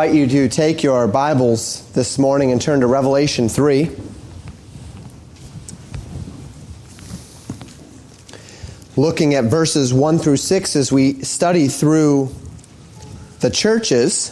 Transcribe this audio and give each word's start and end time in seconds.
I 0.00 0.04
invite 0.04 0.16
you 0.16 0.28
to 0.28 0.48
take 0.48 0.84
your 0.84 1.08
Bibles 1.08 1.90
this 1.90 2.20
morning 2.20 2.52
and 2.52 2.62
turn 2.62 2.78
to 2.82 2.86
Revelation 2.86 3.48
3. 3.48 3.90
Looking 8.96 9.34
at 9.34 9.46
verses 9.46 9.92
1 9.92 10.18
through 10.20 10.36
6 10.36 10.76
as 10.76 10.92
we 10.92 11.24
study 11.24 11.66
through 11.66 12.32
the 13.40 13.50
churches 13.50 14.30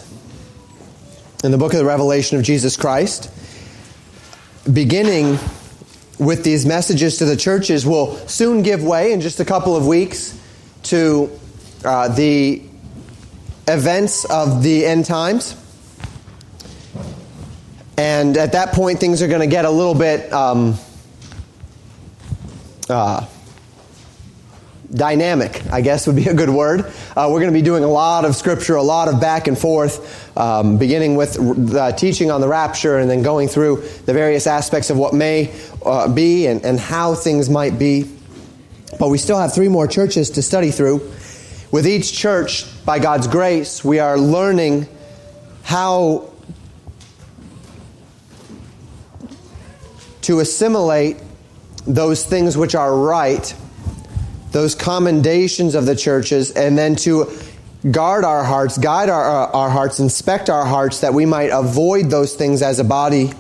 in 1.43 1.51
the 1.51 1.59
book 1.59 1.73
of 1.73 1.81
the 1.81 1.85
Revelation 1.85 2.39
of 2.39 2.45
Jesus 2.45 2.77
Christ. 2.77 3.29
Beginning 4.73 5.37
with 6.21 6.45
these 6.45 6.65
messages 6.65 7.19
to 7.19 7.25
the 7.25 7.37
churches 7.37 7.85
will 7.85 8.15
soon 8.29 8.63
give 8.63 8.85
way 8.85 9.13
in 9.13 9.21
just 9.21 9.41
a 9.41 9.45
couple 9.45 9.75
of 9.75 9.85
weeks 9.85 10.41
to 10.85 11.29
uh, 11.85 12.07
the 12.07 12.63
events 13.69 14.25
of 14.25 14.63
the 14.63 14.87
end 14.87 15.05
times. 15.07 15.57
And 17.99 18.37
at 18.37 18.53
that 18.53 18.73
point, 18.73 19.01
things 19.01 19.23
are 19.23 19.29
going 19.29 19.41
to 19.41 19.47
get 19.47 19.65
a 19.65 19.71
little 19.71 19.95
bit 19.95 20.31
um, 20.33 20.79
uh, 22.89 23.27
dynamic, 24.93 25.63
I 25.73 25.81
guess 25.81 26.07
would 26.07 26.17
be 26.17 26.29
a 26.29 26.35
good 26.35 26.51
word. 26.51 26.81
Uh, 27.17 27.29
we're 27.31 27.41
going 27.41 27.53
to 27.53 27.59
be 27.59 27.63
doing 27.63 27.85
a 27.85 27.89
lot 27.89 28.25
of 28.25 28.37
scripture, 28.37 28.77
a 28.77 28.83
lot 28.83 29.09
of 29.09 29.21
back 29.21 29.49
and 29.49 29.59
forth, 29.59 30.37
um, 30.37 30.79
beginning 30.79 31.17
with 31.17 31.35
the 31.35 31.93
teaching 31.93 32.31
on 32.31 32.41
the 32.41 32.49
rapture 32.49 32.99
and 32.99 33.11
then 33.11 33.23
going 33.23 33.49
through 33.49 33.77
the 34.05 34.13
various 34.13 34.47
aspects 34.47 34.91
of 34.91 34.97
what 34.97 35.15
may 35.15 35.53
uh, 35.85 36.07
be 36.09 36.47
and, 36.47 36.65
and 36.65 36.79
how 36.79 37.15
things 37.15 37.49
might 37.49 37.79
be. 37.79 38.11
But 38.99 39.09
we 39.09 39.19
still 39.19 39.39
have 39.39 39.55
three 39.55 39.69
more 39.69 39.87
churches 39.87 40.31
to 40.31 40.43
study 40.43 40.71
through. 40.71 41.13
With 41.71 41.87
each 41.87 42.13
church, 42.13 42.65
by 42.85 43.01
God's 43.01 43.27
grace, 43.27 43.85
we 43.85 43.99
are 43.99 44.17
learning 44.17 44.87
how 45.65 46.31
to 50.23 50.41
assimilate 50.41 51.17
those 51.87 52.25
things 52.25 52.57
which 52.57 52.75
are 52.75 52.97
right, 52.97 53.55
those 54.53 54.75
commendations 54.75 55.75
of 55.75 55.87
the 55.87 55.97
churches, 55.97 56.53
and 56.53 56.79
then 56.79 56.95
to 56.97 57.33
guard 57.91 58.25
our 58.25 58.45
hearts, 58.45 58.79
guide 58.79 59.09
our, 59.09 59.47
uh, 59.47 59.51
our 59.51 59.71
hearts, 59.71 59.99
inspect 59.99 60.49
our 60.49 60.65
hearts, 60.65 61.01
that 61.01 61.15
we 61.15 61.27
might 61.27 61.51
avoid 61.51 62.11
those 62.11 62.35
things 62.35 62.63
as 62.63 62.79
a 62.79 62.85
body 62.85 63.33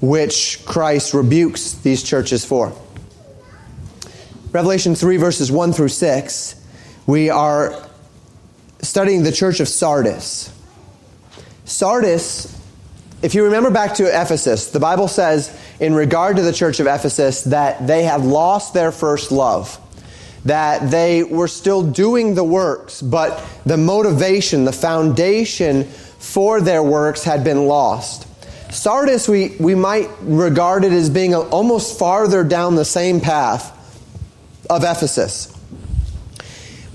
which 0.00 0.64
Christ 0.64 1.14
rebukes 1.14 1.72
these 1.72 2.02
churches 2.02 2.44
for. 2.44 2.72
Revelation 4.52 4.94
3, 4.94 5.16
verses 5.18 5.52
1 5.52 5.72
through 5.72 5.88
6, 5.88 6.65
we 7.06 7.30
are 7.30 7.74
studying 8.82 9.22
the 9.22 9.32
church 9.32 9.60
of 9.60 9.68
Sardis. 9.68 10.52
Sardis, 11.64 12.52
if 13.22 13.34
you 13.34 13.44
remember 13.44 13.70
back 13.70 13.94
to 13.94 14.04
Ephesus, 14.04 14.70
the 14.70 14.80
Bible 14.80 15.08
says 15.08 15.56
in 15.80 15.94
regard 15.94 16.36
to 16.36 16.42
the 16.42 16.52
church 16.52 16.80
of 16.80 16.86
Ephesus 16.86 17.42
that 17.42 17.86
they 17.86 18.04
had 18.04 18.22
lost 18.22 18.74
their 18.74 18.92
first 18.92 19.32
love, 19.32 19.78
that 20.44 20.90
they 20.90 21.22
were 21.22 21.48
still 21.48 21.82
doing 21.82 22.34
the 22.34 22.44
works, 22.44 23.00
but 23.02 23.42
the 23.64 23.76
motivation, 23.76 24.64
the 24.64 24.72
foundation 24.72 25.84
for 25.84 26.60
their 26.60 26.82
works 26.82 27.24
had 27.24 27.44
been 27.44 27.66
lost. 27.66 28.26
Sardis, 28.72 29.28
we, 29.28 29.56
we 29.60 29.74
might 29.74 30.10
regard 30.22 30.84
it 30.84 30.92
as 30.92 31.08
being 31.08 31.34
almost 31.34 31.98
farther 31.98 32.42
down 32.42 32.74
the 32.74 32.84
same 32.84 33.20
path 33.20 33.72
of 34.68 34.82
Ephesus. 34.82 35.55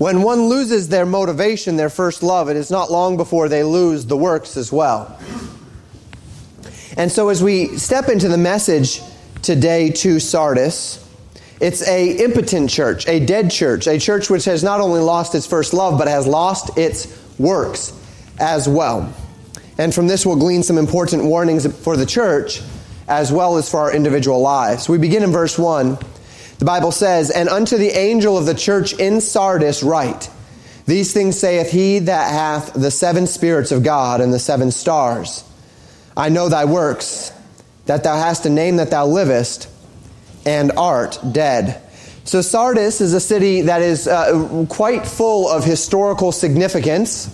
When 0.02 0.22
one 0.22 0.48
loses 0.48 0.88
their 0.88 1.06
motivation, 1.06 1.76
their 1.76 1.88
first 1.88 2.24
love, 2.24 2.48
it 2.48 2.56
is 2.56 2.72
not 2.72 2.90
long 2.90 3.16
before 3.16 3.48
they 3.48 3.62
lose 3.62 4.04
the 4.04 4.16
works 4.16 4.56
as 4.56 4.72
well. 4.72 5.16
And 6.96 7.10
so, 7.12 7.28
as 7.28 7.40
we 7.40 7.78
step 7.78 8.08
into 8.08 8.26
the 8.26 8.36
message 8.36 9.00
today 9.42 9.90
to 9.90 10.18
Sardis, 10.18 11.08
it's 11.60 11.86
a 11.86 12.16
impotent 12.16 12.68
church, 12.68 13.06
a 13.06 13.24
dead 13.24 13.52
church, 13.52 13.86
a 13.86 13.96
church 13.96 14.28
which 14.28 14.44
has 14.46 14.64
not 14.64 14.80
only 14.80 14.98
lost 14.98 15.36
its 15.36 15.46
first 15.46 15.72
love, 15.72 15.98
but 15.98 16.08
has 16.08 16.26
lost 16.26 16.76
its 16.76 17.06
works 17.38 17.92
as 18.40 18.68
well. 18.68 19.14
And 19.78 19.94
from 19.94 20.08
this, 20.08 20.26
we'll 20.26 20.34
glean 20.34 20.64
some 20.64 20.78
important 20.78 21.22
warnings 21.26 21.64
for 21.76 21.96
the 21.96 22.06
church 22.06 22.60
as 23.06 23.30
well 23.30 23.56
as 23.56 23.70
for 23.70 23.78
our 23.78 23.94
individual 23.94 24.40
lives. 24.40 24.88
We 24.88 24.98
begin 24.98 25.22
in 25.22 25.30
verse 25.30 25.56
1. 25.56 25.96
The 26.62 26.66
Bible 26.66 26.92
says, 26.92 27.30
And 27.30 27.48
unto 27.48 27.76
the 27.76 27.90
angel 27.90 28.38
of 28.38 28.46
the 28.46 28.54
church 28.54 28.92
in 28.92 29.20
Sardis 29.20 29.82
write, 29.82 30.30
These 30.86 31.12
things 31.12 31.36
saith 31.36 31.72
he 31.72 31.98
that 31.98 32.32
hath 32.32 32.72
the 32.72 32.92
seven 32.92 33.26
spirits 33.26 33.72
of 33.72 33.82
God 33.82 34.20
and 34.20 34.32
the 34.32 34.38
seven 34.38 34.70
stars. 34.70 35.42
I 36.16 36.28
know 36.28 36.48
thy 36.48 36.66
works, 36.66 37.32
that 37.86 38.04
thou 38.04 38.14
hast 38.14 38.46
a 38.46 38.48
name 38.48 38.76
that 38.76 38.92
thou 38.92 39.06
livest, 39.08 39.68
and 40.46 40.70
art 40.76 41.18
dead. 41.32 41.82
So, 42.22 42.40
Sardis 42.42 43.00
is 43.00 43.12
a 43.12 43.18
city 43.18 43.62
that 43.62 43.82
is 43.82 44.06
uh, 44.06 44.64
quite 44.68 45.04
full 45.04 45.48
of 45.48 45.64
historical 45.64 46.30
significance 46.30 47.26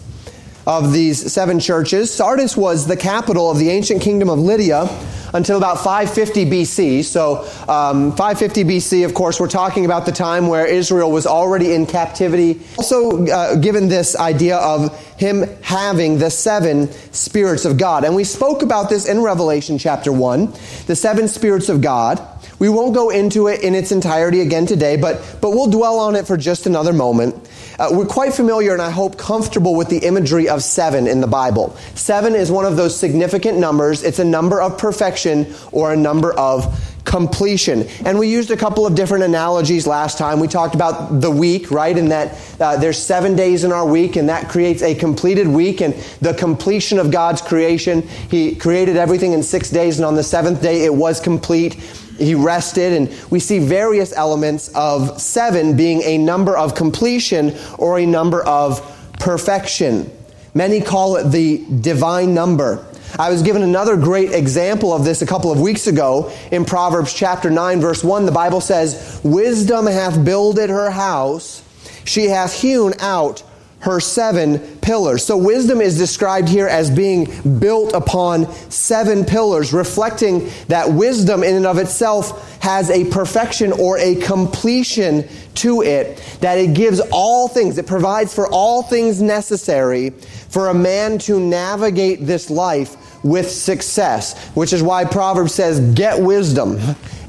of 0.68 0.92
these 0.92 1.32
seven 1.32 1.58
churches. 1.58 2.12
Sardis 2.12 2.54
was 2.54 2.86
the 2.86 2.96
capital 2.96 3.50
of 3.50 3.58
the 3.58 3.70
ancient 3.70 4.02
kingdom 4.02 4.28
of 4.28 4.38
Lydia 4.38 4.86
until 5.32 5.56
about 5.56 5.78
550 5.78 6.44
BC. 6.44 7.04
So, 7.04 7.38
um, 7.68 8.12
550 8.12 8.64
BC, 8.64 9.04
of 9.06 9.14
course, 9.14 9.40
we're 9.40 9.48
talking 9.48 9.86
about 9.86 10.04
the 10.04 10.12
time 10.12 10.46
where 10.46 10.66
Israel 10.66 11.10
was 11.10 11.26
already 11.26 11.72
in 11.72 11.86
captivity. 11.86 12.60
Also, 12.76 13.26
uh, 13.26 13.56
given 13.56 13.88
this 13.88 14.14
idea 14.14 14.58
of 14.58 14.94
him 15.16 15.44
having 15.62 16.18
the 16.18 16.30
seven 16.30 16.92
spirits 17.12 17.64
of 17.64 17.78
God. 17.78 18.04
And 18.04 18.14
we 18.14 18.24
spoke 18.24 18.62
about 18.62 18.90
this 18.90 19.06
in 19.06 19.22
Revelation 19.22 19.78
chapter 19.78 20.12
1, 20.12 20.52
the 20.86 20.94
seven 20.94 21.28
spirits 21.28 21.70
of 21.70 21.80
God. 21.80 22.20
We 22.58 22.68
won't 22.68 22.94
go 22.94 23.08
into 23.08 23.46
it 23.46 23.62
in 23.62 23.74
its 23.74 23.90
entirety 23.90 24.40
again 24.40 24.66
today, 24.66 24.96
but, 24.96 25.38
but 25.40 25.50
we'll 25.50 25.70
dwell 25.70 25.98
on 25.98 26.14
it 26.14 26.26
for 26.26 26.36
just 26.36 26.66
another 26.66 26.92
moment. 26.92 27.47
Uh, 27.78 27.90
we're 27.92 28.06
quite 28.06 28.34
familiar 28.34 28.72
and 28.72 28.82
I 28.82 28.90
hope 28.90 29.16
comfortable 29.16 29.76
with 29.76 29.88
the 29.88 29.98
imagery 29.98 30.48
of 30.48 30.64
seven 30.64 31.06
in 31.06 31.20
the 31.20 31.28
Bible. 31.28 31.76
Seven 31.94 32.34
is 32.34 32.50
one 32.50 32.64
of 32.64 32.76
those 32.76 32.98
significant 32.98 33.58
numbers. 33.58 34.02
It's 34.02 34.18
a 34.18 34.24
number 34.24 34.60
of 34.60 34.78
perfection 34.78 35.54
or 35.70 35.92
a 35.92 35.96
number 35.96 36.32
of 36.32 36.76
completion. 37.04 37.86
And 38.04 38.18
we 38.18 38.28
used 38.28 38.50
a 38.50 38.56
couple 38.56 38.84
of 38.84 38.96
different 38.96 39.22
analogies 39.22 39.86
last 39.86 40.18
time. 40.18 40.40
We 40.40 40.48
talked 40.48 40.74
about 40.74 41.20
the 41.20 41.30
week, 41.30 41.70
right? 41.70 41.96
And 41.96 42.10
that 42.10 42.36
uh, 42.60 42.76
there's 42.78 42.98
seven 42.98 43.36
days 43.36 43.62
in 43.62 43.70
our 43.72 43.86
week, 43.86 44.16
and 44.16 44.28
that 44.28 44.48
creates 44.48 44.82
a 44.82 44.94
completed 44.94 45.46
week 45.46 45.80
and 45.80 45.94
the 46.20 46.34
completion 46.34 46.98
of 46.98 47.10
God's 47.10 47.40
creation. 47.40 48.02
He 48.02 48.56
created 48.56 48.96
everything 48.96 49.32
in 49.32 49.42
six 49.42 49.70
days, 49.70 49.98
and 49.98 50.04
on 50.04 50.16
the 50.16 50.22
seventh 50.22 50.60
day 50.60 50.84
it 50.84 50.92
was 50.92 51.18
complete 51.18 51.76
he 52.18 52.34
rested, 52.34 52.92
and 52.92 53.30
we 53.30 53.40
see 53.40 53.58
various 53.58 54.12
elements 54.12 54.68
of 54.74 55.20
seven 55.20 55.76
being 55.76 56.02
a 56.02 56.18
number 56.18 56.56
of 56.56 56.74
completion 56.74 57.56
or 57.78 57.98
a 57.98 58.06
number 58.06 58.42
of 58.42 58.80
perfection. 59.18 60.10
Many 60.54 60.80
call 60.80 61.16
it 61.16 61.30
the 61.30 61.64
divine 61.80 62.34
number. 62.34 62.84
I 63.18 63.30
was 63.30 63.42
given 63.42 63.62
another 63.62 63.96
great 63.96 64.32
example 64.32 64.92
of 64.92 65.04
this 65.04 65.22
a 65.22 65.26
couple 65.26 65.50
of 65.50 65.60
weeks 65.60 65.86
ago 65.86 66.32
in 66.50 66.64
Proverbs 66.64 67.14
chapter 67.14 67.50
9, 67.50 67.80
verse 67.80 68.04
1. 68.04 68.26
The 68.26 68.32
Bible 68.32 68.60
says, 68.60 69.20
Wisdom 69.24 69.86
hath 69.86 70.24
builded 70.24 70.68
her 70.68 70.90
house, 70.90 71.62
she 72.04 72.26
hath 72.26 72.52
hewn 72.60 72.94
out 73.00 73.42
her 73.80 74.00
seven 74.00 74.58
pillars. 74.78 75.24
So 75.24 75.36
wisdom 75.36 75.80
is 75.80 75.96
described 75.96 76.48
here 76.48 76.66
as 76.66 76.90
being 76.90 77.58
built 77.58 77.92
upon 77.92 78.52
seven 78.70 79.24
pillars, 79.24 79.72
reflecting 79.72 80.50
that 80.66 80.90
wisdom 80.90 81.44
in 81.44 81.54
and 81.54 81.66
of 81.66 81.78
itself 81.78 82.60
has 82.60 82.90
a 82.90 83.04
perfection 83.10 83.72
or 83.72 83.98
a 83.98 84.16
completion 84.16 85.28
to 85.54 85.82
it, 85.82 86.18
that 86.40 86.58
it 86.58 86.74
gives 86.74 87.00
all 87.12 87.48
things, 87.48 87.78
it 87.78 87.86
provides 87.86 88.34
for 88.34 88.48
all 88.48 88.82
things 88.82 89.22
necessary 89.22 90.10
for 90.10 90.68
a 90.68 90.74
man 90.74 91.18
to 91.18 91.38
navigate 91.38 92.26
this 92.26 92.50
life 92.50 92.96
with 93.24 93.50
success, 93.50 94.48
which 94.50 94.72
is 94.72 94.82
why 94.82 95.04
Proverbs 95.04 95.54
says, 95.54 95.80
Get 95.94 96.20
wisdom, 96.20 96.78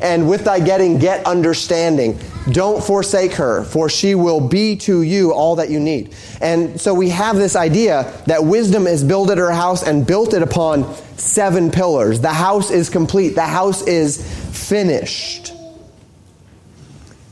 and 0.02 0.30
with 0.30 0.46
thy 0.46 0.60
getting, 0.60 0.98
get 0.98 1.26
understanding. 1.26 2.20
Don't 2.52 2.84
forsake 2.84 3.34
her, 3.34 3.64
for 3.64 3.90
she 3.90 4.16
will 4.16 4.40
be 4.40 4.76
to 4.78 5.02
you 5.02 5.34
all 5.34 5.58
that 5.58 5.70
you 5.70 5.80
need. 5.80 6.16
And 6.42 6.80
so 6.80 6.94
we 6.94 7.10
have 7.10 7.36
this 7.36 7.56
idea 7.56 8.12
that 8.28 8.44
wisdom 8.44 8.88
is 8.88 9.04
built 9.04 9.30
at 9.30 9.38
her 9.38 9.52
house 9.52 9.84
and 9.84 10.08
built 10.08 10.34
it 10.34 10.42
upon 10.42 10.96
seven 11.18 11.70
pillars. 11.70 12.22
The 12.22 12.34
house 12.34 12.72
is 12.72 12.90
complete, 12.90 13.36
the 13.36 13.42
house 13.42 13.86
is 13.86 14.24
finished. 14.68 15.54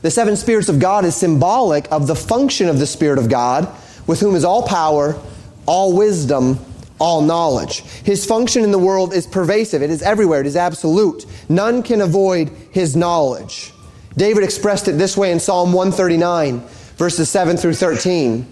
The 0.02 0.10
seven 0.10 0.36
spirits 0.36 0.68
of 0.68 0.78
God 0.78 1.04
is 1.04 1.16
symbolic 1.16 1.90
of 1.90 2.06
the 2.06 2.14
function 2.14 2.68
of 2.68 2.78
the 2.78 2.86
Spirit 2.86 3.18
of 3.18 3.28
God, 3.28 3.68
with 4.06 4.20
whom 4.20 4.36
is 4.36 4.44
all 4.44 4.62
power, 4.62 5.20
all 5.66 5.96
wisdom, 5.96 6.58
all 6.98 7.20
knowledge. 7.20 7.80
His 7.80 8.26
function 8.26 8.64
in 8.64 8.70
the 8.70 8.78
world 8.78 9.12
is 9.12 9.26
pervasive, 9.26 9.82
it 9.82 9.90
is 9.90 10.02
everywhere, 10.02 10.40
it 10.40 10.46
is 10.46 10.56
absolute. 10.56 11.24
None 11.48 11.82
can 11.82 12.00
avoid 12.00 12.50
his 12.70 12.96
knowledge. 12.96 13.72
David 14.16 14.42
expressed 14.42 14.88
it 14.88 14.92
this 14.92 15.16
way 15.16 15.30
in 15.30 15.40
Psalm 15.40 15.72
139, 15.72 16.60
verses 16.96 17.30
7 17.30 17.56
through 17.56 17.74
13 17.74 18.42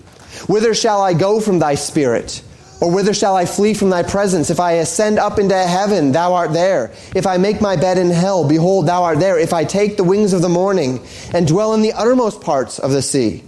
Whither 0.47 0.75
shall 0.75 1.01
I 1.01 1.15
go 1.15 1.41
from 1.41 1.59
thy 1.59 1.75
spirit? 1.75 2.43
Or 2.81 2.91
whither 2.91 3.15
shall 3.15 3.35
I 3.35 3.47
flee 3.47 3.73
from 3.73 3.89
thy 3.89 4.03
presence? 4.03 4.51
If 4.51 4.61
I 4.61 4.73
ascend 4.73 5.19
up 5.19 5.39
into 5.39 5.57
heaven, 5.57 6.13
thou 6.13 6.35
art 6.35 6.53
there. 6.53 6.93
If 7.15 7.27
I 7.27 7.39
make 7.39 7.61
my 7.61 7.75
bed 7.75 7.97
in 7.97 8.11
hell, 8.11 8.47
behold, 8.47 8.87
thou 8.87 9.03
art 9.05 9.19
there. 9.19 9.39
If 9.39 9.55
I 9.55 9.65
take 9.65 9.97
the 9.97 10.05
wings 10.05 10.35
of 10.35 10.43
the 10.43 10.51
morning 10.51 11.01
and 11.33 11.49
dwell 11.49 11.73
in 11.73 11.81
the 11.81 11.95
uttermost 11.95 12.43
parts 12.43 12.79
of 12.79 12.91
the 12.91 13.01
sea, 13.01 13.43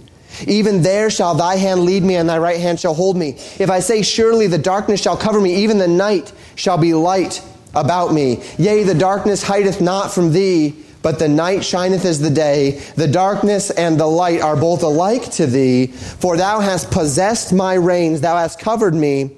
even 0.47 0.81
there 0.81 1.09
shall 1.09 1.35
thy 1.35 1.55
hand 1.55 1.81
lead 1.81 2.03
me, 2.03 2.15
and 2.15 2.29
thy 2.29 2.37
right 2.37 2.59
hand 2.59 2.79
shall 2.79 2.93
hold 2.93 3.17
me. 3.17 3.31
If 3.59 3.69
I 3.69 3.79
say, 3.79 4.01
Surely 4.01 4.47
the 4.47 4.57
darkness 4.57 5.01
shall 5.01 5.17
cover 5.17 5.41
me, 5.41 5.55
even 5.63 5.77
the 5.77 5.87
night 5.87 6.31
shall 6.55 6.77
be 6.77 6.93
light 6.93 7.41
about 7.73 8.13
me. 8.13 8.41
Yea, 8.57 8.83
the 8.83 8.93
darkness 8.93 9.43
hideth 9.43 9.81
not 9.81 10.11
from 10.11 10.31
thee, 10.31 10.75
but 11.01 11.19
the 11.19 11.27
night 11.27 11.63
shineth 11.63 12.05
as 12.05 12.19
the 12.19 12.29
day. 12.29 12.81
The 12.95 13.07
darkness 13.07 13.69
and 13.71 13.99
the 13.99 14.07
light 14.07 14.41
are 14.41 14.55
both 14.55 14.83
alike 14.83 15.31
to 15.31 15.45
thee. 15.45 15.87
For 15.87 16.35
thou 16.37 16.59
hast 16.59 16.91
possessed 16.91 17.53
my 17.53 17.75
reins, 17.75 18.21
thou 18.21 18.37
hast 18.37 18.59
covered 18.59 18.93
me 18.93 19.31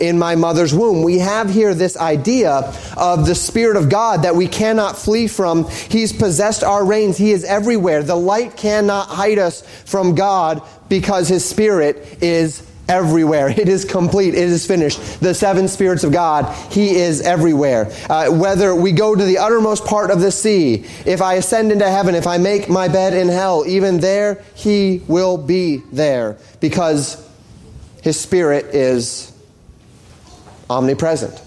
in 0.00 0.18
my 0.18 0.34
mother's 0.34 0.74
womb. 0.74 1.02
We 1.02 1.18
have 1.18 1.50
here 1.50 1.74
this 1.74 1.96
idea 1.96 2.72
of 2.96 3.26
the 3.26 3.34
Spirit 3.34 3.76
of 3.76 3.88
God 3.88 4.22
that 4.22 4.36
we 4.36 4.48
cannot 4.48 4.96
flee 4.96 5.28
from. 5.28 5.68
He's 5.68 6.12
possessed 6.12 6.64
our 6.64 6.84
reins. 6.84 7.16
He 7.16 7.32
is 7.32 7.44
everywhere. 7.44 8.02
The 8.02 8.16
light 8.16 8.56
cannot 8.56 9.08
hide 9.08 9.38
us 9.38 9.62
from 9.84 10.14
God 10.14 10.62
because 10.88 11.28
His 11.28 11.48
Spirit 11.48 12.22
is 12.22 12.62
everywhere. 12.88 13.48
It 13.58 13.68
is 13.68 13.84
complete. 13.84 14.34
It 14.34 14.48
is 14.48 14.66
finished. 14.66 15.20
The 15.20 15.34
seven 15.34 15.68
spirits 15.68 16.04
of 16.04 16.12
God, 16.12 16.54
He 16.72 16.96
is 16.96 17.20
everywhere. 17.20 17.92
Uh, 18.08 18.30
whether 18.30 18.74
we 18.74 18.92
go 18.92 19.14
to 19.14 19.24
the 19.24 19.38
uttermost 19.38 19.84
part 19.84 20.10
of 20.10 20.20
the 20.20 20.30
sea, 20.30 20.86
if 21.04 21.20
I 21.20 21.34
ascend 21.34 21.72
into 21.72 21.88
heaven, 21.88 22.14
if 22.14 22.26
I 22.26 22.38
make 22.38 22.68
my 22.68 22.88
bed 22.88 23.14
in 23.14 23.28
hell, 23.28 23.64
even 23.66 24.00
there 24.00 24.42
He 24.54 25.02
will 25.08 25.36
be 25.36 25.82
there 25.92 26.38
because 26.60 27.28
His 28.02 28.18
Spirit 28.18 28.74
is 28.74 29.32
omnipresent. 30.70 31.42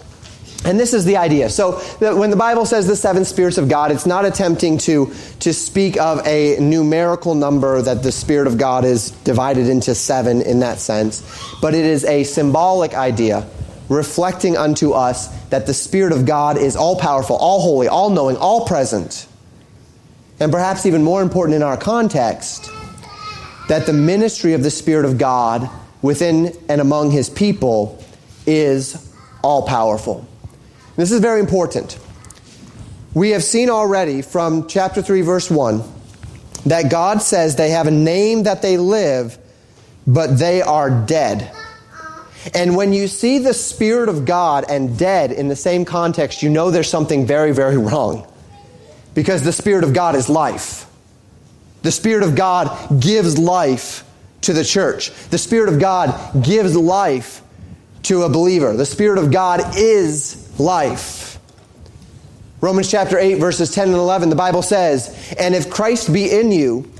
And 0.63 0.79
this 0.79 0.93
is 0.93 1.05
the 1.05 1.17
idea. 1.17 1.49
So 1.49 1.79
when 1.99 2.29
the 2.29 2.35
Bible 2.35 2.67
says 2.67 2.85
the 2.85 2.95
seven 2.95 3.25
spirits 3.25 3.57
of 3.57 3.67
God, 3.67 3.91
it's 3.91 4.05
not 4.05 4.25
attempting 4.25 4.77
to, 4.79 5.11
to 5.39 5.53
speak 5.53 5.99
of 5.99 6.25
a 6.27 6.57
numerical 6.59 7.33
number 7.33 7.81
that 7.81 8.03
the 8.03 8.11
Spirit 8.11 8.45
of 8.45 8.59
God 8.59 8.85
is 8.85 9.09
divided 9.23 9.67
into 9.67 9.95
seven 9.95 10.41
in 10.41 10.59
that 10.59 10.77
sense, 10.77 11.23
but 11.61 11.73
it 11.73 11.83
is 11.83 12.05
a 12.05 12.23
symbolic 12.23 12.93
idea 12.93 13.47
reflecting 13.89 14.55
unto 14.55 14.91
us 14.91 15.27
that 15.49 15.65
the 15.65 15.73
Spirit 15.73 16.13
of 16.13 16.25
God 16.25 16.57
is 16.57 16.75
all 16.75 16.95
powerful, 16.95 17.35
all 17.35 17.59
holy, 17.59 17.87
all 17.87 18.11
knowing, 18.11 18.37
all 18.37 18.65
present. 18.65 19.27
And 20.39 20.51
perhaps 20.51 20.85
even 20.85 21.03
more 21.03 21.21
important 21.21 21.55
in 21.55 21.63
our 21.63 21.75
context, 21.75 22.69
that 23.67 23.85
the 23.85 23.93
ministry 23.93 24.53
of 24.53 24.63
the 24.63 24.71
Spirit 24.71 25.05
of 25.05 25.17
God 25.17 25.69
within 26.01 26.55
and 26.69 26.79
among 26.79 27.11
His 27.11 27.29
people 27.29 28.01
is 28.45 29.10
all 29.41 29.63
powerful. 29.63 30.27
This 30.95 31.11
is 31.11 31.19
very 31.19 31.39
important. 31.39 31.97
We 33.13 33.31
have 33.31 33.43
seen 33.43 33.69
already 33.69 34.21
from 34.21 34.67
chapter 34.67 35.01
3, 35.01 35.21
verse 35.21 35.49
1, 35.49 35.83
that 36.65 36.89
God 36.89 37.21
says 37.21 37.55
they 37.55 37.71
have 37.71 37.87
a 37.87 37.91
name 37.91 38.43
that 38.43 38.61
they 38.61 38.77
live, 38.77 39.37
but 40.07 40.37
they 40.37 40.61
are 40.61 40.89
dead. 40.89 41.51
And 42.53 42.75
when 42.75 42.93
you 42.93 43.07
see 43.07 43.37
the 43.37 43.53
Spirit 43.53 44.09
of 44.09 44.25
God 44.25 44.65
and 44.69 44.97
dead 44.97 45.31
in 45.31 45.47
the 45.47 45.55
same 45.55 45.85
context, 45.85 46.41
you 46.41 46.49
know 46.49 46.71
there's 46.71 46.89
something 46.89 47.25
very, 47.25 47.51
very 47.51 47.77
wrong. 47.77 48.27
Because 49.13 49.43
the 49.43 49.51
Spirit 49.51 49.83
of 49.83 49.93
God 49.93 50.15
is 50.15 50.29
life. 50.29 50.87
The 51.83 51.91
Spirit 51.91 52.23
of 52.23 52.35
God 52.35 53.01
gives 53.01 53.37
life 53.37 54.03
to 54.41 54.53
the 54.53 54.63
church. 54.63 55.11
The 55.29 55.37
Spirit 55.37 55.71
of 55.71 55.79
God 55.79 56.43
gives 56.43 56.75
life 56.75 57.40
to 58.03 58.23
a 58.23 58.29
believer. 58.29 58.75
The 58.75 58.85
Spirit 58.85 59.19
of 59.19 59.31
God 59.31 59.77
is 59.77 60.59
life. 60.59 61.39
Romans 62.59 62.89
chapter 62.89 63.17
8, 63.17 63.35
verses 63.35 63.71
10 63.71 63.89
and 63.89 63.97
11, 63.97 64.29
the 64.29 64.35
Bible 64.35 64.61
says, 64.61 65.33
And 65.39 65.55
if 65.55 65.69
Christ 65.69 66.13
be 66.13 66.31
in 66.31 66.51
you, 66.51 66.91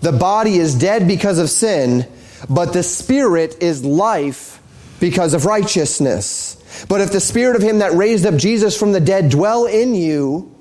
the 0.00 0.12
body 0.12 0.56
is 0.56 0.74
dead 0.74 1.06
because 1.06 1.38
of 1.38 1.50
sin, 1.50 2.06
but 2.48 2.72
the 2.72 2.82
Spirit 2.82 3.62
is 3.62 3.84
life 3.84 4.62
because 5.00 5.34
of 5.34 5.44
righteousness. 5.44 6.84
But 6.88 7.00
if 7.00 7.12
the 7.12 7.20
Spirit 7.20 7.56
of 7.56 7.62
Him 7.62 7.80
that 7.80 7.92
raised 7.92 8.24
up 8.24 8.36
Jesus 8.36 8.78
from 8.78 8.92
the 8.92 9.00
dead 9.00 9.30
dwell 9.30 9.66
in 9.66 9.94
you, 9.94 10.54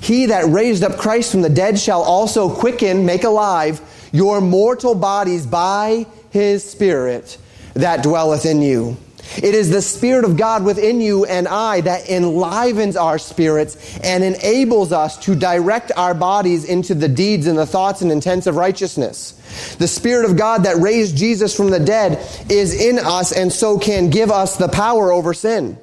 he 0.00 0.26
that 0.26 0.46
raised 0.46 0.82
up 0.82 0.96
Christ 0.96 1.30
from 1.30 1.42
the 1.42 1.50
dead 1.50 1.78
shall 1.78 2.02
also 2.02 2.48
quicken, 2.48 3.04
make 3.04 3.24
alive, 3.24 3.80
your 4.12 4.40
mortal 4.40 4.94
bodies 4.94 5.46
by 5.46 6.06
His 6.30 6.68
Spirit 6.68 7.36
that 7.74 8.02
dwelleth 8.02 8.46
in 8.46 8.62
you. 8.62 8.96
It 9.36 9.54
is 9.54 9.70
the 9.70 9.82
Spirit 9.82 10.24
of 10.24 10.36
God 10.36 10.64
within 10.64 11.00
you 11.00 11.24
and 11.24 11.46
I 11.46 11.82
that 11.82 12.08
enlivens 12.08 12.96
our 12.96 13.18
spirits 13.18 13.98
and 14.00 14.24
enables 14.24 14.92
us 14.92 15.16
to 15.18 15.36
direct 15.36 15.92
our 15.96 16.14
bodies 16.14 16.64
into 16.64 16.94
the 16.94 17.08
deeds 17.08 17.46
and 17.46 17.56
the 17.56 17.66
thoughts 17.66 18.02
and 18.02 18.10
intents 18.10 18.46
of 18.46 18.56
righteousness. 18.56 19.32
The 19.78 19.86
Spirit 19.86 20.28
of 20.28 20.36
God 20.36 20.64
that 20.64 20.78
raised 20.78 21.16
Jesus 21.16 21.56
from 21.56 21.70
the 21.70 21.78
dead 21.78 22.18
is 22.50 22.74
in 22.74 22.98
us 22.98 23.30
and 23.32 23.52
so 23.52 23.78
can 23.78 24.10
give 24.10 24.30
us 24.30 24.56
the 24.56 24.68
power 24.68 25.12
over 25.12 25.32
sin 25.32 25.78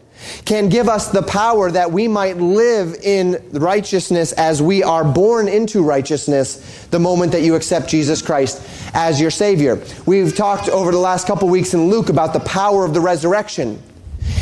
can 0.46 0.70
give 0.70 0.90
us 0.90 1.10
the 1.10 1.22
power 1.22 1.72
that 1.72 1.92
we 1.92 2.08
might 2.08 2.38
live 2.38 2.96
in 3.04 3.44
righteousness 3.52 4.32
as 4.34 4.62
we 4.62 4.84
are 4.84 5.04
born 5.04 5.48
into 5.48 5.84
righteousness 5.84 6.88
the 6.92 7.00
moment 7.00 7.32
that 7.32 7.42
you 7.42 7.56
accept 7.56 7.90
Jesus 7.90 8.22
Christ 8.22 8.62
as 8.94 9.20
your 9.20 9.32
Savior. 9.32 9.82
We've 10.06 10.36
talked 10.36 10.70
over 10.70 10.92
the 10.92 10.98
last 10.98 11.28
couple 11.28 11.50
weeks 11.50 11.74
in 11.74 11.90
Luke 11.90 12.10
about 12.10 12.34
the 12.34 12.40
power 12.42 12.86
of 12.86 12.94
the 12.94 13.02
resurrection. 13.02 13.82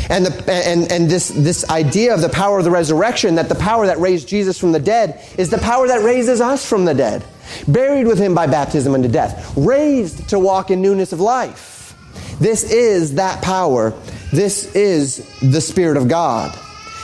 And, 0.08 0.26
the, 0.26 0.52
and, 0.52 0.90
and 0.92 1.10
this, 1.10 1.28
this 1.28 1.68
idea 1.68 2.14
of 2.14 2.20
the 2.20 2.28
power 2.28 2.58
of 2.58 2.64
the 2.64 2.70
resurrection, 2.70 3.34
that 3.36 3.48
the 3.48 3.56
power 3.56 3.86
that 3.86 3.98
raised 3.98 4.28
Jesus 4.28 4.58
from 4.58 4.72
the 4.72 4.78
dead 4.78 5.20
is 5.36 5.50
the 5.50 5.58
power 5.58 5.88
that 5.88 6.02
raises 6.02 6.40
us 6.40 6.68
from 6.68 6.84
the 6.84 6.94
dead. 6.94 7.24
Buried 7.68 8.06
with 8.06 8.18
him 8.18 8.34
by 8.34 8.46
baptism 8.46 8.94
unto 8.94 9.08
death, 9.08 9.52
raised 9.56 10.28
to 10.28 10.38
walk 10.38 10.70
in 10.70 10.80
newness 10.80 11.12
of 11.12 11.20
life. 11.20 11.94
This 12.38 12.64
is 12.70 13.14
that 13.14 13.42
power 13.42 13.94
this 14.32 14.74
is 14.74 15.26
the 15.40 15.60
Spirit 15.60 15.96
of 15.96 16.08
God. 16.08 16.56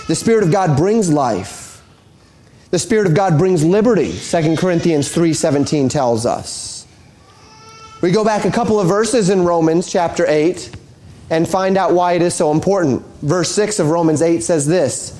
The 0.08 0.14
Spirit 0.14 0.42
of 0.42 0.50
God 0.50 0.76
brings 0.76 1.10
life. 1.10 1.82
The 2.70 2.78
Spirit 2.78 3.06
of 3.06 3.14
God 3.14 3.38
brings 3.38 3.62
liberty, 3.64 4.12
2 4.12 4.56
Corinthians 4.56 5.08
3:17 5.10 5.88
tells 5.88 6.26
us. 6.26 6.86
We 8.00 8.10
go 8.10 8.24
back 8.24 8.44
a 8.44 8.50
couple 8.50 8.80
of 8.80 8.88
verses 8.88 9.30
in 9.30 9.44
Romans 9.44 9.86
chapter 9.86 10.26
8 10.26 10.70
and 11.30 11.48
find 11.48 11.76
out 11.76 11.92
why 11.92 12.14
it 12.14 12.22
is 12.22 12.34
so 12.34 12.50
important. 12.50 13.02
Verse 13.22 13.50
6 13.52 13.78
of 13.78 13.90
Romans 13.90 14.22
8 14.22 14.42
says 14.42 14.66
this, 14.66 15.12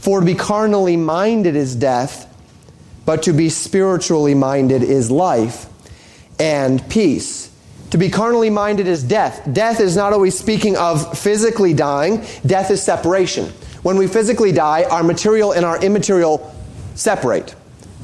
"For 0.00 0.20
to 0.20 0.26
be 0.26 0.34
carnally 0.34 0.96
minded 0.96 1.56
is 1.56 1.74
death, 1.74 2.26
but 3.04 3.22
to 3.24 3.32
be 3.32 3.50
spiritually 3.50 4.34
minded 4.34 4.82
is 4.82 5.10
life 5.10 5.66
and 6.38 6.88
peace." 6.88 7.48
To 7.92 7.98
be 7.98 8.08
carnally 8.08 8.48
minded 8.48 8.86
is 8.86 9.02
death. 9.02 9.46
Death 9.52 9.78
is 9.78 9.96
not 9.96 10.14
always 10.14 10.38
speaking 10.38 10.78
of 10.78 11.18
physically 11.18 11.74
dying, 11.74 12.24
death 12.46 12.70
is 12.70 12.82
separation. 12.82 13.52
When 13.82 13.98
we 13.98 14.06
physically 14.06 14.50
die, 14.50 14.84
our 14.84 15.02
material 15.02 15.52
and 15.52 15.62
our 15.62 15.78
immaterial 15.84 16.54
separate. 16.94 17.54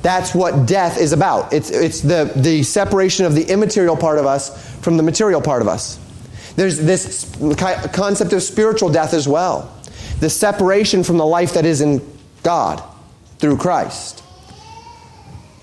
That's 0.03 0.35
what 0.35 0.67
death 0.67 0.99
is 0.99 1.15
about. 1.15 1.55
It's, 1.55 1.71
it's 1.71 2.03
the, 2.03 2.31
the 2.37 2.65
separation 2.65 3.25
of 3.25 3.35
the 3.35 3.45
immaterial 3.45 3.97
part 3.97 4.19
of 4.19 4.27
us 4.27 4.77
from 4.81 4.99
the 4.99 5.03
material 5.03 5.41
part 5.41 5.63
of 5.63 5.69
us. 5.69 5.99
There's 6.55 6.79
this 6.79 7.35
concept 7.95 8.35
of 8.35 8.43
spiritual 8.43 8.91
death 8.91 9.15
as 9.15 9.27
well. 9.27 9.75
The 10.21 10.29
separation 10.29 11.03
from 11.03 11.17
the 11.17 11.25
life 11.25 11.55
that 11.55 11.65
is 11.65 11.81
in 11.81 12.07
God 12.43 12.83
through 13.39 13.57
Christ. 13.57 14.23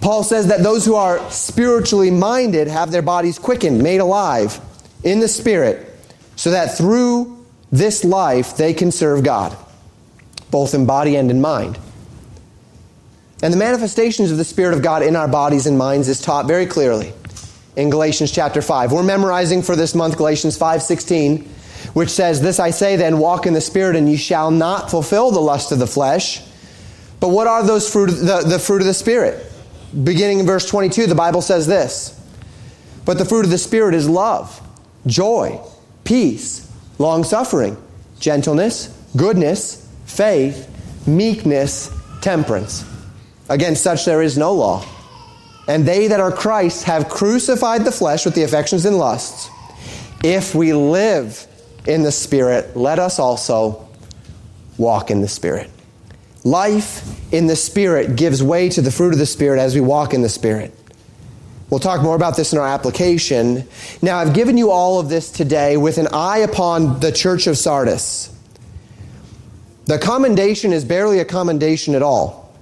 Paul 0.05 0.21
says 0.21 0.49
that 0.49 0.61
those 0.61 0.85
who 0.85 0.93
are 0.93 1.31
spiritually 1.31 2.11
minded 2.11 2.67
have 2.67 2.91
their 2.91 3.01
bodies 3.01 3.39
quickened, 3.39 3.81
made 3.81 4.01
alive 4.01 4.61
in 5.03 5.19
the 5.19 5.27
Spirit, 5.27 5.91
so 6.35 6.51
that 6.51 6.77
through 6.77 7.43
this 7.71 8.05
life 8.05 8.55
they 8.55 8.71
can 8.71 8.91
serve 8.91 9.23
God, 9.23 9.57
both 10.51 10.75
in 10.75 10.85
body 10.85 11.15
and 11.15 11.31
in 11.31 11.41
mind. 11.41 11.79
And 13.41 13.51
the 13.51 13.57
manifestations 13.57 14.29
of 14.29 14.37
the 14.37 14.43
Spirit 14.43 14.75
of 14.75 14.83
God 14.83 15.01
in 15.01 15.15
our 15.15 15.27
bodies 15.27 15.65
and 15.65 15.75
minds 15.75 16.07
is 16.07 16.21
taught 16.21 16.45
very 16.45 16.67
clearly 16.67 17.11
in 17.75 17.89
Galatians 17.89 18.31
chapter 18.31 18.61
5. 18.61 18.91
We're 18.91 19.01
memorizing 19.01 19.63
for 19.63 19.75
this 19.75 19.95
month 19.95 20.17
Galatians 20.17 20.55
5:16, 20.55 21.49
which 21.95 22.11
says, 22.11 22.41
"This 22.41 22.59
I 22.59 22.69
say 22.69 22.95
then, 22.95 23.17
walk 23.17 23.47
in 23.47 23.53
the 23.53 23.59
Spirit, 23.59 23.95
and 23.95 24.07
ye 24.07 24.17
shall 24.17 24.51
not 24.51 24.91
fulfill 24.91 25.31
the 25.31 25.41
lust 25.41 25.71
of 25.71 25.79
the 25.79 25.87
flesh." 25.87 26.43
But 27.19 27.29
what 27.29 27.47
are 27.47 27.63
those 27.63 27.89
fruit 27.89 28.11
the, 28.11 28.43
the 28.45 28.59
fruit 28.59 28.81
of 28.81 28.87
the 28.87 28.93
Spirit? 28.93 29.53
Beginning 30.03 30.39
in 30.39 30.45
verse 30.45 30.69
22, 30.69 31.07
the 31.07 31.15
Bible 31.15 31.41
says 31.41 31.67
this 31.67 32.19
But 33.05 33.17
the 33.17 33.25
fruit 33.25 33.45
of 33.45 33.51
the 33.51 33.57
Spirit 33.57 33.95
is 33.95 34.09
love, 34.09 34.61
joy, 35.05 35.59
peace, 36.03 36.71
long 36.99 37.23
suffering, 37.23 37.77
gentleness, 38.19 38.87
goodness, 39.15 39.89
faith, 40.05 40.69
meekness, 41.07 41.91
temperance. 42.21 42.85
Against 43.47 43.83
such 43.83 44.05
there 44.05 44.21
is 44.21 44.37
no 44.37 44.53
law. 44.53 44.85
And 45.67 45.85
they 45.85 46.07
that 46.07 46.19
are 46.19 46.31
Christ 46.31 46.83
have 46.83 47.09
crucified 47.09 47.85
the 47.85 47.91
flesh 47.91 48.25
with 48.25 48.35
the 48.35 48.43
affections 48.43 48.85
and 48.85 48.97
lusts. 48.97 49.49
If 50.23 50.53
we 50.53 50.73
live 50.73 51.47
in 51.87 52.03
the 52.03 52.11
Spirit, 52.11 52.75
let 52.75 52.99
us 52.99 53.19
also 53.19 53.87
walk 54.77 55.09
in 55.09 55.21
the 55.21 55.27
Spirit. 55.27 55.69
Life 56.45 57.33
in 57.33 57.47
the 57.47 57.55
Spirit 57.55 58.15
gives 58.15 58.43
way 58.43 58.69
to 58.69 58.81
the 58.81 58.91
fruit 58.91 59.13
of 59.13 59.19
the 59.19 59.25
Spirit 59.25 59.59
as 59.59 59.73
we 59.73 59.81
walk 59.81 60.13
in 60.13 60.21
the 60.21 60.29
Spirit. 60.29 60.71
We'll 61.71 61.79
talk 61.79 62.03
more 62.03 62.15
about 62.15 62.37
this 62.37 62.53
in 62.53 62.59
our 62.59 62.67
application. 62.67 63.67
Now, 64.03 64.19
I've 64.19 64.35
given 64.35 64.55
you 64.55 64.69
all 64.69 64.99
of 64.99 65.09
this 65.09 65.31
today 65.31 65.75
with 65.75 65.97
an 65.97 66.07
eye 66.13 66.37
upon 66.37 66.99
the 66.99 67.11
church 67.11 67.47
of 67.47 67.57
Sardis. 67.57 68.31
The 69.85 69.97
commendation 69.97 70.71
is 70.71 70.85
barely 70.85 71.17
a 71.17 71.25
commendation 71.25 71.95
at 71.95 72.03
all. 72.03 72.53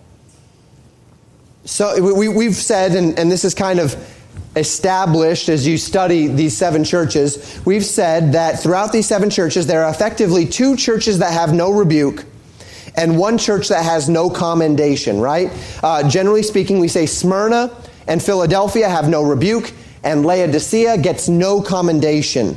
So 1.65 2.15
we, 2.15 2.45
have 2.45 2.55
said, 2.55 2.93
and, 2.93 3.19
and 3.19 3.29
this 3.29 3.43
is 3.43 3.53
kind 3.53 3.81
of 3.81 3.95
established 4.55 5.49
as 5.49 5.67
you 5.67 5.77
study 5.77 6.27
these 6.27 6.55
seven 6.55 6.85
churches, 6.85 7.59
we've 7.65 7.85
said 7.85 8.31
that 8.31 8.61
throughout 8.61 8.93
these 8.93 9.07
seven 9.07 9.29
churches, 9.29 9.67
there 9.67 9.83
are 9.83 9.91
effectively 9.91 10.45
two 10.45 10.77
churches 10.77 11.19
that 11.19 11.33
have 11.33 11.53
no 11.53 11.69
rebuke 11.69 12.23
and 12.95 13.17
one 13.17 13.37
church 13.37 13.69
that 13.69 13.83
has 13.83 14.09
no 14.09 14.29
commendation, 14.29 15.19
right? 15.19 15.51
Uh, 15.81 16.07
generally 16.07 16.43
speaking, 16.43 16.79
we 16.79 16.87
say 16.87 17.05
Smyrna 17.05 17.75
and 18.07 18.21
Philadelphia 18.21 18.87
have 18.87 19.09
no 19.09 19.23
rebuke, 19.23 19.71
and 20.03 20.25
Laodicea 20.25 20.97
gets 20.97 21.29
no 21.29 21.61
commendation. 21.61 22.55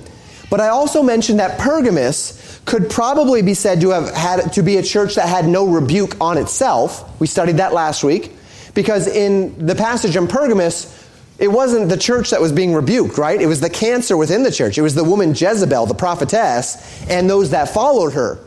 But 0.51 0.61
I 0.61 0.69
also 0.69 1.03
mentioned 1.03 1.41
that 1.41 1.59
Pergamus 1.59 2.61
could 2.65 2.91
probably 2.91 3.43
be 3.43 3.55
said 3.55 3.81
to 3.81 3.91
have 3.91 4.15
had 4.15 4.53
to 4.55 4.63
be 4.63 4.77
a 4.77 4.83
church 4.83 5.15
that 5.15 5.29
had 5.29 5.47
no 5.47 5.67
rebuke 5.67 6.17
on 6.21 6.39
itself. 6.39 7.21
We 7.21 7.27
studied 7.27 7.59
that 7.59 7.73
last 7.73 8.05
week 8.05 8.33
because 8.75 9.07
in 9.07 9.67
the 9.67 9.75
passage 9.75 10.17
in 10.17 10.27
Pergamus, 10.27 11.05
it 11.39 11.49
wasn't 11.49 11.89
the 11.89 11.97
church 11.97 12.31
that 12.31 12.41
was 12.41 12.53
being 12.53 12.75
rebuked, 12.75 13.19
right? 13.19 13.41
It 13.41 13.47
was 13.47 13.61
the 13.61 13.71
cancer 13.71 14.17
within 14.17 14.43
the 14.43 14.51
church. 14.51 14.79
It 14.79 14.83
was 14.83 14.95
the 14.95 15.05
woman 15.05 15.31
Jezebel, 15.31 15.87
the 15.87 15.95
prophetess, 15.95 17.05
and 17.09 17.29
those 17.29 17.51
that 17.51 17.69
followed 17.69 18.15
her. 18.15 18.39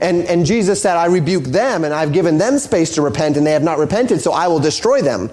And, 0.00 0.24
and 0.24 0.44
Jesus 0.44 0.80
said, 0.82 0.96
I 0.96 1.06
rebuke 1.06 1.44
them, 1.44 1.84
and 1.84 1.94
I've 1.94 2.12
given 2.12 2.38
them 2.38 2.58
space 2.58 2.94
to 2.96 3.02
repent, 3.02 3.36
and 3.36 3.46
they 3.46 3.52
have 3.52 3.62
not 3.62 3.78
repented, 3.78 4.20
so 4.20 4.32
I 4.32 4.48
will 4.48 4.60
destroy 4.60 5.02
them. 5.02 5.30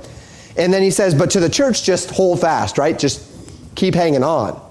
And 0.57 0.71
then 0.71 0.83
he 0.83 0.91
says, 0.91 1.15
but 1.15 1.31
to 1.31 1.39
the 1.39 1.49
church, 1.49 1.83
just 1.83 2.11
hold 2.11 2.41
fast, 2.41 2.77
right? 2.77 2.97
Just 2.97 3.27
keep 3.75 3.95
hanging 3.95 4.23
on. 4.23 4.61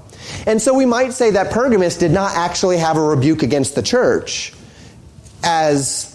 And 0.46 0.62
so 0.62 0.74
we 0.74 0.86
might 0.86 1.12
say 1.12 1.32
that 1.32 1.50
Pergamus 1.50 1.98
did 1.98 2.12
not 2.12 2.34
actually 2.36 2.78
have 2.78 2.96
a 2.96 3.02
rebuke 3.02 3.42
against 3.42 3.74
the 3.74 3.82
church 3.82 4.52
as 5.42 6.08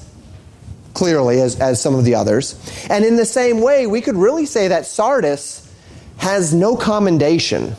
clearly 0.94 1.42
as, 1.42 1.60
as 1.60 1.82
some 1.82 1.94
of 1.94 2.06
the 2.06 2.16
others. 2.16 2.56
And 2.90 3.06
in 3.06 3.18
the 3.18 3.26
same 3.26 3.62
way, 3.62 3.86
we 3.86 4.02
could 4.02 4.16
really 4.16 4.46
say 4.46 4.70
that 4.70 4.86
Sardis 4.86 5.72
has 6.18 6.54
no 6.54 6.76
commendation. 6.76 7.76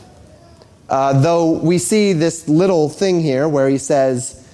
Uh, 0.88 1.20
though 1.20 1.58
we 1.58 1.78
see 1.78 2.12
this 2.12 2.48
little 2.48 2.88
thing 2.88 3.20
here 3.20 3.48
where 3.48 3.68
he 3.68 3.78
says, 3.78 4.46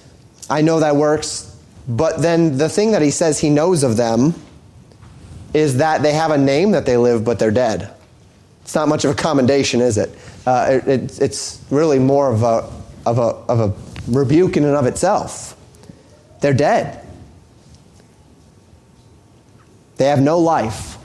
I 0.49 0.61
know 0.61 0.79
that 0.79 0.95
works, 0.95 1.55
but 1.87 2.21
then 2.21 2.57
the 2.57 2.69
thing 2.69 2.91
that 2.91 3.01
he 3.01 3.11
says 3.11 3.39
he 3.39 3.49
knows 3.49 3.83
of 3.83 3.97
them 3.97 4.33
is 5.53 5.77
that 5.77 6.03
they 6.03 6.13
have 6.13 6.31
a 6.31 6.37
name 6.37 6.71
that 6.71 6.85
they 6.85 6.97
live, 6.97 7.23
but 7.23 7.39
they're 7.39 7.51
dead. 7.51 7.93
It's 8.61 8.75
not 8.75 8.87
much 8.87 9.05
of 9.05 9.11
a 9.11 9.15
commendation, 9.15 9.79
is 9.81 9.97
it? 9.97 10.17
Uh, 10.45 10.67
it, 10.69 10.87
it 10.87 11.21
it's 11.21 11.63
really 11.69 11.99
more 11.99 12.31
of 12.31 12.43
a, 12.43 12.71
of, 13.05 13.17
a, 13.17 13.21
of 13.21 13.59
a 13.59 13.73
rebuke 14.11 14.57
in 14.57 14.65
and 14.65 14.75
of 14.75 14.85
itself. 14.85 15.55
They're 16.41 16.53
dead. 16.53 17.05
They 19.97 20.05
have 20.05 20.21
no 20.21 20.39
life. 20.39 20.97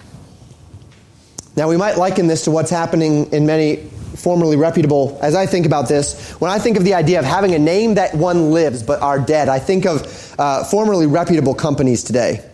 Now, 1.57 1.69
we 1.69 1.77
might 1.77 1.97
liken 1.97 2.27
this 2.27 2.45
to 2.45 2.51
what's 2.51 2.71
happening 2.71 3.31
in 3.33 3.47
many 3.47 3.89
formerly 4.23 4.57
reputable, 4.57 5.19
as 5.23 5.35
I 5.35 5.47
think 5.47 5.67
about 5.67 5.89
this, 5.89 6.31
when 6.41 6.51
I 6.51 6.59
think 6.59 6.77
of 6.77 6.85
the 6.85 6.95
idea 6.95 7.19
of 7.19 7.25
having 7.25 7.55
a 7.55 7.59
name 7.59 7.95
that 7.95 8.15
one 8.15 8.51
lives 8.51 8.83
but 8.83 9.01
are 9.01 9.19
dead, 9.19 9.49
I 9.49 9.59
think 9.59 9.87
of 9.87 10.35
uh, 10.39 10.65
formerly 10.65 11.07
reputable 11.07 11.55
companies 11.55 12.05
today. 12.05 12.45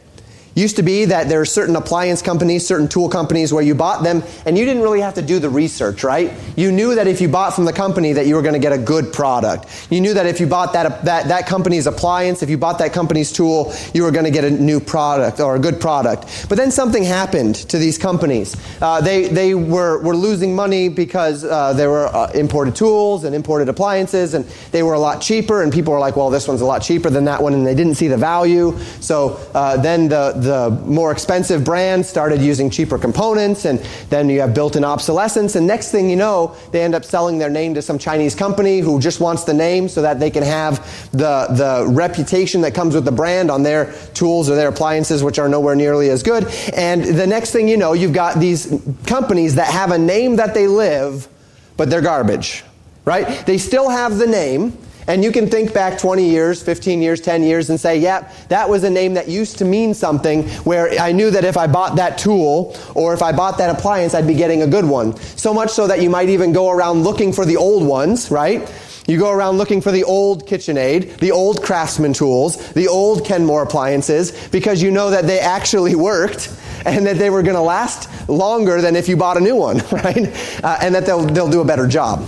Used 0.56 0.76
to 0.76 0.82
be 0.82 1.04
that 1.04 1.28
there 1.28 1.38
are 1.42 1.44
certain 1.44 1.76
appliance 1.76 2.22
companies, 2.22 2.66
certain 2.66 2.88
tool 2.88 3.10
companies 3.10 3.52
where 3.52 3.62
you 3.62 3.74
bought 3.74 4.02
them 4.02 4.22
and 4.46 4.56
you 4.56 4.64
didn't 4.64 4.82
really 4.82 5.02
have 5.02 5.12
to 5.16 5.22
do 5.22 5.38
the 5.38 5.50
research, 5.50 6.02
right? 6.02 6.32
You 6.56 6.72
knew 6.72 6.94
that 6.94 7.06
if 7.06 7.20
you 7.20 7.28
bought 7.28 7.52
from 7.52 7.66
the 7.66 7.74
company 7.74 8.14
that 8.14 8.26
you 8.26 8.36
were 8.36 8.40
going 8.40 8.54
to 8.54 8.58
get 8.58 8.72
a 8.72 8.78
good 8.78 9.12
product. 9.12 9.66
You 9.90 10.00
knew 10.00 10.14
that 10.14 10.24
if 10.24 10.40
you 10.40 10.46
bought 10.46 10.72
that, 10.72 11.04
that, 11.04 11.28
that 11.28 11.46
company's 11.46 11.86
appliance, 11.86 12.42
if 12.42 12.48
you 12.48 12.56
bought 12.56 12.78
that 12.78 12.94
company's 12.94 13.30
tool, 13.30 13.74
you 13.92 14.02
were 14.02 14.10
going 14.10 14.24
to 14.24 14.30
get 14.30 14.44
a 14.44 14.50
new 14.50 14.80
product 14.80 15.40
or 15.40 15.56
a 15.56 15.58
good 15.58 15.78
product. 15.78 16.46
But 16.48 16.56
then 16.56 16.70
something 16.70 17.04
happened 17.04 17.56
to 17.68 17.76
these 17.76 17.98
companies. 17.98 18.56
Uh, 18.80 19.02
they, 19.02 19.28
they 19.28 19.54
were, 19.54 20.02
were 20.02 20.16
losing 20.16 20.56
money 20.56 20.88
because 20.88 21.44
uh, 21.44 21.74
there 21.74 21.90
were 21.90 22.06
uh, 22.06 22.30
imported 22.30 22.74
tools 22.74 23.24
and 23.24 23.34
imported 23.34 23.68
appliances 23.68 24.32
and 24.32 24.46
they 24.72 24.82
were 24.82 24.94
a 24.94 24.98
lot 24.98 25.20
cheaper 25.20 25.62
and 25.62 25.70
people 25.70 25.92
were 25.92 26.00
like, 26.00 26.16
well, 26.16 26.30
this 26.30 26.48
one's 26.48 26.62
a 26.62 26.66
lot 26.66 26.80
cheaper 26.80 27.10
than 27.10 27.26
that 27.26 27.42
one 27.42 27.52
and 27.52 27.66
they 27.66 27.74
didn't 27.74 27.96
see 27.96 28.08
the 28.08 28.16
value. 28.16 28.74
So 29.00 29.38
uh, 29.52 29.76
then 29.76 30.08
the, 30.08 30.45
the 30.46 30.70
more 30.86 31.12
expensive 31.12 31.64
brands 31.64 32.08
started 32.08 32.40
using 32.40 32.70
cheaper 32.70 32.98
components, 32.98 33.64
and 33.64 33.78
then 34.08 34.30
you 34.30 34.40
have 34.40 34.54
built 34.54 34.76
in 34.76 34.84
obsolescence. 34.84 35.56
And 35.56 35.66
next 35.66 35.90
thing 35.90 36.08
you 36.08 36.16
know, 36.16 36.56
they 36.72 36.82
end 36.82 36.94
up 36.94 37.04
selling 37.04 37.38
their 37.38 37.50
name 37.50 37.74
to 37.74 37.82
some 37.82 37.98
Chinese 37.98 38.34
company 38.34 38.80
who 38.80 38.98
just 38.98 39.20
wants 39.20 39.44
the 39.44 39.54
name 39.54 39.88
so 39.88 40.02
that 40.02 40.18
they 40.18 40.30
can 40.30 40.42
have 40.42 41.10
the, 41.12 41.46
the 41.50 41.86
reputation 41.88 42.62
that 42.62 42.74
comes 42.74 42.94
with 42.94 43.04
the 43.04 43.12
brand 43.12 43.50
on 43.50 43.62
their 43.62 43.92
tools 44.14 44.48
or 44.48 44.56
their 44.56 44.68
appliances, 44.68 45.22
which 45.22 45.38
are 45.38 45.48
nowhere 45.48 45.74
nearly 45.74 46.10
as 46.10 46.22
good. 46.22 46.46
And 46.74 47.04
the 47.04 47.26
next 47.26 47.52
thing 47.52 47.68
you 47.68 47.76
know, 47.76 47.92
you've 47.92 48.14
got 48.14 48.40
these 48.40 48.72
companies 49.06 49.56
that 49.56 49.72
have 49.72 49.90
a 49.90 49.98
name 49.98 50.36
that 50.36 50.54
they 50.54 50.66
live, 50.66 51.28
but 51.76 51.90
they're 51.90 52.00
garbage, 52.00 52.64
right? 53.04 53.44
They 53.46 53.58
still 53.58 53.88
have 53.88 54.18
the 54.18 54.26
name, 54.26 54.78
and 55.08 55.22
you 55.22 55.30
can 55.30 55.48
think 55.48 55.72
back 55.72 55.98
20 55.98 56.28
years, 56.28 56.62
15 56.62 57.00
years, 57.00 57.20
10 57.20 57.42
years 57.42 57.70
and 57.70 57.78
say, 57.78 57.98
yep, 57.98 58.22
yeah, 58.22 58.46
that 58.48 58.68
was 58.68 58.84
a 58.84 58.90
name 58.90 59.14
that 59.14 59.28
used 59.28 59.58
to 59.58 59.64
mean 59.64 59.94
something 59.94 60.48
where 60.64 60.98
I 61.00 61.12
knew 61.12 61.30
that 61.30 61.44
if 61.44 61.56
I 61.56 61.66
bought 61.66 61.96
that 61.96 62.18
tool 62.18 62.76
or 62.94 63.14
if 63.14 63.22
I 63.22 63.32
bought 63.32 63.58
that 63.58 63.70
appliance, 63.76 64.14
I'd 64.14 64.26
be 64.26 64.34
getting 64.34 64.62
a 64.62 64.66
good 64.66 64.84
one. 64.84 65.16
So 65.36 65.54
much 65.54 65.70
so 65.70 65.86
that 65.86 66.02
you 66.02 66.10
might 66.10 66.28
even 66.28 66.52
go 66.52 66.70
around 66.70 67.04
looking 67.04 67.32
for 67.32 67.44
the 67.44 67.56
old 67.56 67.86
ones, 67.86 68.30
right? 68.30 68.70
You 69.06 69.18
go 69.18 69.30
around 69.30 69.56
looking 69.56 69.80
for 69.80 69.92
the 69.92 70.02
old 70.02 70.46
KitchenAid, 70.48 71.18
the 71.18 71.30
old 71.30 71.62
Craftsman 71.62 72.12
tools, 72.12 72.72
the 72.72 72.88
old 72.88 73.24
Kenmore 73.24 73.62
appliances 73.62 74.48
because 74.48 74.82
you 74.82 74.90
know 74.90 75.10
that 75.10 75.26
they 75.26 75.38
actually 75.38 75.94
worked 76.10 76.52
and 76.84 77.06
that 77.06 77.16
they 77.16 77.30
were 77.30 77.42
going 77.42 77.54
to 77.54 77.62
last 77.62 78.28
longer 78.28 78.80
than 78.80 78.96
if 78.96 79.08
you 79.08 79.16
bought 79.16 79.36
a 79.36 79.40
new 79.40 79.54
one, 79.54 79.78
right? 79.92 80.64
Uh, 80.64 80.78
and 80.80 80.94
that 80.94 81.06
they'll, 81.06 81.24
they'll 81.24 81.50
do 81.50 81.60
a 81.60 81.64
better 81.64 81.86
job. 81.86 82.26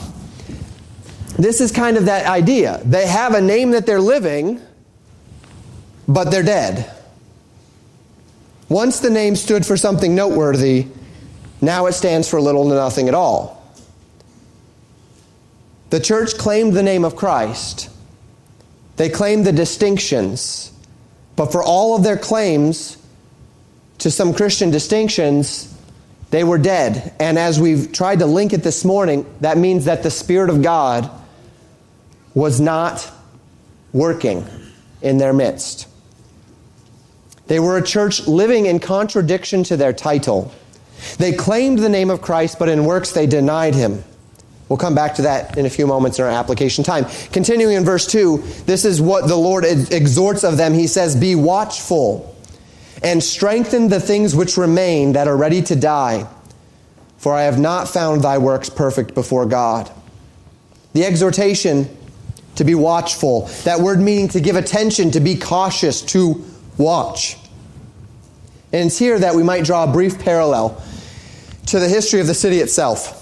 This 1.38 1.61
is 1.61 1.71
kind 1.71 1.97
of 1.97 2.07
that 2.07 2.26
idea. 2.26 2.83
They 2.85 3.07
have 3.07 3.35
a 3.35 3.40
name 3.40 3.71
that 3.71 3.87
they're 3.87 4.00
living, 4.00 4.61
but 6.09 6.33
they're 6.33 6.42
dead. 6.42 6.92
Once 8.68 8.99
the 8.99 9.09
name 9.09 9.37
stood 9.37 9.64
for 9.64 9.76
something 9.76 10.16
noteworthy, 10.16 10.88
now 11.61 11.87
it 11.87 11.92
stands 11.92 12.28
for 12.28 12.40
little 12.40 12.68
to 12.68 12.75
nothing 12.75 13.07
at 13.07 13.14
all. 13.14 13.54
The 15.90 16.00
church 16.00 16.37
claimed 16.37 16.75
the 16.75 16.83
name 16.83 17.04
of 17.04 17.14
Christ. 17.14 17.88
They 18.97 19.09
claimed 19.09 19.47
the 19.47 19.52
distinctions. 19.52 20.73
But 21.37 21.52
for 21.52 21.62
all 21.62 21.95
of 21.95 22.02
their 22.02 22.18
claims 22.18 22.99
to 23.99 24.11
some 24.11 24.35
Christian 24.35 24.73
distinctions, 24.73 25.73
they 26.30 26.42
were 26.42 26.59
dead. 26.59 27.14
And 27.21 27.38
as 27.38 27.61
we've 27.61 27.92
tried 27.92 28.18
to 28.18 28.26
link 28.26 28.52
it 28.52 28.64
this 28.64 28.85
morning, 28.85 29.25
that 29.40 29.57
means 29.57 29.85
that 29.85 30.02
the 30.02 30.11
Spirit 30.11 30.50
of 30.50 30.62
God 30.62 31.09
was 32.38 32.61
not 32.61 33.11
working 33.92 34.47
in 35.02 35.18
their 35.18 35.33
midst. 35.33 35.88
They 37.49 37.59
were 37.59 37.76
a 37.76 37.83
church 37.83 38.28
living 38.28 38.66
in 38.66 38.78
contradiction 38.78 39.64
to 39.64 39.76
their 39.76 39.92
title. 39.92 40.52
They 41.16 41.33
claimed 41.33 41.80
the 41.80 41.88
name 41.88 42.11
of 42.11 42.23
Christ, 42.23 42.61
but 42.61 42.68
in 42.68 42.85
works 42.85 43.11
they 43.11 43.26
denied 43.26 43.75
him. 43.75 44.04
We'll 44.68 44.76
come 44.76 44.95
back 44.95 45.16
to 45.16 45.23
that 45.23 45.59
in 45.59 45.66
a 45.66 45.71
few 45.71 45.88
moments 45.88 46.21
in 46.21 46.26
our 46.26 46.30
application 46.30 46.85
time. 46.85 47.07
Continuing 47.33 47.75
in 47.75 47.85
verse 47.85 48.07
2, 48.07 48.38
this 48.66 48.85
is 48.85 49.02
what 49.02 49.26
the 49.26 49.35
Lord 49.35 49.64
exhorts 49.64 50.45
of 50.45 50.57
them. 50.57 50.75
He 50.75 50.87
says, 50.87 51.16
Be 51.16 51.35
watchful 51.35 52.37
and 53.02 53.21
strengthen 53.21 53.88
the 53.88 53.99
things 53.99 54.37
which 54.37 54.57
remain 54.57 55.14
that 55.14 55.26
are 55.26 55.37
ready 55.37 55.62
to 55.62 55.75
die, 55.75 56.28
for 57.16 57.35
I 57.35 57.42
have 57.42 57.59
not 57.59 57.88
found 57.88 58.23
thy 58.23 58.38
works 58.38 58.71
perfect 58.71 59.14
before 59.14 59.45
God. 59.45 59.90
The 60.92 61.04
exhortation 61.04 61.98
to 62.59 62.65
be 62.65 62.75
watchful. 62.75 63.43
That 63.62 63.79
word 63.79 64.00
meaning 64.00 64.29
to 64.29 64.41
give 64.41 64.57
attention, 64.57 65.12
to 65.12 65.21
be 65.21 65.37
cautious, 65.37 66.03
to 66.03 66.45
watch. 66.77 67.37
And 68.73 68.88
it's 68.88 68.99
here 68.99 69.17
that 69.17 69.35
we 69.35 69.45
might 69.45 69.65
draw 69.65 69.85
a 69.85 69.87
brief 69.87 70.19
parallel 70.19 70.83
to 71.67 71.79
the 71.79 71.88
history 71.88 72.21
of 72.21 72.27
the 72.27 72.35
city 72.35 72.59
itself. 72.59 73.15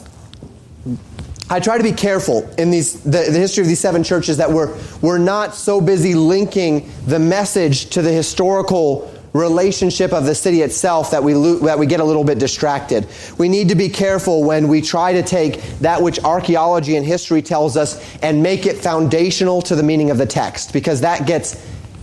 I 1.50 1.60
try 1.60 1.76
to 1.76 1.84
be 1.84 1.92
careful 1.92 2.48
in 2.58 2.70
these, 2.70 3.02
the, 3.02 3.10
the, 3.10 3.38
history 3.38 3.60
of 3.60 3.68
these 3.68 3.78
seven 3.78 4.02
churches 4.02 4.38
that 4.38 4.50
we're, 4.50 4.76
we're 5.02 5.18
not 5.18 5.54
so 5.54 5.82
busy 5.82 6.14
linking 6.14 6.90
the 7.06 7.18
message 7.18 7.90
to 7.90 8.02
the 8.02 8.10
historical 8.10 9.12
relationship 9.36 10.12
of 10.12 10.24
the 10.24 10.34
city 10.34 10.62
itself 10.62 11.10
that 11.12 11.22
we, 11.22 11.34
lo- 11.34 11.60
that 11.60 11.78
we 11.78 11.86
get 11.86 12.00
a 12.00 12.04
little 12.04 12.24
bit 12.24 12.38
distracted. 12.38 13.06
We 13.38 13.48
need 13.48 13.68
to 13.68 13.74
be 13.74 13.88
careful 13.88 14.42
when 14.42 14.68
we 14.68 14.82
try 14.82 15.12
to 15.12 15.22
take 15.22 15.62
that 15.80 16.02
which 16.02 16.18
archaeology 16.24 16.96
and 16.96 17.06
history 17.06 17.42
tells 17.42 17.76
us 17.76 18.00
and 18.22 18.42
make 18.42 18.66
it 18.66 18.78
foundational 18.78 19.62
to 19.62 19.76
the 19.76 19.82
meaning 19.82 20.10
of 20.10 20.18
the 20.18 20.26
text, 20.26 20.72
because 20.72 21.02
that 21.02 21.26
gets 21.26 21.56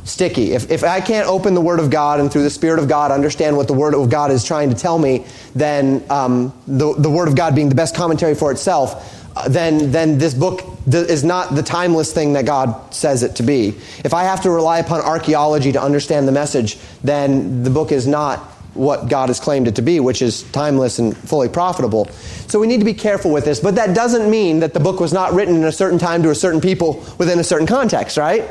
sticky. 0.05 0.51
If, 0.51 0.69
if 0.69 0.83
I 0.83 0.99
can't 0.99 1.27
open 1.29 1.53
the 1.53 1.61
Word 1.61 1.79
of 1.79 1.89
God 1.89 2.19
and 2.19 2.29
through 2.29 2.43
the 2.43 2.49
Spirit 2.49 2.79
of 2.79 2.89
God 2.89 3.09
understand 3.11 3.55
what 3.55 3.67
the 3.67 3.73
Word 3.73 3.95
of 3.95 4.09
God 4.09 4.31
is 4.31 4.43
trying 4.43 4.69
to 4.69 4.75
tell 4.75 4.99
me, 4.99 5.25
then 5.55 6.03
um, 6.09 6.53
the, 6.67 6.93
the 6.97 7.09
Word 7.09 7.29
of 7.29 7.35
God 7.35 7.55
being 7.55 7.69
the 7.69 7.75
best 7.75 7.95
commentary 7.95 8.35
for 8.35 8.51
itself, 8.51 9.22
then, 9.49 9.91
then 9.91 10.17
this 10.17 10.33
book 10.33 10.61
is 10.87 11.23
not 11.23 11.55
the 11.55 11.63
timeless 11.63 12.13
thing 12.13 12.33
that 12.33 12.45
God 12.45 12.93
says 12.93 13.23
it 13.23 13.35
to 13.37 13.43
be. 13.43 13.69
If 14.03 14.13
I 14.13 14.23
have 14.23 14.41
to 14.43 14.51
rely 14.51 14.79
upon 14.79 15.01
archaeology 15.01 15.71
to 15.71 15.81
understand 15.81 16.27
the 16.27 16.31
message, 16.31 16.77
then 17.03 17.63
the 17.63 17.69
book 17.69 17.91
is 17.91 18.05
not 18.05 18.39
what 18.73 19.07
God 19.07 19.29
has 19.29 19.39
claimed 19.39 19.67
it 19.67 19.75
to 19.75 19.81
be, 19.81 19.99
which 19.99 20.21
is 20.21 20.43
timeless 20.51 20.99
and 20.99 21.15
fully 21.15 21.49
profitable. 21.49 22.05
So 22.47 22.59
we 22.59 22.67
need 22.67 22.79
to 22.79 22.85
be 22.85 22.93
careful 22.93 23.31
with 23.31 23.45
this, 23.45 23.59
but 23.59 23.75
that 23.75 23.95
doesn't 23.95 24.29
mean 24.29 24.59
that 24.59 24.73
the 24.73 24.79
book 24.79 24.99
was 24.99 25.13
not 25.13 25.33
written 25.33 25.55
in 25.55 25.63
a 25.63 25.71
certain 25.71 25.99
time 25.99 26.23
to 26.23 26.29
a 26.29 26.35
certain 26.35 26.61
people 26.61 27.05
within 27.17 27.39
a 27.39 27.43
certain 27.43 27.67
context, 27.67 28.17
right? 28.17 28.49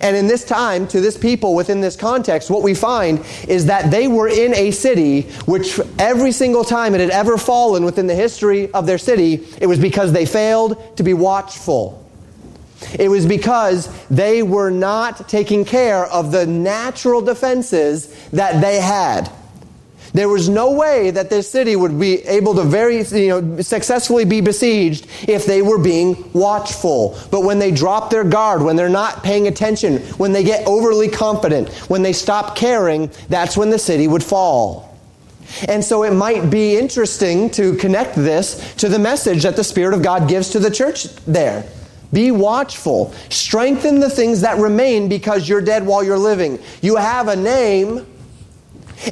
And 0.00 0.16
in 0.16 0.26
this 0.26 0.44
time, 0.44 0.86
to 0.88 1.00
this 1.00 1.16
people 1.16 1.54
within 1.54 1.80
this 1.80 1.96
context, 1.96 2.50
what 2.50 2.62
we 2.62 2.74
find 2.74 3.24
is 3.48 3.66
that 3.66 3.90
they 3.90 4.08
were 4.08 4.28
in 4.28 4.54
a 4.54 4.70
city 4.70 5.22
which 5.46 5.80
every 5.98 6.32
single 6.32 6.64
time 6.64 6.94
it 6.94 7.00
had 7.00 7.10
ever 7.10 7.36
fallen 7.36 7.84
within 7.84 8.06
the 8.06 8.14
history 8.14 8.70
of 8.72 8.86
their 8.86 8.98
city, 8.98 9.46
it 9.60 9.66
was 9.66 9.78
because 9.78 10.12
they 10.12 10.26
failed 10.26 10.96
to 10.96 11.02
be 11.02 11.14
watchful. 11.14 11.96
It 12.98 13.08
was 13.08 13.26
because 13.26 13.88
they 14.08 14.42
were 14.42 14.70
not 14.70 15.28
taking 15.28 15.64
care 15.64 16.06
of 16.06 16.32
the 16.32 16.46
natural 16.46 17.20
defenses 17.20 18.06
that 18.30 18.60
they 18.60 18.80
had. 18.80 19.30
There 20.12 20.28
was 20.28 20.48
no 20.48 20.72
way 20.72 21.10
that 21.12 21.30
this 21.30 21.50
city 21.50 21.76
would 21.76 21.98
be 21.98 22.18
able 22.26 22.54
to 22.54 22.64
very, 22.64 23.02
you 23.02 23.28
know, 23.28 23.60
successfully 23.60 24.24
be 24.24 24.40
besieged 24.40 25.06
if 25.28 25.46
they 25.46 25.62
were 25.62 25.78
being 25.78 26.30
watchful. 26.32 27.18
But 27.30 27.42
when 27.42 27.58
they 27.58 27.70
drop 27.70 28.10
their 28.10 28.24
guard, 28.24 28.62
when 28.62 28.76
they're 28.76 28.88
not 28.88 29.22
paying 29.22 29.46
attention, 29.46 29.98
when 30.18 30.32
they 30.32 30.42
get 30.42 30.66
overly 30.66 31.08
confident, 31.08 31.68
when 31.88 32.02
they 32.02 32.12
stop 32.12 32.56
caring, 32.56 33.10
that's 33.28 33.56
when 33.56 33.70
the 33.70 33.78
city 33.78 34.08
would 34.08 34.24
fall. 34.24 34.98
And 35.68 35.84
so 35.84 36.04
it 36.04 36.12
might 36.12 36.50
be 36.50 36.76
interesting 36.76 37.50
to 37.50 37.74
connect 37.76 38.14
this 38.14 38.74
to 38.76 38.88
the 38.88 38.98
message 38.98 39.42
that 39.42 39.56
the 39.56 39.64
Spirit 39.64 39.94
of 39.94 40.02
God 40.02 40.28
gives 40.28 40.50
to 40.50 40.58
the 40.58 40.70
church 40.70 41.04
there. 41.26 41.64
Be 42.12 42.30
watchful. 42.32 43.12
Strengthen 43.28 44.00
the 44.00 44.10
things 44.10 44.40
that 44.40 44.58
remain 44.58 45.08
because 45.08 45.48
you're 45.48 45.60
dead 45.60 45.86
while 45.86 46.02
you're 46.02 46.18
living. 46.18 46.58
You 46.82 46.96
have 46.96 47.28
a 47.28 47.36
name 47.36 48.06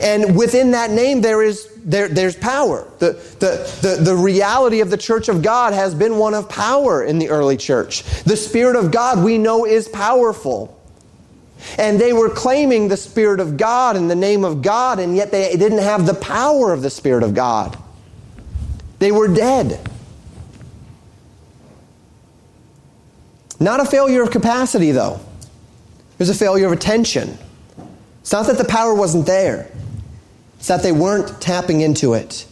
and 0.01 0.37
within 0.37 0.73
that 0.73 0.91
name, 0.91 1.21
there 1.21 1.43
is, 1.43 1.69
there, 1.77 2.09
there's 2.09 2.37
power. 2.37 2.91
The, 2.99 3.13
the, 3.41 3.97
the, 3.97 4.05
the 4.05 4.15
reality 4.15 4.81
of 4.81 4.91
the 4.91 4.99
church 4.99 5.29
of 5.29 5.43
God 5.43 5.73
has 5.73 5.95
been 5.95 6.19
one 6.19 6.35
of 6.35 6.49
power 6.49 7.03
in 7.05 7.19
the 7.19 7.31
early 7.31 7.57
church. 7.57 8.05
The 8.25 8.37
Spirit 8.37 8.77
of 8.77 8.91
God 8.91 9.25
we 9.25 9.39
know 9.39 9.65
is 9.65 9.89
powerful. 9.89 10.75
And 11.79 11.99
they 11.99 12.13
were 12.13 12.29
claiming 12.29 12.89
the 12.89 12.97
Spirit 12.97 13.41
of 13.41 13.57
God 13.57 13.97
in 13.97 14.09
the 14.09 14.15
name 14.15 14.45
of 14.45 14.63
God, 14.63 14.99
and 14.99 15.17
yet 15.17 15.31
they 15.31 15.57
didn't 15.57 15.79
have 15.79 16.07
the 16.07 16.15
power 16.15 16.73
of 16.73 16.83
the 16.83 16.91
Spirit 16.91 17.23
of 17.23 17.35
God. 17.35 17.77
They 18.99 19.11
were 19.11 19.29
dead. 19.29 19.81
Not 23.59 23.81
a 23.81 23.85
failure 23.85 24.23
of 24.23 24.31
capacity, 24.31 24.93
though. 24.93 25.21
It 26.13 26.19
was 26.19 26.31
a 26.31 26.35
failure 26.35 26.67
of 26.67 26.73
attention. 26.73 27.39
It's 28.21 28.33
not 28.33 28.47
that 28.47 28.59
the 28.59 28.65
power 28.65 28.95
wasn't 28.95 29.27
there, 29.27 29.71
it's 30.59 30.69
that 30.69 30.83
they 30.83 30.93
weren't 30.93 31.41
tapping 31.41 31.81
into 31.81 32.15
it. 32.15 32.47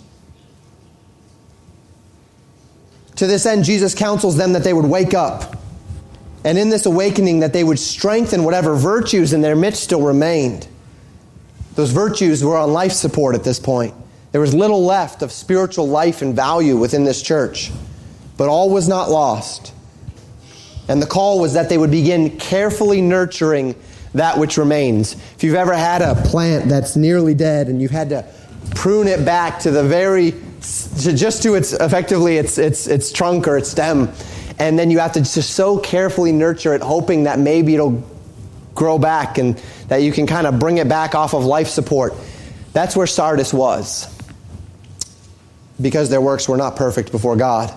To 3.17 3.27
this 3.27 3.47
end, 3.47 3.65
Jesus 3.65 3.95
counsels 3.95 4.37
them 4.37 4.53
that 4.53 4.63
they 4.63 4.73
would 4.73 4.85
wake 4.85 5.15
up. 5.15 5.57
And 6.45 6.57
in 6.59 6.69
this 6.69 6.87
awakening, 6.87 7.41
that 7.41 7.53
they 7.53 7.65
would 7.65 7.79
strengthen 7.79 8.45
whatever 8.45 8.77
virtues 8.77 9.33
in 9.33 9.41
their 9.41 9.57
midst 9.57 9.83
still 9.83 10.03
remained. 10.03 10.69
Those 11.75 11.91
virtues 11.91 12.45
were 12.45 12.57
on 12.57 12.73
life 12.73 12.93
support 12.93 13.35
at 13.35 13.43
this 13.43 13.59
point. 13.59 13.95
There 14.33 14.41
was 14.41 14.55
little 14.55 14.85
left 14.85 15.23
of 15.23 15.33
spiritual 15.33 15.89
life 15.89 16.23
and 16.23 16.37
value 16.37 16.77
within 16.77 17.05
this 17.05 17.23
church. 17.23 17.73
But 18.37 18.49
all 18.49 18.71
was 18.71 18.87
not 18.87 19.11
lost. 19.11 19.73
And 20.89 21.03
the 21.03 21.07
call 21.07 21.41
was 21.41 21.55
that 21.55 21.69
they 21.69 21.79
would 21.79 21.91
begin 21.91 22.39
carefully 22.39 23.01
nurturing 23.01 23.75
that 24.17 24.39
which 24.39 24.57
remains. 24.57 25.15
If 25.15 25.45
you've 25.45 25.55
ever 25.55 25.75
had 25.75 26.03
a 26.03 26.15
plant 26.15 26.69
that's 26.69 26.97
nearly 26.97 27.35
dead 27.35 27.69
and 27.69 27.81
you've 27.81 27.91
had 27.91 28.11
to 28.11 28.25
prune 28.75 29.09
it 29.09 29.25
back 29.25 29.61
to 29.61 29.71
the 29.71 29.83
very, 29.83 30.33
to 30.33 31.15
just 31.15 31.43
to 31.45 31.55
its, 31.55 31.73
effectively 31.73 32.37
its, 32.37 32.59
its, 32.59 32.87
its 32.87 33.13
trunk 33.13 33.47
or 33.47 33.57
its 33.57 33.71
stem, 33.71 34.11
and 34.59 34.79
then 34.79 34.91
you 34.91 34.99
have 34.99 35.13
to 35.13 35.21
just 35.21 35.51
so 35.51 35.79
carefully 35.79 36.33
nurture 36.33 36.75
it, 36.75 36.83
hoping 36.83 37.25
that 37.25 37.39
maybe 37.39 37.75
it'll 37.75 38.03
grow 38.75 38.99
back 38.99 39.39
and 39.39 39.57
that 39.89 39.99
you 39.99 40.13
can 40.13 40.27
kind 40.27 40.47
of 40.47 40.59
bring 40.59 40.79
it 40.79 40.89
back 40.89 41.15
off 41.15 41.35
of 41.35 41.45
life 41.45 41.69
support. 41.69 42.15
That's 42.73 42.97
where 42.97 43.07
Sardis 43.07 43.53
was. 43.53 44.13
Because 45.81 46.09
their 46.09 46.21
works 46.21 46.49
were 46.49 46.57
not 46.57 46.77
perfect 46.77 47.13
before 47.13 47.37
God. 47.37 47.77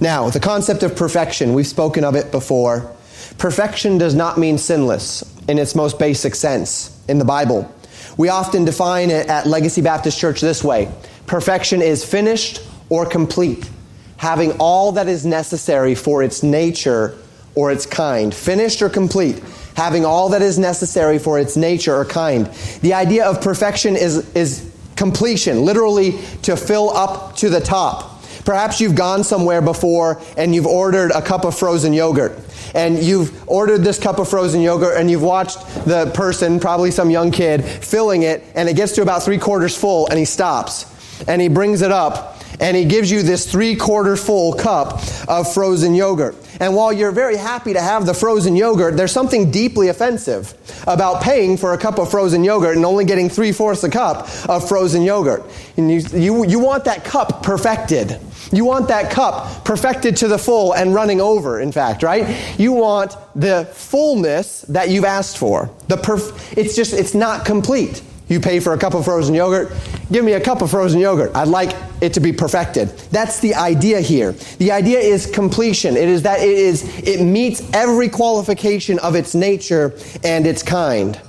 Now, 0.00 0.28
the 0.30 0.40
concept 0.40 0.82
of 0.82 0.96
perfection, 0.96 1.54
we've 1.54 1.66
spoken 1.66 2.04
of 2.04 2.14
it 2.14 2.30
before. 2.30 2.94
Perfection 3.38 3.98
does 3.98 4.14
not 4.14 4.38
mean 4.38 4.58
sinless 4.58 5.24
in 5.48 5.58
its 5.58 5.74
most 5.74 5.98
basic 5.98 6.34
sense 6.34 6.98
in 7.08 7.18
the 7.18 7.24
Bible. 7.24 7.72
We 8.16 8.28
often 8.28 8.64
define 8.64 9.10
it 9.10 9.28
at 9.28 9.46
Legacy 9.46 9.80
Baptist 9.82 10.18
Church 10.18 10.40
this 10.40 10.62
way 10.62 10.92
perfection 11.26 11.80
is 11.80 12.04
finished 12.04 12.60
or 12.88 13.06
complete, 13.06 13.70
having 14.16 14.52
all 14.58 14.92
that 14.92 15.08
is 15.08 15.24
necessary 15.24 15.94
for 15.94 16.22
its 16.22 16.42
nature 16.42 17.16
or 17.54 17.70
its 17.70 17.86
kind. 17.86 18.34
Finished 18.34 18.82
or 18.82 18.88
complete, 18.88 19.42
having 19.76 20.04
all 20.04 20.28
that 20.30 20.42
is 20.42 20.58
necessary 20.58 21.18
for 21.18 21.38
its 21.38 21.56
nature 21.56 21.94
or 21.94 22.04
kind. 22.04 22.46
The 22.82 22.94
idea 22.94 23.24
of 23.24 23.40
perfection 23.40 23.96
is, 23.96 24.28
is 24.34 24.70
completion, 24.96 25.64
literally 25.64 26.18
to 26.42 26.56
fill 26.56 26.90
up 26.90 27.36
to 27.36 27.48
the 27.48 27.60
top. 27.60 28.09
Perhaps 28.44 28.80
you've 28.80 28.94
gone 28.94 29.24
somewhere 29.24 29.60
before 29.60 30.20
and 30.36 30.54
you've 30.54 30.66
ordered 30.66 31.10
a 31.12 31.22
cup 31.22 31.44
of 31.44 31.56
frozen 31.58 31.92
yogurt 31.92 32.38
and 32.74 32.98
you've 32.98 33.48
ordered 33.48 33.78
this 33.78 33.98
cup 33.98 34.18
of 34.18 34.28
frozen 34.28 34.60
yogurt 34.60 34.96
and 34.96 35.10
you've 35.10 35.22
watched 35.22 35.58
the 35.86 36.10
person, 36.14 36.60
probably 36.60 36.90
some 36.90 37.10
young 37.10 37.30
kid, 37.30 37.64
filling 37.64 38.22
it 38.22 38.44
and 38.54 38.68
it 38.68 38.76
gets 38.76 38.92
to 38.92 39.02
about 39.02 39.22
three 39.22 39.38
quarters 39.38 39.76
full 39.76 40.06
and 40.08 40.18
he 40.18 40.24
stops 40.24 40.86
and 41.28 41.40
he 41.40 41.48
brings 41.48 41.82
it 41.82 41.92
up 41.92 42.38
and 42.60 42.76
he 42.76 42.84
gives 42.84 43.10
you 43.10 43.22
this 43.22 43.50
three 43.50 43.74
quarter 43.76 44.16
full 44.16 44.52
cup 44.52 45.00
of 45.28 45.52
frozen 45.52 45.94
yogurt. 45.94 46.36
And 46.60 46.76
while 46.76 46.92
you're 46.92 47.10
very 47.10 47.36
happy 47.36 47.72
to 47.72 47.80
have 47.80 48.04
the 48.04 48.12
frozen 48.12 48.54
yogurt, 48.54 48.96
there's 48.96 49.12
something 49.12 49.50
deeply 49.50 49.88
offensive 49.88 50.54
about 50.86 51.22
paying 51.22 51.56
for 51.56 51.72
a 51.72 51.78
cup 51.78 51.98
of 51.98 52.10
frozen 52.10 52.44
yogurt 52.44 52.76
and 52.76 52.84
only 52.84 53.06
getting 53.06 53.30
three 53.30 53.50
fourths 53.50 53.82
a 53.82 53.88
cup 53.88 54.28
of 54.48 54.68
frozen 54.68 55.02
yogurt. 55.02 55.42
And 55.78 55.90
you, 55.90 56.00
you, 56.12 56.46
you 56.46 56.58
want 56.58 56.84
that 56.84 57.02
cup 57.02 57.42
perfected. 57.42 58.20
You 58.52 58.66
want 58.66 58.88
that 58.88 59.10
cup 59.10 59.64
perfected 59.64 60.16
to 60.18 60.28
the 60.28 60.38
full 60.38 60.74
and 60.74 60.94
running 60.94 61.20
over, 61.20 61.60
in 61.60 61.72
fact, 61.72 62.02
right? 62.02 62.58
You 62.58 62.72
want 62.72 63.16
the 63.34 63.66
fullness 63.72 64.62
that 64.62 64.90
you've 64.90 65.04
asked 65.04 65.38
for. 65.38 65.70
The 65.88 65.96
perf- 65.96 66.56
it's 66.56 66.76
just, 66.76 66.92
it's 66.92 67.14
not 67.14 67.46
complete. 67.46 68.02
You 68.30 68.40
pay 68.40 68.60
for 68.60 68.72
a 68.72 68.78
cup 68.78 68.94
of 68.94 69.04
frozen 69.04 69.34
yogurt. 69.34 69.72
Give 70.10 70.24
me 70.24 70.32
a 70.32 70.40
cup 70.40 70.62
of 70.62 70.70
frozen 70.70 71.00
yogurt. 71.00 71.32
I'd 71.34 71.48
like 71.48 71.76
it 72.00 72.14
to 72.14 72.20
be 72.20 72.32
perfected. 72.32 72.88
That's 73.10 73.40
the 73.40 73.56
idea 73.56 74.00
here. 74.00 74.32
The 74.58 74.72
idea 74.72 75.00
is 75.00 75.26
completion. 75.26 75.96
It 75.96 76.08
is 76.08 76.22
that 76.22 76.40
it 76.40 76.48
is 76.48 76.84
it 77.00 77.22
meets 77.22 77.60
every 77.74 78.08
qualification 78.08 78.98
of 79.00 79.16
its 79.16 79.34
nature 79.34 79.94
and 80.24 80.46
its 80.46 80.62
kind. 80.62 81.20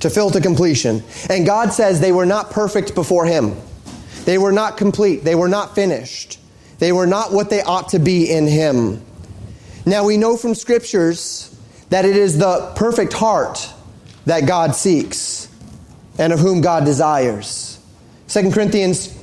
To 0.00 0.10
fill 0.10 0.30
to 0.30 0.40
completion. 0.40 1.02
And 1.28 1.44
God 1.46 1.72
says 1.72 1.98
they 1.98 2.12
were 2.12 2.26
not 2.26 2.50
perfect 2.50 2.94
before 2.94 3.24
him. 3.24 3.56
They 4.24 4.38
were 4.38 4.52
not 4.52 4.76
complete. 4.76 5.24
They 5.24 5.34
were 5.34 5.48
not 5.48 5.74
finished. 5.74 6.38
They 6.78 6.92
were 6.92 7.06
not 7.06 7.32
what 7.32 7.50
they 7.50 7.62
ought 7.62 7.90
to 7.90 7.98
be 7.98 8.30
in 8.30 8.46
Him. 8.46 9.00
Now 9.86 10.04
we 10.04 10.16
know 10.16 10.36
from 10.36 10.54
scriptures 10.54 11.54
that 11.90 12.04
it 12.04 12.16
is 12.16 12.38
the 12.38 12.72
perfect 12.76 13.12
heart 13.12 13.70
that 14.26 14.46
God 14.46 14.74
seeks 14.74 15.43
and 16.18 16.32
of 16.32 16.40
whom 16.40 16.60
God 16.60 16.84
desires. 16.84 17.78
2 18.28 18.50
Corinthians, 18.50 19.16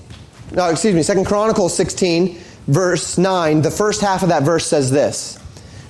no, 0.52 0.70
excuse 0.70 0.96
me, 0.96 1.16
2 1.16 1.24
Chronicles 1.26 1.76
16, 1.76 2.40
verse 2.68 3.18
9, 3.18 3.62
the 3.62 3.72
first 3.72 4.02
half 4.02 4.24
of 4.24 4.30
that 4.30 4.44
verse 4.44 4.66
says 4.66 4.92
this 4.92 5.38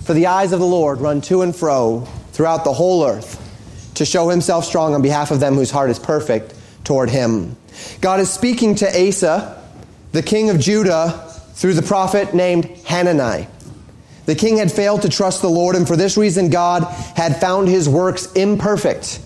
For 0.04 0.14
the 0.14 0.28
eyes 0.28 0.52
of 0.52 0.60
the 0.60 0.66
Lord 0.66 1.02
run 1.02 1.22
to 1.22 1.42
and 1.42 1.56
fro 1.56 2.02
throughout 2.32 2.64
the 2.64 2.74
whole 2.74 3.06
earth 3.06 3.40
to 3.96 4.06
show 4.06 4.30
himself 4.30 4.66
strong 4.66 4.94
on 4.94 5.02
behalf 5.02 5.32
of 5.32 5.40
them 5.40 5.56
whose 5.56 5.72
heart 5.72 5.90
is 5.90 6.00
perfect 6.00 6.56
toward 6.84 7.10
him. 7.10 7.58
God 8.00 8.20
is 8.20 8.32
speaking 8.32 8.76
to 8.76 9.08
Asa, 9.08 9.62
the 10.12 10.24
king 10.24 10.50
of 10.50 10.60
Judah, 10.60 11.28
through 11.54 11.74
the 11.74 11.82
prophet 11.82 12.34
named 12.34 12.66
Hanani. 12.86 13.48
The 14.26 14.36
king 14.36 14.58
had 14.58 14.72
failed 14.72 15.04
to 15.04 15.10
trust 15.10 15.42
the 15.42 15.50
Lord, 15.50 15.76
and 15.76 15.88
for 15.88 15.96
this 15.96 16.18
reason, 16.18 16.50
God 16.50 16.84
had 17.16 17.40
found 17.42 17.68
his 17.68 17.90
works 17.90 18.32
imperfect 18.34 19.20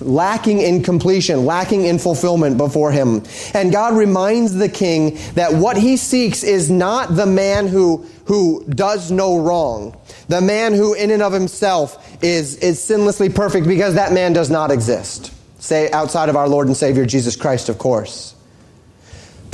lacking 0.00 0.60
in 0.60 0.82
completion, 0.82 1.44
lacking 1.44 1.84
in 1.84 1.98
fulfillment 1.98 2.58
before 2.58 2.92
him. 2.92 3.22
And 3.54 3.72
God 3.72 3.96
reminds 3.96 4.54
the 4.54 4.68
king 4.68 5.18
that 5.34 5.54
what 5.54 5.76
he 5.76 5.96
seeks 5.96 6.42
is 6.42 6.70
not 6.70 7.14
the 7.16 7.26
man 7.26 7.66
who, 7.66 8.06
who 8.26 8.64
does 8.68 9.10
no 9.10 9.38
wrong, 9.38 9.96
the 10.28 10.40
man 10.40 10.72
who 10.72 10.94
in 10.94 11.10
and 11.10 11.22
of 11.22 11.32
himself 11.32 12.22
is, 12.22 12.56
is 12.56 12.78
sinlessly 12.78 13.34
perfect 13.34 13.66
because 13.66 13.94
that 13.94 14.12
man 14.12 14.32
does 14.32 14.50
not 14.50 14.70
exist. 14.70 15.32
Say 15.58 15.90
outside 15.90 16.28
of 16.28 16.36
our 16.36 16.48
Lord 16.48 16.66
and 16.66 16.76
Savior 16.76 17.06
Jesus 17.06 17.36
Christ, 17.36 17.68
of 17.68 17.78
course. 17.78 18.33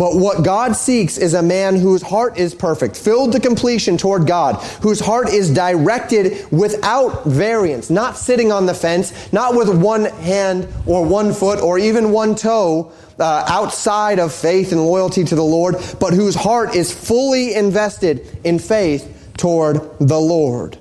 But 0.01 0.17
what 0.17 0.43
God 0.43 0.77
seeks 0.77 1.19
is 1.19 1.35
a 1.35 1.43
man 1.43 1.77
whose 1.77 2.01
heart 2.01 2.39
is 2.39 2.55
perfect, 2.55 2.97
filled 2.97 3.33
to 3.33 3.39
completion 3.39 3.99
toward 3.99 4.27
God, 4.27 4.55
whose 4.81 4.99
heart 4.99 5.29
is 5.29 5.53
directed 5.53 6.51
without 6.51 7.27
variance, 7.27 7.91
not 7.91 8.17
sitting 8.17 8.51
on 8.51 8.65
the 8.65 8.73
fence, 8.73 9.31
not 9.31 9.55
with 9.55 9.69
one 9.69 10.07
hand 10.07 10.67
or 10.87 11.05
one 11.05 11.35
foot 11.35 11.61
or 11.61 11.79
even 11.79 12.13
one 12.13 12.35
toe 12.35 12.93
uh, 13.19 13.45
outside 13.47 14.19
of 14.19 14.33
faith 14.33 14.73
and 14.73 14.83
loyalty 14.83 15.23
to 15.23 15.35
the 15.35 15.45
Lord, 15.45 15.77
but 16.01 16.15
whose 16.15 16.35
heart 16.35 16.75
is 16.75 16.91
fully 16.91 17.53
invested 17.53 18.27
in 18.43 18.59
faith 18.59 19.35
toward 19.37 19.83
the 19.99 20.19
Lord. 20.19 20.79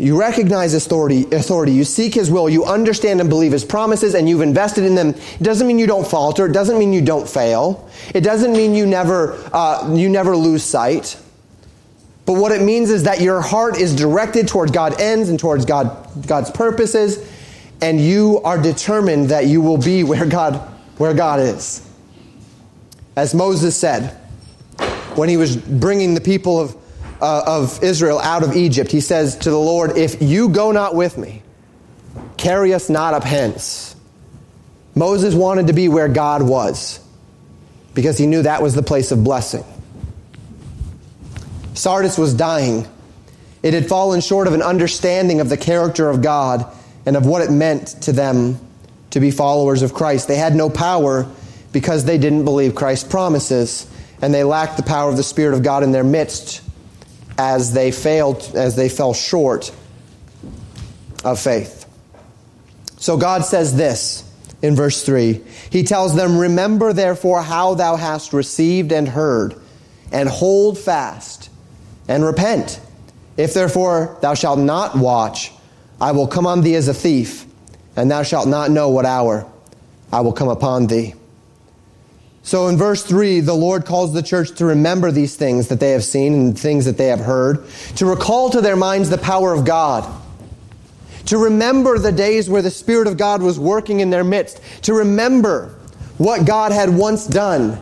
You 0.00 0.18
recognize 0.18 0.72
authority, 0.72 1.24
authority. 1.30 1.72
You 1.72 1.84
seek 1.84 2.14
His 2.14 2.30
will. 2.30 2.48
You 2.48 2.64
understand 2.64 3.20
and 3.20 3.28
believe 3.28 3.52
His 3.52 3.66
promises, 3.66 4.14
and 4.14 4.26
you've 4.26 4.40
invested 4.40 4.84
in 4.84 4.94
them. 4.94 5.10
It 5.10 5.42
doesn't 5.42 5.66
mean 5.66 5.78
you 5.78 5.86
don't 5.86 6.06
falter. 6.06 6.46
It 6.46 6.52
doesn't 6.52 6.78
mean 6.78 6.94
you 6.94 7.02
don't 7.02 7.28
fail. 7.28 7.86
It 8.14 8.22
doesn't 8.22 8.52
mean 8.52 8.74
you 8.74 8.86
never, 8.86 9.38
uh, 9.52 9.92
you 9.94 10.08
never 10.08 10.34
lose 10.34 10.62
sight. 10.62 11.20
But 12.24 12.34
what 12.34 12.50
it 12.50 12.62
means 12.62 12.88
is 12.88 13.02
that 13.02 13.20
your 13.20 13.42
heart 13.42 13.76
is 13.76 13.94
directed 13.94 14.48
toward 14.48 14.72
God's 14.72 14.98
ends 14.98 15.28
and 15.28 15.38
towards 15.38 15.66
God, 15.66 16.08
God's 16.26 16.50
purposes, 16.50 17.30
and 17.82 18.00
you 18.00 18.40
are 18.42 18.56
determined 18.56 19.28
that 19.28 19.48
you 19.48 19.60
will 19.60 19.76
be 19.76 20.02
where 20.02 20.24
God, 20.24 20.54
where 20.96 21.12
God 21.12 21.40
is. 21.40 21.86
As 23.16 23.34
Moses 23.34 23.76
said 23.76 24.16
when 25.14 25.28
he 25.28 25.36
was 25.36 25.58
bringing 25.58 26.14
the 26.14 26.20
people 26.22 26.58
of 26.58 26.74
uh, 27.20 27.42
of 27.46 27.82
Israel 27.82 28.18
out 28.18 28.42
of 28.42 28.56
Egypt, 28.56 28.90
he 28.90 29.00
says 29.00 29.36
to 29.36 29.50
the 29.50 29.58
Lord, 29.58 29.96
If 29.96 30.22
you 30.22 30.48
go 30.48 30.72
not 30.72 30.94
with 30.94 31.18
me, 31.18 31.42
carry 32.36 32.72
us 32.74 32.88
not 32.88 33.14
up 33.14 33.24
hence. 33.24 33.94
Moses 34.94 35.34
wanted 35.34 35.68
to 35.68 35.72
be 35.72 35.88
where 35.88 36.08
God 36.08 36.42
was 36.42 37.00
because 37.94 38.18
he 38.18 38.26
knew 38.26 38.42
that 38.42 38.62
was 38.62 38.74
the 38.74 38.82
place 38.82 39.12
of 39.12 39.22
blessing. 39.22 39.64
Sardis 41.74 42.18
was 42.18 42.34
dying. 42.34 42.86
It 43.62 43.74
had 43.74 43.86
fallen 43.86 44.20
short 44.20 44.46
of 44.46 44.54
an 44.54 44.62
understanding 44.62 45.40
of 45.40 45.48
the 45.48 45.56
character 45.56 46.08
of 46.08 46.22
God 46.22 46.66
and 47.06 47.16
of 47.16 47.26
what 47.26 47.42
it 47.42 47.50
meant 47.50 47.88
to 48.02 48.12
them 48.12 48.58
to 49.10 49.20
be 49.20 49.30
followers 49.30 49.82
of 49.82 49.92
Christ. 49.92 50.28
They 50.28 50.36
had 50.36 50.54
no 50.54 50.70
power 50.70 51.30
because 51.72 52.04
they 52.04 52.18
didn't 52.18 52.44
believe 52.44 52.74
Christ's 52.74 53.08
promises, 53.08 53.86
and 54.22 54.34
they 54.34 54.44
lacked 54.44 54.76
the 54.76 54.82
power 54.82 55.08
of 55.08 55.16
the 55.16 55.22
Spirit 55.22 55.54
of 55.54 55.62
God 55.62 55.82
in 55.82 55.92
their 55.92 56.04
midst 56.04 56.62
as 57.40 57.72
they 57.72 57.90
failed, 57.90 58.52
as 58.54 58.76
they 58.76 58.90
fell 58.90 59.14
short 59.14 59.72
of 61.24 61.40
faith. 61.40 61.86
So 62.98 63.16
God 63.16 63.46
says 63.46 63.74
this 63.74 64.30
in 64.60 64.76
verse 64.76 65.02
3. 65.02 65.40
He 65.70 65.82
tells 65.82 66.14
them, 66.14 66.36
Remember 66.36 66.92
therefore 66.92 67.40
how 67.40 67.72
thou 67.72 67.96
hast 67.96 68.34
received 68.34 68.92
and 68.92 69.08
heard, 69.08 69.54
and 70.12 70.28
hold 70.28 70.78
fast, 70.78 71.48
and 72.08 72.22
repent. 72.22 72.78
If 73.38 73.54
therefore 73.54 74.18
thou 74.20 74.34
shalt 74.34 74.58
not 74.58 74.98
watch, 74.98 75.50
I 75.98 76.12
will 76.12 76.26
come 76.26 76.46
on 76.46 76.60
thee 76.60 76.74
as 76.74 76.88
a 76.88 76.94
thief, 76.94 77.46
and 77.96 78.10
thou 78.10 78.22
shalt 78.22 78.48
not 78.48 78.70
know 78.70 78.90
what 78.90 79.06
hour 79.06 79.50
I 80.12 80.20
will 80.20 80.34
come 80.34 80.48
upon 80.48 80.88
thee. 80.88 81.14
So 82.42 82.68
in 82.68 82.76
verse 82.76 83.04
3, 83.04 83.40
the 83.40 83.54
Lord 83.54 83.84
calls 83.84 84.14
the 84.14 84.22
church 84.22 84.52
to 84.56 84.64
remember 84.64 85.10
these 85.10 85.36
things 85.36 85.68
that 85.68 85.78
they 85.78 85.90
have 85.90 86.04
seen 86.04 86.34
and 86.34 86.58
things 86.58 86.86
that 86.86 86.96
they 86.96 87.08
have 87.08 87.20
heard, 87.20 87.66
to 87.96 88.06
recall 88.06 88.50
to 88.50 88.60
their 88.60 88.76
minds 88.76 89.10
the 89.10 89.18
power 89.18 89.52
of 89.52 89.64
God, 89.64 90.10
to 91.26 91.36
remember 91.36 91.98
the 91.98 92.12
days 92.12 92.48
where 92.48 92.62
the 92.62 92.70
Spirit 92.70 93.06
of 93.06 93.18
God 93.18 93.42
was 93.42 93.58
working 93.58 94.00
in 94.00 94.10
their 94.10 94.24
midst, 94.24 94.60
to 94.82 94.94
remember 94.94 95.74
what 96.16 96.46
God 96.46 96.72
had 96.72 96.90
once 96.90 97.26
done, 97.26 97.78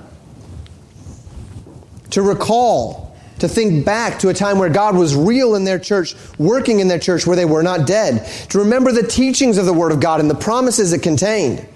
to 2.11 2.23
recall, 2.23 3.17
to 3.39 3.49
think 3.49 3.85
back 3.85 4.19
to 4.19 4.29
a 4.29 4.35
time 4.35 4.59
where 4.59 4.69
God 4.69 4.97
was 4.97 5.15
real 5.15 5.55
in 5.55 5.65
their 5.65 5.79
church, 5.79 6.17
working 6.37 6.81
in 6.81 6.89
their 6.89 6.99
church 6.99 7.27
where 7.27 7.37
they 7.37 7.45
were 7.45 7.63
not 7.63 7.87
dead, 7.87 8.27
to 8.51 8.59
remember 8.59 8.91
the 8.91 9.05
teachings 9.05 9.57
of 9.57 9.67
the 9.67 9.73
Word 9.73 9.93
of 9.93 10.01
God 10.01 10.19
and 10.19 10.29
the 10.29 10.35
promises 10.35 10.93
it 10.93 11.03
contained. 11.03 11.67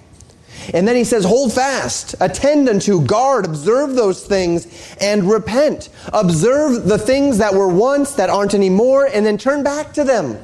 And 0.75 0.87
then 0.87 0.97
he 0.97 1.05
says, 1.05 1.25
hold 1.25 1.53
fast, 1.53 2.15
attend 2.21 2.69
unto, 2.69 3.05
guard, 3.05 3.45
observe 3.45 3.95
those 3.95 4.25
things, 4.25 4.97
and 5.01 5.31
repent. 5.31 5.89
Observe 6.13 6.85
the 6.85 6.99
things 6.99 7.39
that 7.39 7.55
were 7.55 7.69
once 7.69 8.15
that 8.15 8.31
aren't 8.31 8.55
anymore, 8.55 9.07
and 9.07 9.25
then 9.27 9.39
turn 9.39 9.63
back 9.63 9.93
to 9.95 10.05
them. 10.05 10.39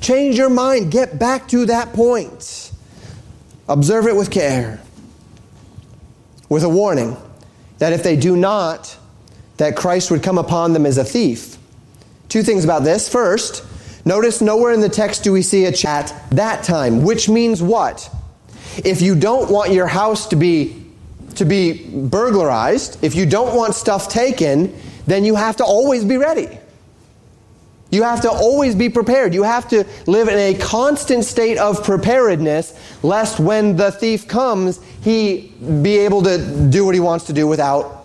Change 0.00 0.38
your 0.38 0.50
mind, 0.50 0.90
get 0.90 1.18
back 1.18 1.48
to 1.48 1.66
that 1.66 1.92
point. 1.92 2.72
Observe 3.68 4.06
it 4.06 4.16
with 4.16 4.30
care, 4.30 4.80
with 6.48 6.64
a 6.64 6.68
warning 6.68 7.16
that 7.78 7.92
if 7.92 8.02
they 8.02 8.16
do 8.16 8.36
not, 8.36 8.96
that 9.58 9.76
Christ 9.76 10.10
would 10.10 10.22
come 10.22 10.38
upon 10.38 10.72
them 10.72 10.86
as 10.86 10.98
a 10.98 11.04
thief. 11.04 11.56
Two 12.28 12.42
things 12.42 12.64
about 12.64 12.84
this. 12.84 13.08
First, 13.08 13.64
notice 14.04 14.40
nowhere 14.40 14.72
in 14.72 14.80
the 14.80 14.88
text 14.88 15.24
do 15.24 15.32
we 15.32 15.42
see 15.42 15.66
a 15.66 15.72
chat 15.72 16.14
that 16.30 16.64
time, 16.64 17.02
which 17.02 17.28
means 17.28 17.62
what? 17.62 18.10
If 18.84 19.02
you 19.02 19.14
don't 19.14 19.50
want 19.50 19.72
your 19.72 19.86
house 19.86 20.26
to 20.28 20.36
be 20.36 20.76
to 21.36 21.44
be 21.44 21.88
burglarized, 21.88 23.02
if 23.04 23.14
you 23.14 23.24
don't 23.24 23.54
want 23.54 23.74
stuff 23.74 24.08
taken, 24.08 24.76
then 25.06 25.24
you 25.24 25.36
have 25.36 25.56
to 25.56 25.64
always 25.64 26.04
be 26.04 26.16
ready. 26.16 26.58
You 27.90 28.02
have 28.04 28.20
to 28.22 28.30
always 28.30 28.74
be 28.74 28.88
prepared. 28.88 29.34
You 29.34 29.42
have 29.42 29.68
to 29.70 29.84
live 30.06 30.28
in 30.28 30.38
a 30.38 30.54
constant 30.54 31.24
state 31.24 31.58
of 31.58 31.82
preparedness, 31.82 32.78
lest 33.02 33.40
when 33.40 33.76
the 33.76 33.90
thief 33.90 34.28
comes, 34.28 34.80
he 35.02 35.52
be 35.82 35.98
able 35.98 36.22
to 36.22 36.68
do 36.70 36.84
what 36.84 36.94
he 36.94 37.00
wants 37.00 37.26
to 37.26 37.32
do 37.32 37.46
without 37.48 37.99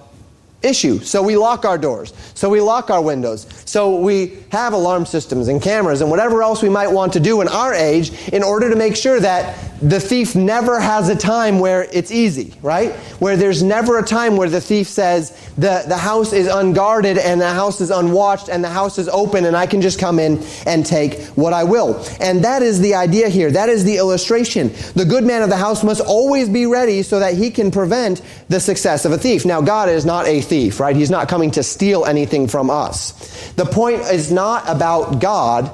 issue. 0.65 0.99
So 0.99 1.21
we 1.21 1.37
lock 1.37 1.63
our 1.63 1.77
doors. 1.77 2.13
So 2.33 2.49
we 2.49 2.59
lock 2.59 2.89
our 2.89 3.01
windows. 3.01 3.47
So 3.65 3.99
we 3.99 4.37
have 4.49 4.73
alarm 4.73 5.05
systems 5.05 5.47
and 5.47 5.61
cameras 5.61 6.01
and 6.01 6.09
whatever 6.09 6.41
else 6.43 6.61
we 6.61 6.69
might 6.69 6.87
want 6.87 7.13
to 7.13 7.19
do 7.19 7.41
in 7.41 7.47
our 7.47 7.73
age 7.73 8.11
in 8.29 8.43
order 8.43 8.69
to 8.69 8.75
make 8.75 8.95
sure 8.95 9.19
that 9.19 9.57
the 9.81 9.99
thief 9.99 10.35
never 10.35 10.79
has 10.79 11.09
a 11.09 11.15
time 11.15 11.59
where 11.59 11.83
it's 11.91 12.09
easy, 12.09 12.53
right? 12.61 12.93
Where 13.19 13.35
there's 13.35 13.61
never 13.61 13.99
a 13.99 14.03
time 14.03 14.37
where 14.37 14.49
the 14.49 14.61
thief 14.61 14.87
says, 14.87 15.51
the, 15.57 15.83
the 15.87 15.97
house 15.97 16.33
is 16.33 16.47
unguarded 16.47 17.17
and 17.17 17.39
the 17.39 17.49
house 17.49 17.81
is 17.81 17.91
unwatched 17.91 18.49
and 18.49 18.63
the 18.63 18.69
house 18.69 18.97
is 18.97 19.09
open 19.09 19.45
and 19.45 19.55
I 19.55 19.67
can 19.67 19.81
just 19.81 19.99
come 19.99 20.17
in 20.17 20.43
and 20.65 20.85
take 20.85 21.21
what 21.35 21.53
I 21.53 21.63
will. 21.63 22.03
And 22.19 22.43
that 22.45 22.61
is 22.61 22.79
the 22.79 22.95
idea 22.95 23.29
here. 23.29 23.51
That 23.51 23.69
is 23.69 23.83
the 23.83 23.97
illustration. 23.97 24.71
The 24.95 25.05
good 25.05 25.23
man 25.23 25.41
of 25.41 25.49
the 25.49 25.57
house 25.57 25.83
must 25.83 26.01
always 26.01 26.49
be 26.49 26.65
ready 26.65 27.03
so 27.03 27.19
that 27.19 27.35
he 27.35 27.51
can 27.51 27.69
prevent 27.69 28.21
the 28.47 28.59
success 28.59 29.05
of 29.05 29.11
a 29.11 29.17
thief. 29.17 29.45
Now, 29.45 29.61
God 29.61 29.89
is 29.89 30.05
not 30.05 30.25
a 30.25 30.41
thief, 30.55 30.79
right? 30.79 30.95
He's 30.95 31.09
not 31.09 31.27
coming 31.27 31.51
to 31.51 31.63
steal 31.63 32.05
anything 32.05 32.47
from 32.47 32.69
us. 32.69 33.51
The 33.55 33.65
point 33.65 34.03
is 34.03 34.31
not 34.31 34.63
about 34.67 35.19
God 35.19 35.69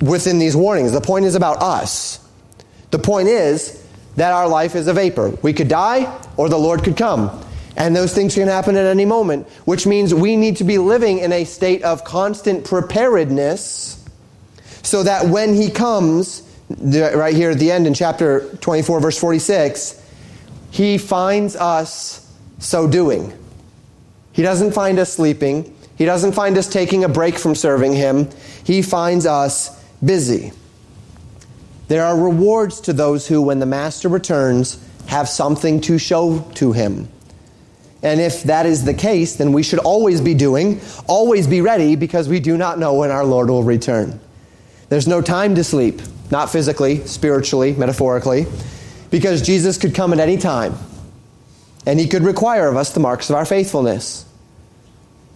within 0.00 0.38
these 0.38 0.54
warnings. 0.54 0.92
The 0.92 1.00
point 1.00 1.24
is 1.24 1.34
about 1.34 1.60
us. 1.60 2.20
The 2.92 3.00
point 3.00 3.26
is 3.26 3.84
that 4.14 4.32
our 4.32 4.46
life 4.46 4.76
is 4.76 4.86
a 4.86 4.92
vapor. 4.92 5.30
We 5.42 5.52
could 5.52 5.66
die 5.66 6.16
or 6.36 6.48
the 6.48 6.56
Lord 6.56 6.84
could 6.84 6.96
come. 6.96 7.42
And 7.76 7.96
those 7.96 8.14
things 8.14 8.34
can 8.34 8.46
happen 8.46 8.76
at 8.76 8.86
any 8.86 9.04
moment, 9.04 9.48
which 9.64 9.88
means 9.88 10.14
we 10.14 10.36
need 10.36 10.58
to 10.58 10.64
be 10.64 10.78
living 10.78 11.18
in 11.18 11.32
a 11.32 11.44
state 11.44 11.82
of 11.82 12.04
constant 12.04 12.64
preparedness 12.64 14.04
so 14.84 15.02
that 15.02 15.26
when 15.26 15.52
He 15.52 15.68
comes, 15.68 16.44
right 16.70 17.34
here 17.34 17.50
at 17.50 17.58
the 17.58 17.72
end 17.72 17.88
in 17.88 17.92
chapter 17.92 18.48
24, 18.60 19.00
verse 19.00 19.18
46, 19.18 20.00
He 20.70 20.96
finds 20.96 21.56
us 21.56 22.32
so 22.60 22.86
doing. 22.86 23.36
He 24.36 24.42
doesn't 24.42 24.72
find 24.72 25.00
us 25.00 25.12
sleeping, 25.12 25.74
He 25.96 26.04
doesn't 26.04 26.32
find 26.32 26.56
us 26.56 26.68
taking 26.68 27.02
a 27.02 27.08
break 27.08 27.38
from 27.38 27.56
serving 27.56 27.94
Him, 27.94 28.28
He 28.62 28.82
finds 28.82 29.26
us 29.26 29.82
busy. 30.04 30.52
There 31.88 32.04
are 32.04 32.18
rewards 32.18 32.80
to 32.82 32.92
those 32.92 33.26
who, 33.26 33.40
when 33.40 33.60
the 33.60 33.66
master 33.66 34.08
returns, 34.08 34.78
have 35.06 35.28
something 35.28 35.80
to 35.82 35.98
show 35.98 36.40
to 36.56 36.72
him. 36.72 37.08
And 38.02 38.20
if 38.20 38.42
that 38.44 38.66
is 38.66 38.84
the 38.84 38.94
case, 38.94 39.36
then 39.36 39.52
we 39.52 39.62
should 39.62 39.78
always 39.78 40.20
be 40.20 40.34
doing, 40.34 40.80
always 41.06 41.46
be 41.46 41.60
ready, 41.60 41.96
because 41.96 42.28
we 42.28 42.40
do 42.40 42.56
not 42.56 42.78
know 42.78 42.94
when 42.94 43.10
our 43.10 43.24
Lord 43.24 43.48
will 43.48 43.62
return. 43.62 44.20
There's 44.88 45.08
no 45.08 45.22
time 45.22 45.54
to 45.54 45.64
sleep, 45.64 46.02
not 46.30 46.50
physically, 46.50 47.06
spiritually, 47.06 47.72
metaphorically, 47.72 48.46
because 49.10 49.42
Jesus 49.42 49.78
could 49.78 49.94
come 49.94 50.12
at 50.12 50.18
any 50.18 50.36
time, 50.36 50.74
and 51.86 51.98
he 51.98 52.06
could 52.06 52.22
require 52.22 52.68
of 52.68 52.76
us 52.76 52.92
the 52.92 53.00
marks 53.00 53.30
of 53.30 53.36
our 53.36 53.44
faithfulness. 53.44 54.25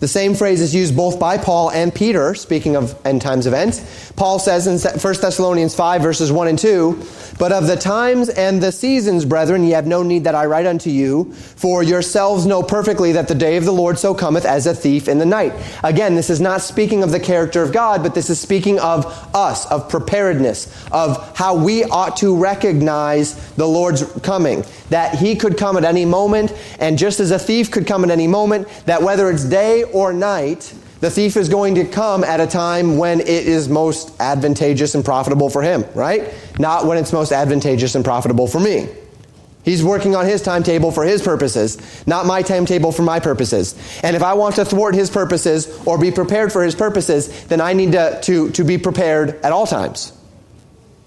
The 0.01 0.09
same 0.09 0.35
phrase 0.35 0.63
is 0.63 0.75
used 0.75 0.97
both 0.97 1.21
by 1.21 1.37
Paul 1.37 1.71
and 1.71 1.95
Peter, 1.95 2.35
speaking 2.35 2.75
of 2.75 2.99
end 3.07 3.21
times 3.21 3.47
events. 3.47 4.13
Paul 4.17 4.39
says 4.39 4.67
in 4.67 4.79
1 4.79 5.15
Thessalonians 5.21 5.75
5, 5.75 6.01
verses 6.01 6.33
1 6.33 6.49
and 6.49 6.59
2, 6.59 7.05
But 7.39 7.53
of 7.53 7.67
the 7.67 7.77
times 7.77 8.31
and 8.31 8.63
the 8.63 8.73
seasons, 8.73 9.27
brethren, 9.27 9.63
ye 9.63 9.73
have 9.73 9.87
no 9.87 10.03
need 10.03 10.25
that 10.25 10.35
I 10.35 10.47
write 10.47 10.65
unto 10.65 10.89
you, 10.89 11.33
for 11.35 11.83
yourselves 11.83 12.47
know 12.47 12.63
perfectly 12.63 13.13
that 13.13 13.29
the 13.29 13.35
day 13.35 13.59
of 13.59 13.67
the 13.67 13.73
Lord 13.73 13.99
so 13.99 14.15
cometh 14.15 14.47
as 14.47 14.67
a 14.67 14.75
thief 14.75 15.07
in 15.07 15.19
the 15.19 15.27
night. 15.27 15.53
Again, 15.85 16.15
this 16.15 16.31
is 16.31 16.41
not 16.41 16.63
speaking 16.63 17.03
of 17.03 17.11
the 17.11 17.21
character 17.21 17.63
of 17.63 17.71
God, 17.71 18.03
but 18.03 18.15
this 18.15 18.31
is 18.31 18.41
speaking 18.41 18.81
of 18.81 19.05
us, 19.35 19.67
of 19.67 19.91
preparedness, 19.91 20.87
of 20.91 21.37
how 21.37 21.55
we 21.55 21.85
ought 21.85 22.17
to 22.19 22.35
recognize 22.35 23.35
the 23.57 23.69
Lord's 23.69 24.03
coming. 24.21 24.65
That 24.89 25.17
he 25.17 25.37
could 25.37 25.59
come 25.59 25.77
at 25.77 25.85
any 25.85 26.07
moment, 26.07 26.55
and 26.79 26.97
just 26.97 27.21
as 27.21 27.31
a 27.31 27.39
thief 27.39 27.71
could 27.71 27.87
come 27.87 28.03
at 28.03 28.11
any 28.11 28.27
moment, 28.27 28.67
that 28.87 29.03
whether 29.03 29.31
it's 29.31 29.45
day 29.45 29.85
or 29.93 30.13
night, 30.13 30.75
the 31.01 31.11
thief 31.11 31.37
is 31.37 31.49
going 31.49 31.77
to 31.77 31.85
come 31.85 32.25
at 32.25 32.41
a 32.41 32.47
time 32.47 32.99
when 32.99 33.21
it 33.21 33.29
is 33.29 33.69
most 33.69 34.13
advantageous 34.21 34.95
and 34.95 35.05
profitable 35.05 35.49
for 35.49 35.63
him, 35.63 35.85
right? 35.95 36.35
Not 36.59 36.87
when 36.87 36.99
it's 36.99 37.13
most 37.13 37.33
advantageous 37.33 37.95
and 37.95 38.05
profitable 38.05 38.47
for 38.47 38.61
me. 38.61 38.89
He's 39.63 39.85
working 39.85 40.17
on 40.17 40.27
his 40.27 40.43
timetable 40.43 40.91
for 40.91 41.05
his 41.05 41.21
purposes, 41.23 42.07
not 42.07 42.27
my 42.27 42.43
timetable 42.43 42.93
for 42.93 43.03
my 43.03 43.21
purposes. 43.21 43.75
And 44.03 44.17
if 44.17 44.23
I 44.23 44.35
want 44.35 44.57
to 44.57 44.65
thwart 44.65 44.95
his 44.95 45.11
purposes 45.11 45.69
or 45.87 45.99
be 45.99 46.11
prepared 46.11 46.53
for 46.53 46.63
his 46.63 46.75
purposes, 46.75 47.45
then 47.45 47.61
I 47.61 47.75
need 47.75 47.93
to, 47.93 48.19
to, 48.23 48.51
to 48.51 48.65
be 48.65 48.79
prepared 48.79 49.37
at 49.45 49.53
all 49.53 49.67
times 49.67 50.13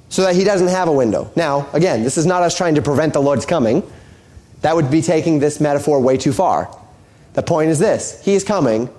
so 0.09 0.21
that 0.21 0.35
he 0.35 0.43
doesn't 0.43 0.67
have 0.67 0.87
a 0.87 0.91
window. 0.91 1.31
Now, 1.35 1.67
again, 1.73 2.03
this 2.03 2.17
is 2.17 2.27
not 2.27 2.43
us 2.43 2.55
trying 2.55 2.75
to 2.75 2.83
prevent 2.83 3.13
the 3.13 3.21
Lord's 3.21 3.47
coming. 3.47 3.81
That 4.61 4.75
would 4.75 4.91
be 4.91 5.01
taking 5.01 5.39
this 5.39 5.59
metaphor 5.59 5.99
way 5.99 6.17
too 6.17 6.33
far. 6.33 6.75
The 7.33 7.43
point 7.43 7.69
is 7.69 7.79
this 7.79 8.21
He 8.23 8.33
is 8.33 8.43
coming. 8.43 8.89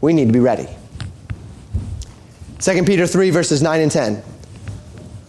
We 0.00 0.12
need 0.12 0.26
to 0.26 0.32
be 0.32 0.40
ready. 0.40 0.68
2 2.58 2.84
Peter 2.84 3.06
3, 3.06 3.30
verses 3.30 3.62
9 3.62 3.80
and 3.80 3.90
10. 3.90 4.22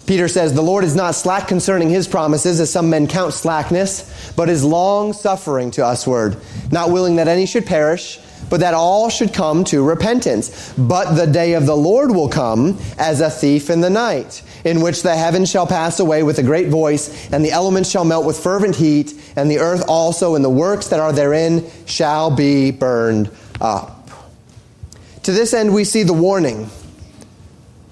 Peter 0.06 0.30
says, 0.30 0.54
The 0.54 0.62
Lord 0.62 0.84
is 0.86 0.96
not 0.96 1.16
slack 1.16 1.48
concerning 1.48 1.90
his 1.90 2.08
promises, 2.08 2.60
as 2.60 2.72
some 2.72 2.90
men 2.90 3.08
count 3.08 3.34
slackness, 3.34 4.32
but 4.36 4.50
is 4.50 4.64
long 4.64 5.12
suffering 5.14 5.70
to 5.72 5.82
usward, 5.82 6.38
not 6.72 6.92
willing 6.92 7.18
that 7.18 7.28
any 7.28 7.46
should 7.46 7.66
perish, 7.66 8.20
but 8.50 8.60
that 8.62 8.74
all 8.74 9.10
should 9.10 9.34
come 9.34 9.64
to 9.66 9.84
repentance. 9.84 10.74
But 10.78 11.16
the 11.16 11.28
day 11.28 11.54
of 11.54 11.66
the 11.66 11.76
Lord 11.76 12.12
will 12.12 12.30
come 12.30 12.80
as 12.98 13.22
a 13.22 13.30
thief 13.30 13.70
in 13.70 13.82
the 13.82 13.90
night, 13.90 14.42
in 14.64 14.82
which 14.82 15.04
the 15.04 15.16
heavens 15.16 15.50
shall 15.50 15.68
pass 15.68 16.00
away 16.00 16.24
with 16.24 16.40
a 16.40 16.44
great 16.44 16.68
voice, 16.68 17.32
and 17.32 17.44
the 17.44 17.52
elements 17.52 17.90
shall 17.90 18.06
melt 18.06 18.26
with 18.26 18.40
fervent 18.40 18.76
heat, 18.76 19.14
and 19.36 19.50
the 19.50 19.60
earth 19.60 19.84
also 19.88 20.36
and 20.36 20.44
the 20.44 20.50
works 20.50 20.88
that 20.88 21.00
are 21.00 21.14
therein 21.14 21.70
shall 21.86 22.30
be 22.30 22.72
burned 22.72 23.30
up. 23.60 24.10
To 25.24 25.32
this 25.32 25.54
end, 25.54 25.74
we 25.74 25.84
see 25.84 26.04
the 26.04 26.14
warning 26.14 26.70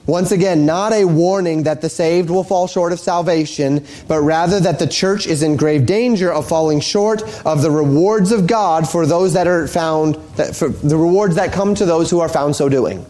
once 0.07 0.31
again, 0.31 0.65
not 0.65 0.93
a 0.93 1.03
warning 1.05 1.63
that 1.63 1.81
the 1.81 1.89
saved 1.89 2.29
will 2.29 2.43
fall 2.43 2.67
short 2.67 2.93
of 2.93 2.99
salvation, 2.99 3.83
but 4.07 4.21
rather 4.21 4.59
that 4.59 4.77
the 4.77 4.85
church 4.85 5.25
is 5.25 5.41
in 5.41 5.57
grave 5.57 5.87
danger 5.87 6.31
of 6.31 6.47
falling 6.47 6.79
short 6.79 7.23
of 7.45 7.63
the 7.63 7.71
rewards 7.71 8.31
of 8.31 8.45
God 8.45 8.87
for 8.87 9.07
those 9.07 9.33
that 9.33 9.47
are 9.47 9.67
found, 9.67 10.15
that, 10.35 10.55
for 10.55 10.69
the 10.69 10.95
rewards 10.95 11.35
that 11.35 11.51
come 11.51 11.73
to 11.75 11.85
those 11.85 12.11
who 12.11 12.19
are 12.19 12.29
found 12.29 12.55
so 12.55 12.69
doing. 12.69 13.03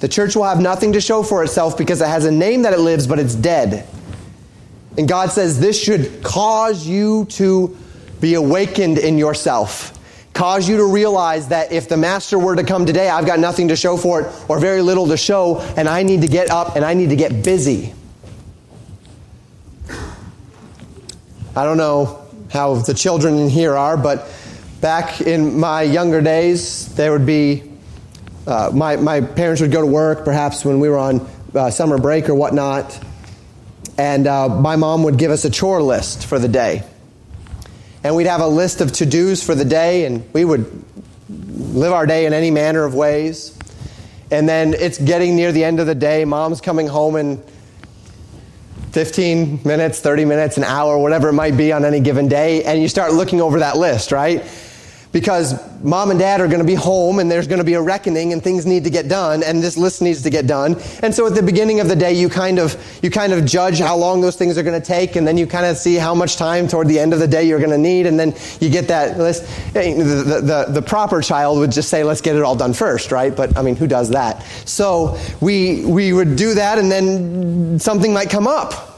The 0.00 0.08
church 0.08 0.36
will 0.36 0.44
have 0.44 0.60
nothing 0.60 0.92
to 0.92 1.00
show 1.00 1.22
for 1.22 1.42
itself 1.42 1.78
because 1.78 2.02
it 2.02 2.08
has 2.08 2.26
a 2.26 2.30
name 2.30 2.62
that 2.62 2.74
it 2.74 2.80
lives, 2.80 3.06
but 3.06 3.18
it's 3.18 3.34
dead. 3.34 3.86
And 4.98 5.08
God 5.08 5.30
says 5.30 5.58
this 5.58 5.82
should 5.82 6.22
cause 6.22 6.86
you 6.86 7.24
to 7.30 7.76
be 8.20 8.34
awakened 8.34 8.98
in 8.98 9.16
yourself 9.16 9.98
cause 10.34 10.68
you 10.68 10.78
to 10.78 10.84
realize 10.84 11.48
that 11.48 11.72
if 11.72 11.88
the 11.88 11.96
master 11.96 12.38
were 12.38 12.56
to 12.56 12.64
come 12.64 12.86
today, 12.86 13.08
I've 13.08 13.26
got 13.26 13.38
nothing 13.38 13.68
to 13.68 13.76
show 13.76 13.96
for 13.96 14.22
it 14.22 14.32
or 14.48 14.58
very 14.58 14.82
little 14.82 15.06
to 15.08 15.16
show, 15.16 15.60
and 15.76 15.88
I 15.88 16.02
need 16.02 16.22
to 16.22 16.28
get 16.28 16.50
up 16.50 16.76
and 16.76 16.84
I 16.84 16.94
need 16.94 17.10
to 17.10 17.16
get 17.16 17.44
busy. 17.44 17.94
I 21.54 21.64
don't 21.64 21.76
know 21.76 22.26
how 22.50 22.76
the 22.76 22.94
children 22.94 23.38
in 23.38 23.50
here 23.50 23.76
are, 23.76 23.96
but 23.96 24.32
back 24.80 25.20
in 25.20 25.58
my 25.58 25.82
younger 25.82 26.22
days, 26.22 26.94
there 26.94 27.12
would 27.12 27.26
be, 27.26 27.62
uh, 28.46 28.70
my, 28.72 28.96
my 28.96 29.20
parents 29.20 29.60
would 29.60 29.70
go 29.70 29.80
to 29.80 29.86
work, 29.86 30.24
perhaps 30.24 30.64
when 30.64 30.80
we 30.80 30.88
were 30.88 30.98
on 30.98 31.28
uh, 31.54 31.70
summer 31.70 31.98
break 31.98 32.28
or 32.30 32.34
whatnot, 32.34 32.98
and 33.98 34.26
uh, 34.26 34.48
my 34.48 34.76
mom 34.76 35.02
would 35.02 35.18
give 35.18 35.30
us 35.30 35.44
a 35.44 35.50
chore 35.50 35.82
list 35.82 36.24
for 36.24 36.38
the 36.38 36.48
day 36.48 36.82
and 38.04 38.16
we'd 38.16 38.26
have 38.26 38.40
a 38.40 38.46
list 38.46 38.80
of 38.80 38.92
to 38.92 39.06
dos 39.06 39.42
for 39.42 39.54
the 39.54 39.64
day, 39.64 40.04
and 40.04 40.30
we 40.32 40.44
would 40.44 40.84
live 41.28 41.92
our 41.92 42.06
day 42.06 42.26
in 42.26 42.32
any 42.32 42.50
manner 42.50 42.84
of 42.84 42.94
ways. 42.94 43.56
And 44.30 44.48
then 44.48 44.74
it's 44.74 44.98
getting 44.98 45.36
near 45.36 45.52
the 45.52 45.62
end 45.62 45.80
of 45.80 45.86
the 45.86 45.94
day, 45.94 46.24
mom's 46.24 46.60
coming 46.60 46.86
home 46.86 47.16
in 47.16 47.42
15 48.92 49.60
minutes, 49.64 50.00
30 50.00 50.24
minutes, 50.24 50.56
an 50.58 50.64
hour, 50.64 50.98
whatever 50.98 51.28
it 51.30 51.34
might 51.34 51.56
be 51.56 51.72
on 51.72 51.84
any 51.84 52.00
given 52.00 52.28
day, 52.28 52.64
and 52.64 52.80
you 52.80 52.88
start 52.88 53.12
looking 53.12 53.40
over 53.40 53.60
that 53.60 53.76
list, 53.76 54.12
right? 54.12 54.42
Because 55.12 55.54
mom 55.82 56.10
and 56.10 56.18
dad 56.18 56.40
are 56.40 56.46
going 56.46 56.60
to 56.60 56.66
be 56.66 56.74
home 56.74 57.18
and 57.18 57.30
there's 57.30 57.46
going 57.46 57.58
to 57.58 57.64
be 57.64 57.74
a 57.74 57.82
reckoning 57.82 58.32
and 58.32 58.42
things 58.42 58.64
need 58.64 58.84
to 58.84 58.90
get 58.90 59.08
done 59.08 59.42
and 59.42 59.62
this 59.62 59.76
list 59.76 60.00
needs 60.00 60.22
to 60.22 60.30
get 60.30 60.46
done. 60.46 60.76
And 61.02 61.14
so 61.14 61.26
at 61.26 61.34
the 61.34 61.42
beginning 61.42 61.80
of 61.80 61.88
the 61.88 61.96
day 61.96 62.12
you 62.12 62.28
kind 62.28 62.58
of 62.58 62.76
you 63.02 63.10
kind 63.10 63.32
of 63.32 63.44
judge 63.44 63.78
how 63.78 63.96
long 63.96 64.20
those 64.20 64.36
things 64.36 64.56
are 64.56 64.62
going 64.62 64.80
to 64.80 64.86
take 64.86 65.16
and 65.16 65.26
then 65.26 65.36
you 65.36 65.46
kind 65.46 65.66
of 65.66 65.76
see 65.76 65.96
how 65.96 66.14
much 66.14 66.36
time 66.36 66.66
toward 66.66 66.88
the 66.88 66.98
end 66.98 67.12
of 67.12 67.18
the 67.18 67.28
day 67.28 67.44
you're 67.44 67.58
going 67.58 67.70
to 67.70 67.78
need 67.78 68.06
and 68.06 68.18
then 68.18 68.34
you 68.60 68.70
get 68.70 68.88
that 68.88 69.18
list. 69.18 69.44
The, 69.74 70.40
the, 70.42 70.72
the, 70.72 70.82
proper 70.82 71.20
child 71.22 71.58
would 71.58 71.72
just 71.72 71.88
say 71.88 72.02
let's 72.02 72.20
get 72.20 72.36
it 72.36 72.42
all 72.42 72.56
done 72.56 72.72
first 72.72 73.12
right? 73.12 73.34
But 73.34 73.56
i 73.56 73.62
mean 73.62 73.76
who 73.76 73.86
does 73.86 74.10
that? 74.10 74.42
So 74.64 75.18
we 75.40 75.84
we 75.84 76.12
would 76.12 76.36
do 76.36 76.54
that 76.54 76.78
and 76.78 76.90
then 76.90 77.78
something 77.78 78.12
might 78.12 78.30
come 78.30 78.46
up 78.46 78.91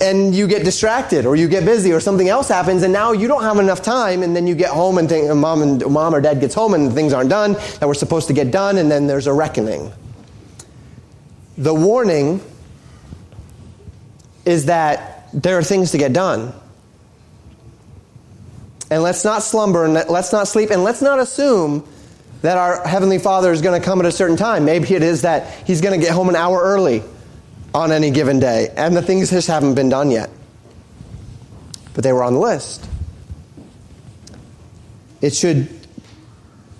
and 0.00 0.34
you 0.34 0.46
get 0.46 0.64
distracted 0.64 1.24
or 1.24 1.36
you 1.36 1.48
get 1.48 1.64
busy 1.64 1.92
or 1.92 2.00
something 2.00 2.28
else 2.28 2.48
happens 2.48 2.82
and 2.82 2.92
now 2.92 3.12
you 3.12 3.26
don't 3.28 3.42
have 3.42 3.58
enough 3.58 3.82
time 3.82 4.22
and 4.22 4.36
then 4.36 4.46
you 4.46 4.54
get 4.54 4.70
home 4.70 4.98
and 4.98 5.08
think, 5.08 5.34
mom 5.34 5.62
and 5.62 5.86
mom 5.86 6.14
or 6.14 6.20
dad 6.20 6.40
gets 6.40 6.54
home 6.54 6.74
and 6.74 6.92
things 6.92 7.12
aren't 7.12 7.30
done 7.30 7.54
that 7.54 7.86
were 7.86 7.94
supposed 7.94 8.28
to 8.28 8.34
get 8.34 8.50
done 8.50 8.76
and 8.76 8.90
then 8.90 9.06
there's 9.06 9.26
a 9.26 9.32
reckoning. 9.32 9.90
The 11.56 11.72
warning 11.72 12.42
is 14.44 14.66
that 14.66 15.28
there 15.32 15.56
are 15.56 15.62
things 15.62 15.92
to 15.92 15.98
get 15.98 16.12
done. 16.12 16.52
And 18.90 19.02
let's 19.02 19.24
not 19.24 19.42
slumber 19.42 19.84
and 19.84 19.94
let's 19.94 20.32
not 20.32 20.46
sleep 20.46 20.70
and 20.70 20.84
let's 20.84 21.02
not 21.02 21.18
assume 21.18 21.88
that 22.42 22.58
our 22.58 22.86
heavenly 22.86 23.18
father 23.18 23.50
is 23.50 23.62
going 23.62 23.80
to 23.80 23.84
come 23.84 23.98
at 23.98 24.06
a 24.06 24.12
certain 24.12 24.36
time. 24.36 24.66
Maybe 24.66 24.94
it 24.94 25.02
is 25.02 25.22
that 25.22 25.66
he's 25.66 25.80
going 25.80 25.98
to 25.98 26.06
get 26.06 26.14
home 26.14 26.28
an 26.28 26.36
hour 26.36 26.60
early 26.60 27.02
on 27.76 27.92
any 27.92 28.10
given 28.10 28.40
day, 28.40 28.72
and 28.74 28.96
the 28.96 29.02
things 29.02 29.28
just 29.28 29.48
haven't 29.48 29.74
been 29.74 29.90
done 29.90 30.10
yet. 30.10 30.30
But 31.92 32.04
they 32.04 32.12
were 32.12 32.24
on 32.24 32.32
the 32.32 32.40
list. 32.40 32.88
It 35.20 35.34
should 35.34 35.68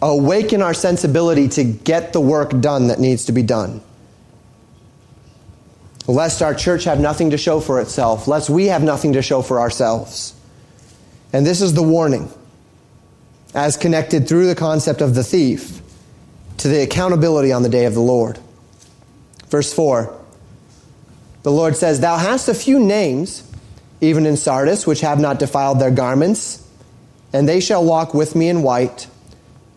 awaken 0.00 0.62
our 0.62 0.72
sensibility 0.72 1.48
to 1.48 1.64
get 1.64 2.14
the 2.14 2.20
work 2.20 2.58
done 2.62 2.88
that 2.88 2.98
needs 2.98 3.26
to 3.26 3.32
be 3.32 3.42
done. 3.42 3.82
Lest 6.06 6.40
our 6.40 6.54
church 6.54 6.84
have 6.84 6.98
nothing 6.98 7.30
to 7.30 7.36
show 7.36 7.60
for 7.60 7.78
itself, 7.82 8.26
lest 8.26 8.48
we 8.48 8.66
have 8.66 8.82
nothing 8.82 9.12
to 9.12 9.22
show 9.22 9.42
for 9.42 9.60
ourselves. 9.60 10.32
And 11.30 11.44
this 11.44 11.60
is 11.60 11.74
the 11.74 11.82
warning, 11.82 12.30
as 13.54 13.76
connected 13.76 14.26
through 14.26 14.46
the 14.46 14.54
concept 14.54 15.02
of 15.02 15.14
the 15.14 15.24
thief 15.24 15.82
to 16.58 16.68
the 16.68 16.82
accountability 16.82 17.52
on 17.52 17.62
the 17.62 17.68
day 17.68 17.84
of 17.84 17.92
the 17.92 18.00
Lord. 18.00 18.38
Verse 19.50 19.74
4 19.74 20.22
the 21.46 21.52
Lord 21.52 21.76
says, 21.76 22.00
Thou 22.00 22.16
hast 22.16 22.48
a 22.48 22.54
few 22.54 22.80
names, 22.80 23.48
even 24.00 24.26
in 24.26 24.36
Sardis, 24.36 24.84
which 24.84 25.02
have 25.02 25.20
not 25.20 25.38
defiled 25.38 25.78
their 25.78 25.92
garments, 25.92 26.68
and 27.32 27.48
they 27.48 27.60
shall 27.60 27.84
walk 27.84 28.12
with 28.14 28.34
me 28.34 28.48
in 28.48 28.64
white, 28.64 29.06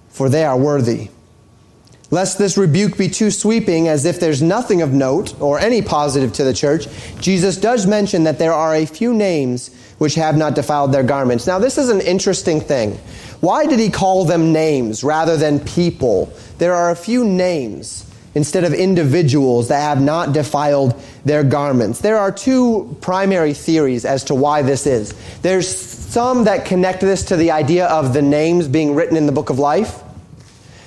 for 0.10 0.30
they 0.30 0.44
are 0.44 0.58
worthy. 0.58 1.10
Lest 2.10 2.40
this 2.40 2.58
rebuke 2.58 2.98
be 2.98 3.08
too 3.08 3.30
sweeping, 3.30 3.88
as 3.88 4.06
if 4.06 4.20
there's 4.20 4.42
nothing 4.42 4.82
of 4.82 4.94
note 4.94 5.40
or 5.40 5.60
any 5.60 5.84
positive 5.84 6.34
to 6.34 6.44
the 6.44 6.56
church, 6.56 6.88
Jesus 7.20 7.56
does 7.56 7.86
mention 7.86 8.24
that 8.24 8.40
there 8.40 8.52
are 8.52 8.74
a 8.74 8.88
few 8.88 9.14
names 9.14 9.70
which 10.00 10.16
have 10.16 10.36
not 10.36 10.56
defiled 10.56 10.92
their 10.92 11.04
garments. 11.04 11.46
Now, 11.46 11.60
this 11.60 11.78
is 11.78 11.90
an 11.90 12.02
interesting 12.02 12.62
thing. 12.62 12.94
Why 13.42 13.68
did 13.68 13.80
he 13.80 13.92
call 13.92 14.26
them 14.26 14.52
names 14.52 15.04
rather 15.04 15.38
than 15.38 15.60
people? 15.60 16.34
There 16.58 16.74
are 16.74 16.90
a 16.90 16.96
few 16.96 17.24
names 17.24 18.09
instead 18.36 18.64
of 18.64 18.74
individuals 18.74 19.70
that 19.70 19.82
have 19.82 20.02
not 20.02 20.34
defiled 20.34 21.02
their 21.26 21.44
garments. 21.44 22.00
There 22.00 22.18
are 22.18 22.32
two 22.32 22.98
primary 23.02 23.54
theories 23.54 24.06
as 24.06 24.24
to 24.26 24.36
why 24.36 24.62
this 24.62 24.86
is. 24.86 25.14
There's 25.42 25.68
some 25.68 26.46
that 26.46 26.66
connect 26.66 27.02
this 27.02 27.26
to 27.26 27.36
the 27.36 27.52
idea 27.52 27.88
of 27.88 28.14
the 28.14 28.22
names 28.22 28.68
being 28.68 28.96
written 28.96 29.18
in 29.18 29.26
the 29.26 29.32
book 29.32 29.50
of 29.50 29.60
life. 29.60 30.04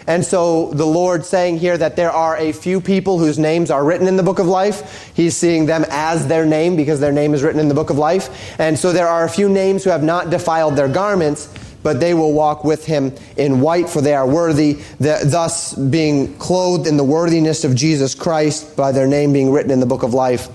And 0.06 0.24
so 0.24 0.72
the 0.72 0.86
Lord 0.86 1.24
saying 1.24 1.58
here 1.58 1.78
that 1.78 1.94
there 1.94 2.10
are 2.10 2.36
a 2.36 2.52
few 2.52 2.80
people 2.80 3.18
whose 3.18 3.38
names 3.38 3.70
are 3.70 3.84
written 3.84 4.08
in 4.08 4.16
the 4.16 4.22
book 4.22 4.40
of 4.40 4.46
life. 4.46 5.12
He's 5.14 5.36
seeing 5.36 5.66
them 5.66 5.84
as 5.90 6.26
their 6.26 6.44
name 6.44 6.74
because 6.74 6.98
their 6.98 7.12
name 7.12 7.34
is 7.34 7.42
written 7.42 7.60
in 7.60 7.68
the 7.68 7.74
book 7.74 7.90
of 7.90 7.98
life. 7.98 8.58
And 8.58 8.76
so 8.76 8.92
there 8.92 9.06
are 9.06 9.24
a 9.24 9.28
few 9.28 9.48
names 9.48 9.84
who 9.84 9.90
have 9.90 10.02
not 10.02 10.30
defiled 10.30 10.74
their 10.74 10.88
garments. 10.88 11.48
But 11.82 12.00
they 12.00 12.14
will 12.14 12.32
walk 12.32 12.64
with 12.64 12.84
him 12.84 13.14
in 13.36 13.60
white, 13.60 13.88
for 13.88 14.00
they 14.00 14.14
are 14.14 14.26
worthy, 14.26 14.78
thus 14.98 15.74
being 15.74 16.36
clothed 16.38 16.86
in 16.86 16.96
the 16.96 17.04
worthiness 17.04 17.64
of 17.64 17.74
Jesus 17.74 18.14
Christ 18.14 18.76
by 18.76 18.92
their 18.92 19.06
name 19.06 19.32
being 19.32 19.50
written 19.50 19.70
in 19.70 19.80
the 19.80 19.86
book 19.86 20.02
of 20.02 20.14
life 20.14 20.48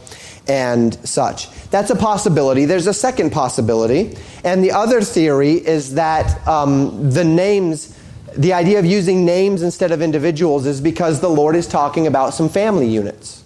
and 0.49 0.93
such. 1.07 1.49
That's 1.69 1.89
a 1.89 1.95
possibility. 1.95 2.65
There's 2.65 2.87
a 2.87 2.93
second 2.93 3.31
possibility, 3.31 4.17
and 4.43 4.63
the 4.63 4.71
other 4.71 5.01
theory 5.01 5.53
is 5.53 5.95
that 5.95 6.47
um, 6.47 7.11
the 7.11 7.23
names, 7.23 7.97
the 8.37 8.53
idea 8.53 8.79
of 8.79 8.85
using 8.85 9.25
names 9.25 9.61
instead 9.61 9.91
of 9.91 10.01
individuals, 10.01 10.65
is 10.65 10.79
because 10.79 11.19
the 11.19 11.29
Lord 11.29 11.55
is 11.55 11.67
talking 11.67 12.07
about 12.07 12.33
some 12.33 12.47
family 12.47 12.87
units. 12.87 13.43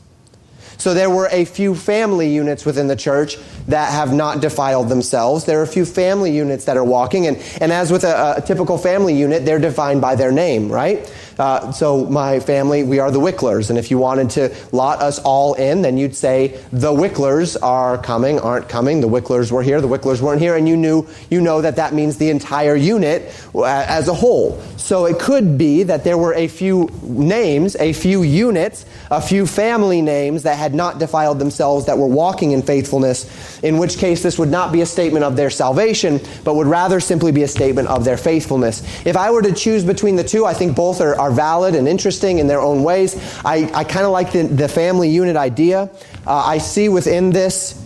So 0.81 0.95
there 0.95 1.11
were 1.11 1.29
a 1.31 1.45
few 1.45 1.75
family 1.75 2.33
units 2.33 2.65
within 2.65 2.87
the 2.87 2.95
church 2.95 3.37
that 3.67 3.91
have 3.91 4.15
not 4.15 4.41
defiled 4.41 4.89
themselves. 4.89 5.45
There 5.45 5.59
are 5.59 5.63
a 5.63 5.67
few 5.67 5.85
family 5.85 6.31
units 6.35 6.65
that 6.65 6.75
are 6.75 6.83
walking, 6.83 7.27
and, 7.27 7.37
and 7.61 7.71
as 7.71 7.91
with 7.91 8.03
a, 8.03 8.33
a 8.37 8.41
typical 8.41 8.79
family 8.79 9.13
unit, 9.13 9.45
they're 9.45 9.59
defined 9.59 10.01
by 10.01 10.15
their 10.15 10.31
name, 10.31 10.71
right? 10.71 11.07
Uh, 11.41 11.71
so 11.71 12.05
my 12.05 12.39
family, 12.39 12.83
we 12.83 12.99
are 12.99 13.09
the 13.09 13.19
Wicklers, 13.19 13.71
and 13.71 13.79
if 13.79 13.89
you 13.89 13.97
wanted 13.97 14.29
to 14.29 14.55
lot 14.71 15.01
us 15.01 15.17
all 15.17 15.55
in, 15.55 15.81
then 15.81 15.97
you'd 15.97 16.15
say 16.15 16.49
the 16.71 16.91
Wicklers 16.91 17.57
are 17.63 17.97
coming, 17.97 18.39
aren't 18.39 18.69
coming. 18.69 19.01
The 19.01 19.07
Wicklers 19.07 19.51
were 19.51 19.63
here, 19.63 19.81
the 19.81 19.87
Wicklers 19.87 20.21
weren't 20.21 20.39
here, 20.39 20.55
and 20.55 20.69
you 20.69 20.77
knew 20.77 21.07
you 21.31 21.41
know 21.41 21.59
that 21.59 21.77
that 21.77 21.95
means 21.95 22.17
the 22.17 22.29
entire 22.29 22.75
unit 22.75 23.35
uh, 23.55 23.65
as 23.65 24.07
a 24.07 24.13
whole. 24.13 24.61
So 24.77 25.07
it 25.07 25.17
could 25.17 25.57
be 25.57 25.81
that 25.81 26.03
there 26.03 26.15
were 26.15 26.35
a 26.35 26.47
few 26.47 26.91
names, 27.01 27.75
a 27.77 27.93
few 27.93 28.21
units, 28.21 28.85
a 29.09 29.19
few 29.19 29.47
family 29.47 30.03
names 30.03 30.43
that 30.43 30.59
had 30.59 30.75
not 30.75 30.99
defiled 30.99 31.39
themselves, 31.39 31.87
that 31.87 31.97
were 31.97 32.05
walking 32.05 32.51
in 32.51 32.61
faithfulness. 32.61 33.50
In 33.63 33.77
which 33.77 33.97
case, 33.97 34.23
this 34.23 34.39
would 34.39 34.49
not 34.49 34.71
be 34.71 34.81
a 34.81 34.85
statement 34.85 35.23
of 35.23 35.35
their 35.35 35.49
salvation, 35.49 36.19
but 36.43 36.55
would 36.55 36.67
rather 36.67 36.99
simply 36.99 37.31
be 37.31 37.43
a 37.43 37.47
statement 37.47 37.87
of 37.87 38.03
their 38.03 38.17
faithfulness. 38.17 38.81
If 39.05 39.15
I 39.15 39.31
were 39.31 39.41
to 39.41 39.53
choose 39.53 39.83
between 39.83 40.15
the 40.15 40.23
two, 40.23 40.45
I 40.45 40.53
think 40.53 40.75
both 40.75 41.01
are, 41.01 41.19
are 41.19 41.31
valid 41.31 41.75
and 41.75 41.87
interesting 41.87 42.39
in 42.39 42.47
their 42.47 42.59
own 42.59 42.83
ways. 42.83 43.15
I, 43.45 43.69
I 43.73 43.83
kind 43.83 44.05
of 44.05 44.11
like 44.11 44.31
the, 44.31 44.43
the 44.43 44.67
family 44.67 45.09
unit 45.09 45.35
idea. 45.35 45.89
Uh, 46.25 46.35
I 46.35 46.57
see 46.57 46.89
within 46.89 47.29
this 47.29 47.77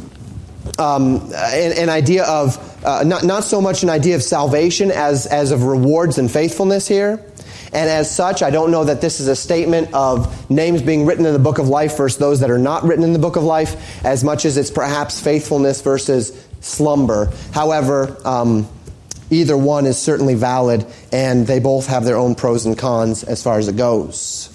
um, 0.80 1.32
an, 1.34 1.74
an, 1.74 1.90
idea 1.90 2.24
of 2.26 2.58
uh, 2.84 3.04
not, 3.04 3.24
not 3.24 3.44
so 3.44 3.62
much 3.62 3.84
an 3.84 3.90
idea 3.90 4.16
of 4.16 4.24
salvation 4.24 4.92
as, 4.92 5.26
as 5.26 5.52
of 5.52 5.64
rewards 5.64 6.18
and 6.18 6.30
faithfulness 6.30 6.88
here. 6.88 7.24
And 7.73 7.89
as 7.89 8.13
such, 8.13 8.41
I 8.41 8.49
don't 8.49 8.71
know 8.71 8.84
that 8.86 9.01
this 9.01 9.19
is 9.19 9.28
a 9.28 9.36
statement 9.36 9.93
of 9.93 10.49
names 10.49 10.82
being 10.82 11.06
written 11.06 11.25
in 11.25 11.34
the 11.34 11.39
book 11.39 11.58
of 11.58 11.67
life 11.67 11.97
versus 11.97 12.17
those 12.17 12.39
that 12.39 12.51
are 12.51 12.58
not 12.58 12.84
written 12.84 13.04
in 13.04 13.13
the 13.13 13.19
book 13.19 13.36
of 13.36 13.43
life, 13.43 14.04
as 14.06 14.23
much 14.23 14.45
as 14.45 14.58
it's 14.58 14.71
perhaps 14.71 15.19
faithfulness 15.19 15.82
versus 15.82 16.47
slumber. 16.62 17.32
However, 17.51 18.17
um, 18.25 18.67
Either 19.32 19.58
one 19.58 19.88
is 19.88 19.97
certainly 19.97 20.36
valid, 20.36 20.86
and 21.12 21.47
they 21.47 21.60
both 21.60 21.88
have 21.88 22.06
their 22.06 22.15
own 22.15 22.36
pros 22.36 22.65
and 22.65 22.78
cons 22.78 23.23
as 23.23 23.41
far 23.41 23.58
as 23.58 23.67
it 23.67 23.75
goes. 23.75 24.49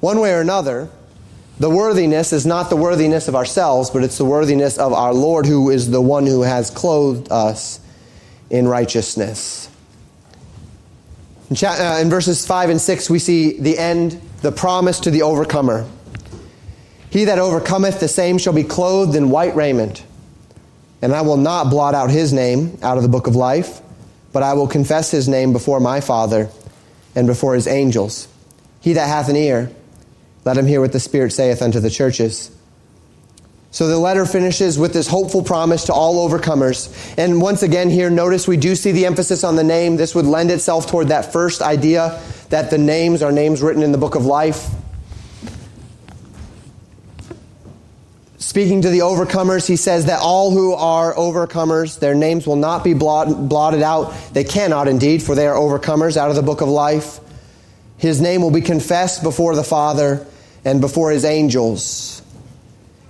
One 0.00 0.18
way 0.18 0.34
or 0.34 0.40
another, 0.40 0.90
the 1.60 1.70
worthiness 1.70 2.32
is 2.32 2.44
not 2.44 2.70
the 2.70 2.76
worthiness 2.76 3.28
of 3.28 3.36
ourselves, 3.36 3.90
but 3.90 4.02
it's 4.02 4.18
the 4.18 4.24
worthiness 4.24 4.78
of 4.78 4.92
our 4.92 5.14
Lord, 5.14 5.46
who 5.46 5.70
is 5.70 5.90
the 5.90 6.00
one 6.00 6.26
who 6.26 6.42
has 6.42 6.70
clothed 6.70 7.30
us 7.30 7.78
in 8.50 8.66
righteousness. 8.66 9.68
In, 11.50 11.56
uh, 11.66 11.98
in 12.00 12.10
verses 12.10 12.46
5 12.46 12.70
and 12.70 12.80
6, 12.80 13.10
we 13.10 13.18
see 13.18 13.58
the 13.58 13.78
end, 13.78 14.20
the 14.42 14.52
promise 14.52 15.00
to 15.00 15.10
the 15.10 15.22
overcomer. 15.22 15.88
He 17.10 17.24
that 17.26 17.38
overcometh, 17.38 18.00
the 18.00 18.08
same 18.08 18.38
shall 18.38 18.52
be 18.52 18.64
clothed 18.64 19.14
in 19.14 19.30
white 19.30 19.54
raiment. 19.54 20.04
And 21.02 21.12
I 21.12 21.20
will 21.20 21.36
not 21.36 21.70
blot 21.70 21.94
out 21.94 22.10
his 22.10 22.32
name 22.32 22.78
out 22.82 22.96
of 22.96 23.02
the 23.02 23.08
book 23.08 23.26
of 23.26 23.36
life, 23.36 23.80
but 24.32 24.42
I 24.42 24.54
will 24.54 24.66
confess 24.66 25.10
his 25.10 25.28
name 25.28 25.52
before 25.52 25.80
my 25.80 26.00
Father 26.00 26.48
and 27.14 27.26
before 27.26 27.54
his 27.54 27.66
angels. 27.66 28.26
He 28.80 28.94
that 28.94 29.06
hath 29.06 29.28
an 29.28 29.36
ear, 29.36 29.70
let 30.44 30.56
him 30.56 30.66
hear 30.66 30.80
what 30.80 30.92
the 30.92 31.00
Spirit 31.00 31.32
saith 31.32 31.62
unto 31.62 31.78
the 31.78 31.90
churches. 31.90 32.50
So 33.74 33.88
the 33.88 33.98
letter 33.98 34.24
finishes 34.24 34.78
with 34.78 34.92
this 34.92 35.08
hopeful 35.08 35.42
promise 35.42 35.86
to 35.86 35.92
all 35.92 36.28
overcomers. 36.28 36.94
And 37.18 37.42
once 37.42 37.64
again, 37.64 37.90
here, 37.90 38.08
notice 38.08 38.46
we 38.46 38.56
do 38.56 38.76
see 38.76 38.92
the 38.92 39.04
emphasis 39.04 39.42
on 39.42 39.56
the 39.56 39.64
name. 39.64 39.96
This 39.96 40.14
would 40.14 40.26
lend 40.26 40.52
itself 40.52 40.86
toward 40.86 41.08
that 41.08 41.32
first 41.32 41.60
idea 41.60 42.22
that 42.50 42.70
the 42.70 42.78
names 42.78 43.20
are 43.20 43.32
names 43.32 43.62
written 43.62 43.82
in 43.82 43.90
the 43.90 43.98
book 43.98 44.14
of 44.14 44.26
life. 44.26 44.70
Speaking 48.38 48.82
to 48.82 48.90
the 48.90 49.00
overcomers, 49.00 49.66
he 49.66 49.74
says 49.74 50.06
that 50.06 50.20
all 50.20 50.52
who 50.52 50.74
are 50.74 51.12
overcomers, 51.12 51.98
their 51.98 52.14
names 52.14 52.46
will 52.46 52.54
not 52.54 52.84
be 52.84 52.94
blot, 52.94 53.48
blotted 53.48 53.82
out. 53.82 54.14
They 54.32 54.44
cannot 54.44 54.86
indeed, 54.86 55.20
for 55.20 55.34
they 55.34 55.48
are 55.48 55.56
overcomers 55.56 56.16
out 56.16 56.30
of 56.30 56.36
the 56.36 56.42
book 56.42 56.60
of 56.60 56.68
life. 56.68 57.18
His 57.98 58.20
name 58.20 58.40
will 58.40 58.52
be 58.52 58.60
confessed 58.60 59.24
before 59.24 59.56
the 59.56 59.64
Father 59.64 60.24
and 60.64 60.80
before 60.80 61.10
his 61.10 61.24
angels. 61.24 62.22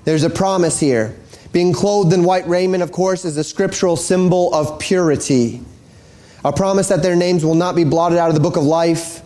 There's 0.04 0.22
a 0.22 0.30
promise 0.30 0.78
here. 0.80 1.16
Being 1.52 1.72
clothed 1.72 2.12
in 2.12 2.24
white 2.24 2.46
raiment, 2.48 2.82
of 2.82 2.92
course, 2.92 3.24
is 3.24 3.36
a 3.36 3.44
scriptural 3.44 3.96
symbol 3.96 4.52
of 4.54 4.78
purity. 4.78 5.60
A 6.44 6.52
promise 6.52 6.88
that 6.88 7.02
their 7.02 7.16
names 7.16 7.44
will 7.44 7.54
not 7.54 7.74
be 7.74 7.84
blotted 7.84 8.18
out 8.18 8.28
of 8.28 8.34
the 8.34 8.40
book 8.40 8.56
of 8.56 8.64
life 8.64 9.22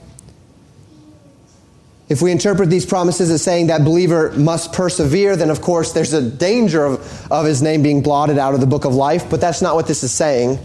if 2.08 2.22
we 2.22 2.32
interpret 2.32 2.70
these 2.70 2.86
promises 2.86 3.30
as 3.30 3.42
saying 3.42 3.66
that 3.66 3.84
believer 3.84 4.32
must 4.32 4.72
persevere, 4.72 5.36
then 5.36 5.50
of 5.50 5.60
course 5.60 5.92
there's 5.92 6.14
a 6.14 6.22
danger 6.22 6.84
of, 6.84 7.30
of 7.30 7.44
his 7.44 7.60
name 7.60 7.82
being 7.82 8.02
blotted 8.02 8.38
out 8.38 8.54
of 8.54 8.60
the 8.60 8.66
book 8.66 8.86
of 8.86 8.94
life, 8.94 9.28
but 9.28 9.40
that's 9.40 9.60
not 9.60 9.74
what 9.74 9.86
this 9.86 10.02
is 10.02 10.10
saying. 10.10 10.58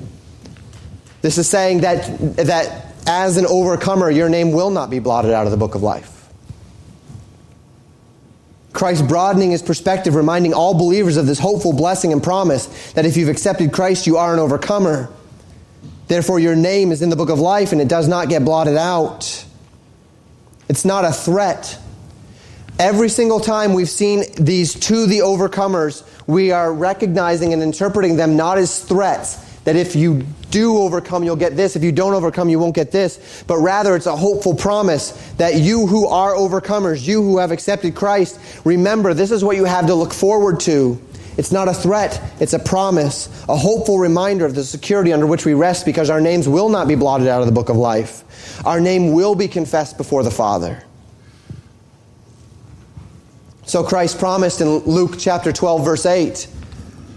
This 1.22 1.38
is 1.38 1.50
saying 1.50 1.82
that, 1.82 2.38
that 2.38 2.94
as 3.06 3.36
an 3.36 3.46
overcomer, 3.46 4.10
your 4.10 4.30
name 4.30 4.54
will 4.54 4.70
not 4.70 4.90
be 4.90 5.00
blotted 5.00 5.32
out 5.32 5.46
of 5.46 5.52
the 5.52 5.58
book 5.58 5.76
of 5.76 5.84
life. 5.84 6.13
Christ 8.74 9.08
broadening 9.08 9.52
his 9.52 9.62
perspective, 9.62 10.16
reminding 10.16 10.54
all 10.54 10.74
believers 10.74 11.16
of 11.16 11.28
this 11.28 11.40
hopeful 11.40 11.74
blessing 11.74 12.12
and 12.12 12.22
promise 12.22 12.66
that 12.94 13.06
if 13.06 13.16
you've 13.16 13.30
accepted 13.30 13.72
Christ, 13.72 14.08
you 14.08 14.18
are 14.18 14.34
an 14.34 14.40
overcomer. 14.40 15.10
Therefore, 16.08 16.40
your 16.40 16.56
name 16.56 16.92
is 16.92 17.02
in 17.02 17.10
the 17.10 17.16
book 17.16 17.30
of 17.30 17.40
life 17.40 17.72
and 17.72 17.80
it 17.80 17.88
does 17.88 18.08
not 18.08 18.30
get 18.30 18.44
blotted 18.44 18.76
out. 18.76 19.46
It's 20.68 20.86
not 20.86 21.06
a 21.06 21.12
threat. 21.12 21.80
Every 22.80 23.10
single 23.10 23.40
time 23.40 23.74
we've 23.74 23.90
seen 23.90 24.24
these 24.36 24.74
to 24.74 25.06
the 25.06 25.20
overcomers, 25.20 26.04
we 26.26 26.52
are 26.52 26.74
recognizing 26.74 27.54
and 27.54 27.62
interpreting 27.62 28.16
them 28.16 28.36
not 28.36 28.58
as 28.58 28.84
threats, 28.84 29.53
that 29.64 29.76
if 29.76 29.96
you 29.96 30.26
do 30.52 30.78
overcome, 30.78 31.24
you'll 31.24 31.36
get 31.36 31.56
this. 31.56 31.76
If 31.76 31.84
you 31.84 31.92
don't 31.92 32.14
overcome, 32.14 32.50
you 32.50 32.60
won't 32.60 32.76
get 32.76 32.92
this. 32.92 33.44
But 33.48 33.58
rather, 33.58 33.96
it's 33.96 34.06
a 34.06 34.16
hopeful 34.16 34.56
promise 34.56 35.12
that 35.38 35.56
you 35.56 35.88
who 35.88 36.08
are 36.08 36.34
overcomers, 36.34 37.08
you 37.08 37.22
who 37.22 37.38
have 37.38 37.52
accepted 37.52 37.96
Christ, 37.96 38.40
remember 38.66 39.14
this 39.14 39.32
is 39.32 39.44
what 39.44 39.56
you 39.56 39.66
have 39.66 39.88
to 39.88 39.96
look 39.96 40.14
forward 40.14 40.60
to. 40.62 41.02
It's 41.36 41.52
not 41.52 41.68
a 41.68 41.74
threat, 41.74 42.22
it's 42.40 42.54
a 42.54 42.60
promise, 42.60 43.28
a 43.50 43.58
hopeful 43.58 43.98
reminder 43.98 44.46
of 44.46 44.54
the 44.54 44.64
security 44.64 45.12
under 45.12 45.26
which 45.26 45.46
we 45.46 45.56
rest 45.56 45.84
because 45.86 46.12
our 46.12 46.22
names 46.22 46.48
will 46.48 46.70
not 46.70 46.88
be 46.88 46.94
blotted 46.94 47.28
out 47.28 47.42
of 47.42 47.48
the 47.48 47.52
book 47.52 47.70
of 47.70 47.76
life. 47.76 48.24
Our 48.68 48.80
name 48.80 49.14
will 49.14 49.34
be 49.34 49.48
confessed 49.48 49.98
before 49.98 50.22
the 50.22 50.30
Father. 50.30 50.84
So 53.66 53.84
Christ 53.84 54.20
promised 54.20 54.62
in 54.62 54.68
Luke 54.68 55.16
chapter 55.18 55.52
12, 55.52 55.86
verse 55.86 56.06
8 56.06 56.48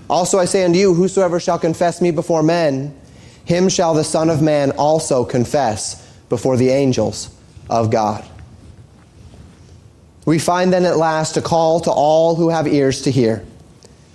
Also 0.09 0.39
I 0.39 0.45
say 0.45 0.65
unto 0.65 0.79
you, 0.79 0.95
whosoever 0.95 1.41
shall 1.41 1.59
confess 1.59 2.01
me 2.01 2.11
before 2.11 2.43
men, 2.43 2.97
him 3.45 3.69
shall 3.69 3.95
the 3.95 4.05
Son 4.05 4.31
of 4.31 4.43
Man 4.43 4.73
also 4.73 5.25
confess 5.25 6.03
before 6.29 6.57
the 6.57 6.71
angels 6.71 7.31
of 7.69 7.91
God. 7.91 8.25
We 10.25 10.39
find 10.39 10.73
then 10.73 10.85
at 10.85 10.97
last 10.97 11.37
a 11.37 11.43
call 11.43 11.81
to 11.81 11.91
all 11.91 12.35
who 12.35 12.49
have 12.49 12.67
ears 12.67 13.03
to 13.03 13.11
hear 13.11 13.45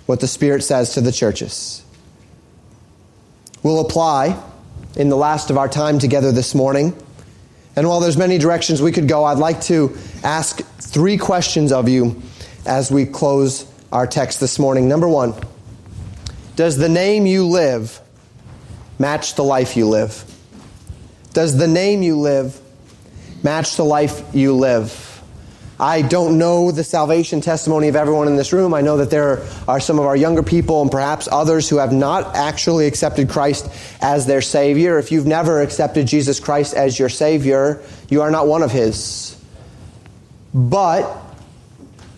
what 0.06 0.20
the 0.20 0.28
Spirit 0.28 0.62
says 0.62 0.94
to 0.94 1.00
the 1.00 1.12
churches. 1.12 1.82
We'll 3.62 3.80
apply 3.80 4.40
in 4.96 5.08
the 5.08 5.16
last 5.16 5.50
of 5.50 5.56
our 5.56 5.68
time 5.68 5.98
together 5.98 6.32
this 6.32 6.54
morning 6.54 6.94
and 7.74 7.88
while 7.88 8.00
there's 8.00 8.18
many 8.18 8.38
directions 8.38 8.82
we 8.82 8.92
could 8.92 9.08
go, 9.08 9.24
I'd 9.24 9.38
like 9.38 9.62
to 9.62 9.96
ask 10.22 10.60
three 10.78 11.16
questions 11.16 11.72
of 11.72 11.88
you 11.88 12.20
as 12.66 12.90
we 12.90 13.06
close 13.06 13.66
our 13.90 14.06
text 14.06 14.40
this 14.40 14.58
morning. 14.58 14.88
Number 14.88 15.08
one, 15.08 15.34
does 16.56 16.76
the 16.76 16.88
name 16.88 17.26
you 17.26 17.46
live 17.46 18.00
match 18.98 19.34
the 19.34 19.44
life 19.44 19.76
you 19.76 19.88
live? 19.88 20.24
Does 21.32 21.56
the 21.56 21.68
name 21.68 22.02
you 22.02 22.18
live 22.18 22.60
match 23.42 23.76
the 23.76 23.84
life 23.84 24.22
you 24.34 24.54
live? 24.54 25.08
I 25.80 26.02
don't 26.02 26.38
know 26.38 26.70
the 26.70 26.84
salvation 26.84 27.40
testimony 27.40 27.88
of 27.88 27.96
everyone 27.96 28.28
in 28.28 28.36
this 28.36 28.52
room. 28.52 28.72
I 28.72 28.82
know 28.82 28.98
that 28.98 29.10
there 29.10 29.44
are 29.66 29.80
some 29.80 29.98
of 29.98 30.04
our 30.04 30.14
younger 30.14 30.44
people 30.44 30.80
and 30.80 30.90
perhaps 30.90 31.28
others 31.32 31.68
who 31.68 31.78
have 31.78 31.92
not 31.92 32.36
actually 32.36 32.86
accepted 32.86 33.28
Christ 33.28 33.68
as 34.00 34.26
their 34.26 34.42
Savior. 34.42 34.98
If 34.98 35.10
you've 35.10 35.26
never 35.26 35.60
accepted 35.60 36.06
Jesus 36.06 36.38
Christ 36.38 36.74
as 36.74 36.96
your 36.96 37.08
Savior, 37.08 37.82
you 38.08 38.22
are 38.22 38.30
not 38.30 38.46
one 38.46 38.62
of 38.62 38.70
His. 38.70 39.36
But 40.54 41.20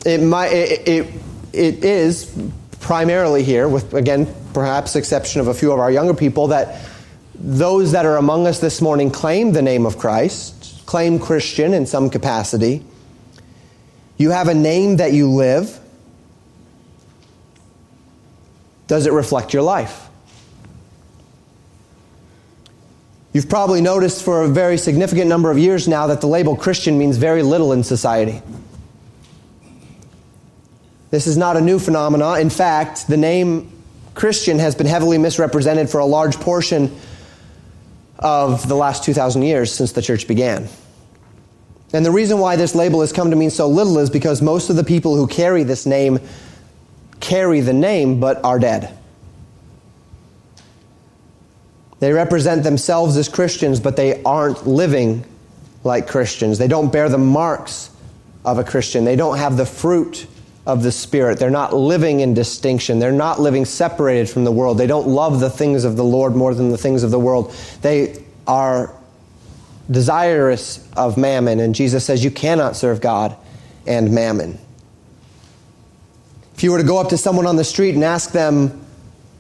it, 0.04 0.20
might, 0.20 0.48
it, 0.48 0.86
it, 0.86 1.14
it 1.54 1.84
is 1.84 2.36
primarily 2.85 3.43
here, 3.43 3.66
with 3.66 3.95
again, 3.95 4.32
perhaps 4.53 4.95
exception 4.95 5.41
of 5.41 5.49
a 5.49 5.55
few 5.55 5.72
of 5.72 5.80
our 5.80 5.91
younger 5.91 6.12
people, 6.12 6.49
that 6.49 6.82
those 7.35 7.93
that 7.93 8.05
are 8.05 8.18
among 8.18 8.47
us 8.47 8.61
this 8.61 8.82
morning 8.82 9.11
claim 9.11 9.53
the 9.53 9.62
name 9.62 9.87
of 9.87 9.97
Christ, 9.97 10.82
claim 10.85 11.18
Christian 11.18 11.72
in 11.72 11.87
some 11.87 12.11
capacity. 12.11 12.85
You 14.18 14.30
have 14.30 14.49
a 14.49 14.55
name 14.55 14.99
that 14.99 15.14
you 15.14 15.30
live. 15.30 15.80
Does 18.87 19.07
it 19.07 19.12
reflect 19.14 19.55
your 19.55 19.62
life? 19.62 20.09
You've 23.32 23.49
probably 23.49 23.80
noticed 23.80 24.22
for 24.22 24.43
a 24.43 24.49
very 24.49 24.76
significant 24.76 25.28
number 25.28 25.51
of 25.51 25.59
years 25.59 25.89
now 25.89 26.07
that 26.09 26.20
the 26.20 26.26
label 26.26 26.55
Christian 26.55 26.99
means 26.99 27.16
very 27.16 27.43
little 27.43 27.72
in 27.72 27.82
society. 27.82 28.43
This 31.14 31.28
is 31.28 31.36
not 31.36 31.56
a 31.56 31.60
new 31.60 31.78
phenomenon. 31.78 32.40
In 32.40 32.50
fact, 32.50 33.06
the 33.06 33.16
name 33.16 33.70
Christian 34.14 34.58
has 34.58 34.74
been 34.74 34.88
heavily 34.88 35.16
misrepresented 35.16 35.88
for 35.88 36.00
a 36.00 36.04
large 36.04 36.40
portion 36.40 36.92
of 38.18 38.66
the 38.66 38.74
last 38.74 39.04
2,000 39.04 39.42
years 39.42 39.72
since 39.72 39.92
the 39.92 40.02
church 40.02 40.26
began. 40.26 40.66
And 41.92 42.04
the 42.04 42.10
reason 42.10 42.40
why 42.40 42.56
this 42.56 42.74
label 42.74 43.00
has 43.00 43.12
come 43.12 43.30
to 43.30 43.36
mean 43.36 43.50
so 43.50 43.68
little 43.68 44.00
is 44.00 44.10
because 44.10 44.42
most 44.42 44.70
of 44.70 44.74
the 44.74 44.82
people 44.82 45.14
who 45.14 45.28
carry 45.28 45.62
this 45.62 45.86
name 45.86 46.18
carry 47.20 47.60
the 47.60 47.72
name 47.72 48.18
but 48.18 48.44
are 48.44 48.58
dead. 48.58 48.92
They 52.00 52.12
represent 52.12 52.64
themselves 52.64 53.16
as 53.16 53.28
Christians, 53.28 53.78
but 53.78 53.94
they 53.94 54.20
aren't 54.24 54.66
living 54.66 55.24
like 55.84 56.08
Christians. 56.08 56.58
They 56.58 56.66
don't 56.66 56.92
bear 56.92 57.08
the 57.08 57.18
marks 57.18 57.90
of 58.44 58.58
a 58.58 58.64
Christian. 58.64 59.04
They 59.04 59.14
don't 59.14 59.38
have 59.38 59.56
the 59.56 59.64
fruit 59.64 60.26
of 60.66 60.82
the 60.82 60.92
Spirit. 60.92 61.38
They're 61.38 61.50
not 61.50 61.74
living 61.74 62.20
in 62.20 62.34
distinction. 62.34 62.98
They're 62.98 63.12
not 63.12 63.40
living 63.40 63.64
separated 63.64 64.30
from 64.30 64.44
the 64.44 64.52
world. 64.52 64.78
They 64.78 64.86
don't 64.86 65.08
love 65.08 65.40
the 65.40 65.50
things 65.50 65.84
of 65.84 65.96
the 65.96 66.04
Lord 66.04 66.34
more 66.34 66.54
than 66.54 66.70
the 66.70 66.78
things 66.78 67.02
of 67.02 67.10
the 67.10 67.18
world. 67.18 67.54
They 67.82 68.24
are 68.46 68.92
desirous 69.90 70.86
of 70.96 71.16
mammon, 71.18 71.60
and 71.60 71.74
Jesus 71.74 72.04
says 72.04 72.24
you 72.24 72.30
cannot 72.30 72.76
serve 72.76 73.00
God 73.00 73.36
and 73.86 74.12
mammon. 74.12 74.58
If 76.54 76.62
you 76.62 76.72
were 76.72 76.78
to 76.78 76.84
go 76.84 76.98
up 76.98 77.10
to 77.10 77.18
someone 77.18 77.46
on 77.46 77.56
the 77.56 77.64
street 77.64 77.94
and 77.94 78.04
ask 78.04 78.32
them 78.32 78.86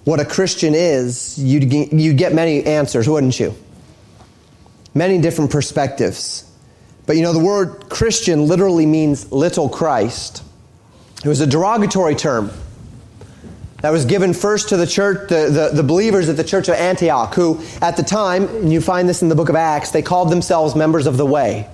what 0.04 0.20
a 0.20 0.24
Christian 0.24 0.74
is, 0.74 1.38
you'd, 1.38 1.72
you'd 1.72 2.18
get 2.18 2.34
many 2.34 2.64
answers, 2.64 3.08
wouldn't 3.08 3.40
you? 3.40 3.54
Many 4.94 5.18
different 5.18 5.50
perspectives. 5.50 6.50
But 7.06 7.16
you 7.16 7.22
know, 7.22 7.32
the 7.32 7.38
word 7.38 7.88
Christian 7.88 8.46
literally 8.46 8.86
means 8.86 9.32
little 9.32 9.68
Christ. 9.68 10.43
It 11.24 11.28
was 11.28 11.40
a 11.40 11.46
derogatory 11.46 12.14
term 12.16 12.50
that 13.80 13.90
was 13.90 14.04
given 14.04 14.34
first 14.34 14.68
to 14.68 14.76
the 14.76 14.86
church, 14.86 15.30
the, 15.30 15.48
the, 15.50 15.76
the, 15.76 15.82
believers 15.82 16.28
at 16.28 16.36
the 16.36 16.44
church 16.44 16.68
of 16.68 16.74
Antioch, 16.74 17.34
who 17.34 17.62
at 17.80 17.96
the 17.96 18.02
time, 18.02 18.46
and 18.48 18.70
you 18.70 18.82
find 18.82 19.08
this 19.08 19.22
in 19.22 19.30
the 19.30 19.34
book 19.34 19.48
of 19.48 19.56
Acts, 19.56 19.90
they 19.90 20.02
called 20.02 20.30
themselves 20.30 20.74
members 20.74 21.06
of 21.06 21.16
the 21.16 21.24
way. 21.24 21.68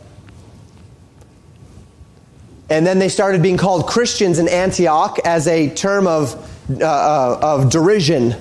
And 2.69 2.87
then 2.87 3.01
they 3.01 3.09
started 3.09 3.43
being 3.43 3.57
called 3.57 3.89
Christians 3.89 4.39
in 4.39 4.47
Antioch 4.49 5.19
as 5.25 5.49
a 5.49 5.69
term 5.75 6.07
of, 6.07 6.35
uh, 6.81 6.85
uh 6.85 7.39
of 7.43 7.71
derision. 7.71 8.37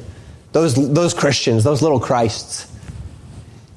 Those, 0.51 0.75
those 0.93 1.15
Christians, 1.15 1.63
those 1.63 1.81
little 1.81 1.99
Christs. 1.99 2.71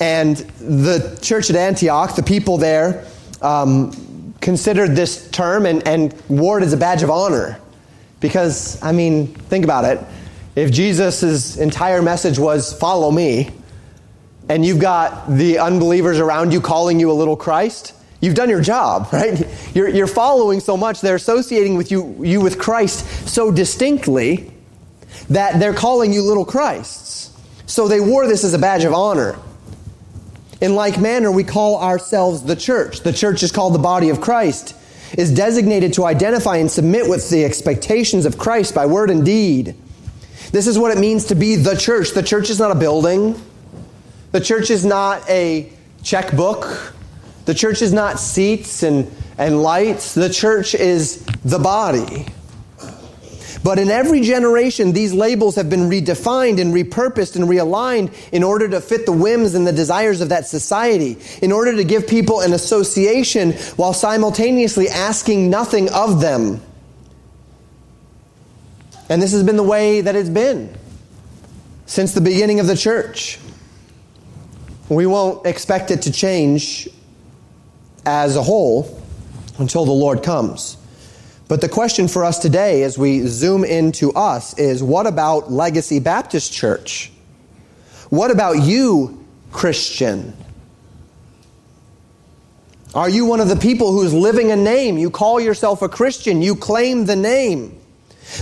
And 0.01 0.37
the 0.37 1.19
church 1.23 1.49
at 1.49 1.57
Antioch, 1.57 2.15
the 2.15 2.23
people 2.23 2.59
there, 2.59 3.07
um, 3.41 3.93
considered 4.43 4.95
this 4.95 5.31
term 5.31 5.65
and, 5.65 5.87
and 5.89 6.13
wore 6.29 6.59
it 6.59 6.65
as 6.65 6.73
a 6.73 6.77
badge 6.77 7.03
of 7.03 7.11
honor. 7.11 7.59
Because, 8.21 8.81
I 8.83 8.93
mean, 8.93 9.29
think 9.29 9.65
about 9.65 9.85
it. 9.85 10.05
If 10.55 10.71
Jesus' 10.71 11.57
entire 11.57 12.03
message 12.03 12.39
was, 12.39 12.73
follow 12.75 13.11
me, 13.11 13.51
and 14.49 14.67
you've 14.67 14.81
got 14.81 15.31
the 15.31 15.59
unbelievers 15.59 16.19
around 16.19 16.53
you 16.53 16.61
calling 16.61 17.01
you 17.01 17.11
a 17.11 17.15
little 17.15 17.37
Christ, 17.37 17.95
you've 18.21 18.35
done 18.35 18.51
your 18.51 18.61
job, 18.61 19.09
right? 19.13 19.47
You're, 19.75 19.89
you're 19.89 20.07
following 20.07 20.61
so 20.61 20.77
much, 20.77 21.01
they're 21.01 21.17
associating 21.17 21.77
with 21.77 21.91
you, 21.91 22.23
you 22.23 22.41
with 22.41 22.59
Christ 22.59 23.29
so 23.29 23.51
distinctly 23.51 24.53
that 25.31 25.59
they're 25.59 25.75
calling 25.75 26.13
you 26.13 26.23
little 26.23 26.45
Christs. 26.45 27.31
So 27.67 27.89
they 27.89 28.01
wore 28.01 28.27
this 28.27 28.45
as 28.45 28.53
a 28.53 28.59
badge 28.59 28.85
of 28.85 28.93
honor. 28.93 29.39
In 30.63 30.77
like 30.77 31.01
manner, 31.01 31.33
we 31.33 31.43
call 31.43 31.83
ourselves 31.83 32.45
the 32.45 32.55
church. 32.55 33.01
The 33.01 33.13
church 33.13 33.43
is 33.43 33.51
called 33.51 33.75
the 33.75 33.81
body 33.81 34.11
of 34.11 34.21
Christ, 34.21 34.77
is 35.19 35.35
designated 35.35 35.93
to 35.95 36.05
identify 36.05 36.59
and 36.59 36.71
submit 36.71 37.09
with 37.09 37.29
the 37.31 37.45
expectations 37.45 38.27
of 38.27 38.39
Christ 38.39 38.73
by 38.73 38.87
word 38.87 39.11
and 39.11 39.27
deed. 39.27 39.75
This 40.53 40.69
is 40.69 40.79
what 40.79 40.97
it 40.97 41.01
means 41.01 41.25
to 41.27 41.35
be 41.35 41.57
the 41.57 41.75
church. 41.75 42.13
The 42.13 42.23
church 42.23 42.49
is 42.49 42.61
not 42.61 42.71
a 42.71 42.77
building. 42.77 43.43
The 44.31 44.41
church 44.41 44.71
is 44.71 44.85
not 44.85 45.29
a 45.29 45.73
checkbook. 46.05 46.95
The 47.45 47.55
church 47.55 47.83
is 47.83 47.93
not 47.93 48.21
seats 48.21 48.85
and, 48.85 49.11
and 49.39 49.65
lights. 49.65 50.15
The 50.15 50.31
church 50.31 50.77
is 50.77 51.27
the 51.45 51.59
body. 51.59 52.27
But 53.65 53.79
in 53.79 53.91
every 53.91 54.21
generation, 54.23 54.93
these 54.93 55.13
labels 55.13 55.55
have 55.55 55.71
been 55.71 55.89
redefined 55.89 56.61
and 56.61 56.75
repurposed 56.75 57.37
and 57.37 57.45
realigned 57.45 58.13
in 58.33 58.43
order 58.43 58.69
to 58.69 58.81
fit 58.81 59.07
the 59.07 59.13
whims 59.13 59.55
and 59.55 59.67
the 59.67 59.73
desires 59.73 60.21
of 60.21 60.31
that 60.31 60.47
society, 60.47 61.19
in 61.41 61.53
order 61.53 61.77
to 61.77 61.85
give 61.85 62.07
people 62.07 62.41
an 62.41 62.53
association 62.53 63.53
while 63.77 63.93
simultaneously 63.93 64.89
asking 64.89 65.49
nothing 65.49 65.89
of 65.91 66.21
them. 66.21 66.61
And 69.09 69.23
this 69.23 69.33
has 69.33 69.45
been 69.45 69.57
the 69.57 69.63
way 69.63 70.01
that 70.01 70.17
it's 70.17 70.29
been 70.29 70.77
since 71.87 72.15
the 72.15 72.21
beginning 72.21 72.59
of 72.59 72.67
the 72.67 72.77
church. 72.77 73.39
We 74.89 75.07
won't 75.07 75.47
expect 75.47 75.91
it 75.91 76.03
to 76.03 76.13
change 76.13 76.89
as 78.05 78.37
a 78.37 78.43
whole 78.43 79.01
until 79.59 79.85
the 79.85 79.93
Lord 79.93 80.23
comes. 80.23 80.77
But 81.49 81.61
the 81.61 81.69
question 81.69 82.09
for 82.09 82.25
us 82.25 82.39
today, 82.39 82.83
as 82.83 82.97
we 82.97 83.27
zoom 83.27 83.65
into 83.65 84.13
us, 84.13 84.59
is 84.59 84.83
what 84.83 85.07
about 85.07 85.53
Legacy 85.53 85.99
Baptist 85.99 86.53
Church? 86.53 87.13
What 88.09 88.31
about 88.31 88.63
you, 88.63 89.27
Christian? 89.51 90.37
Are 92.95 93.09
you 93.09 93.25
one 93.25 93.41
of 93.41 93.49
the 93.49 93.57
people 93.57 93.93
who's 93.93 94.13
living 94.13 94.51
a 94.51 94.57
name? 94.57 94.99
You 94.99 95.11
call 95.11 95.41
yourself 95.41 95.81
a 95.83 95.89
Christian, 95.89 96.43
you 96.43 96.55
claim 96.55 97.07
the 97.07 97.17
name, 97.17 97.79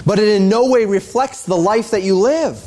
but 0.05 0.19
it 0.19 0.29
in 0.29 0.49
no 0.49 0.69
way 0.69 0.87
reflects 0.87 1.45
the 1.45 1.57
life 1.57 1.93
that 1.93 2.03
you 2.03 2.19
live. 2.19 2.67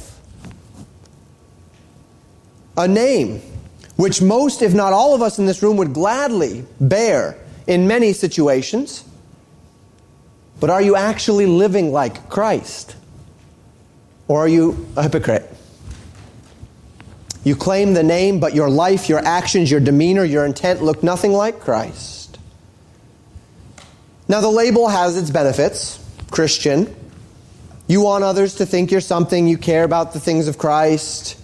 A 2.77 2.87
name 2.87 3.41
which 3.97 4.21
most, 4.21 4.61
if 4.61 4.73
not 4.73 4.93
all 4.93 5.13
of 5.13 5.21
us 5.21 5.39
in 5.39 5.45
this 5.45 5.61
room, 5.61 5.77
would 5.77 5.93
gladly 5.93 6.65
bear 6.79 7.37
in 7.67 7.87
many 7.87 8.13
situations. 8.13 9.03
But 10.63 10.69
are 10.69 10.81
you 10.81 10.95
actually 10.95 11.45
living 11.45 11.91
like 11.91 12.29
Christ? 12.29 12.95
Or 14.29 14.45
are 14.45 14.47
you 14.47 14.87
a 14.95 15.03
hypocrite? 15.03 15.53
You 17.43 17.57
claim 17.57 17.93
the 17.93 18.01
name, 18.01 18.39
but 18.39 18.55
your 18.55 18.69
life, 18.69 19.09
your 19.09 19.19
actions, 19.19 19.69
your 19.69 19.81
demeanor, 19.81 20.23
your 20.23 20.45
intent 20.45 20.81
look 20.81 21.03
nothing 21.03 21.33
like 21.33 21.59
Christ. 21.59 22.39
Now, 24.29 24.39
the 24.39 24.49
label 24.49 24.87
has 24.87 25.17
its 25.17 25.29
benefits 25.29 25.99
Christian. 26.31 26.95
You 27.87 27.99
want 27.99 28.23
others 28.23 28.55
to 28.55 28.65
think 28.65 28.89
you're 28.89 29.01
something, 29.01 29.49
you 29.49 29.57
care 29.57 29.83
about 29.83 30.13
the 30.13 30.21
things 30.21 30.47
of 30.47 30.57
Christ. 30.57 31.37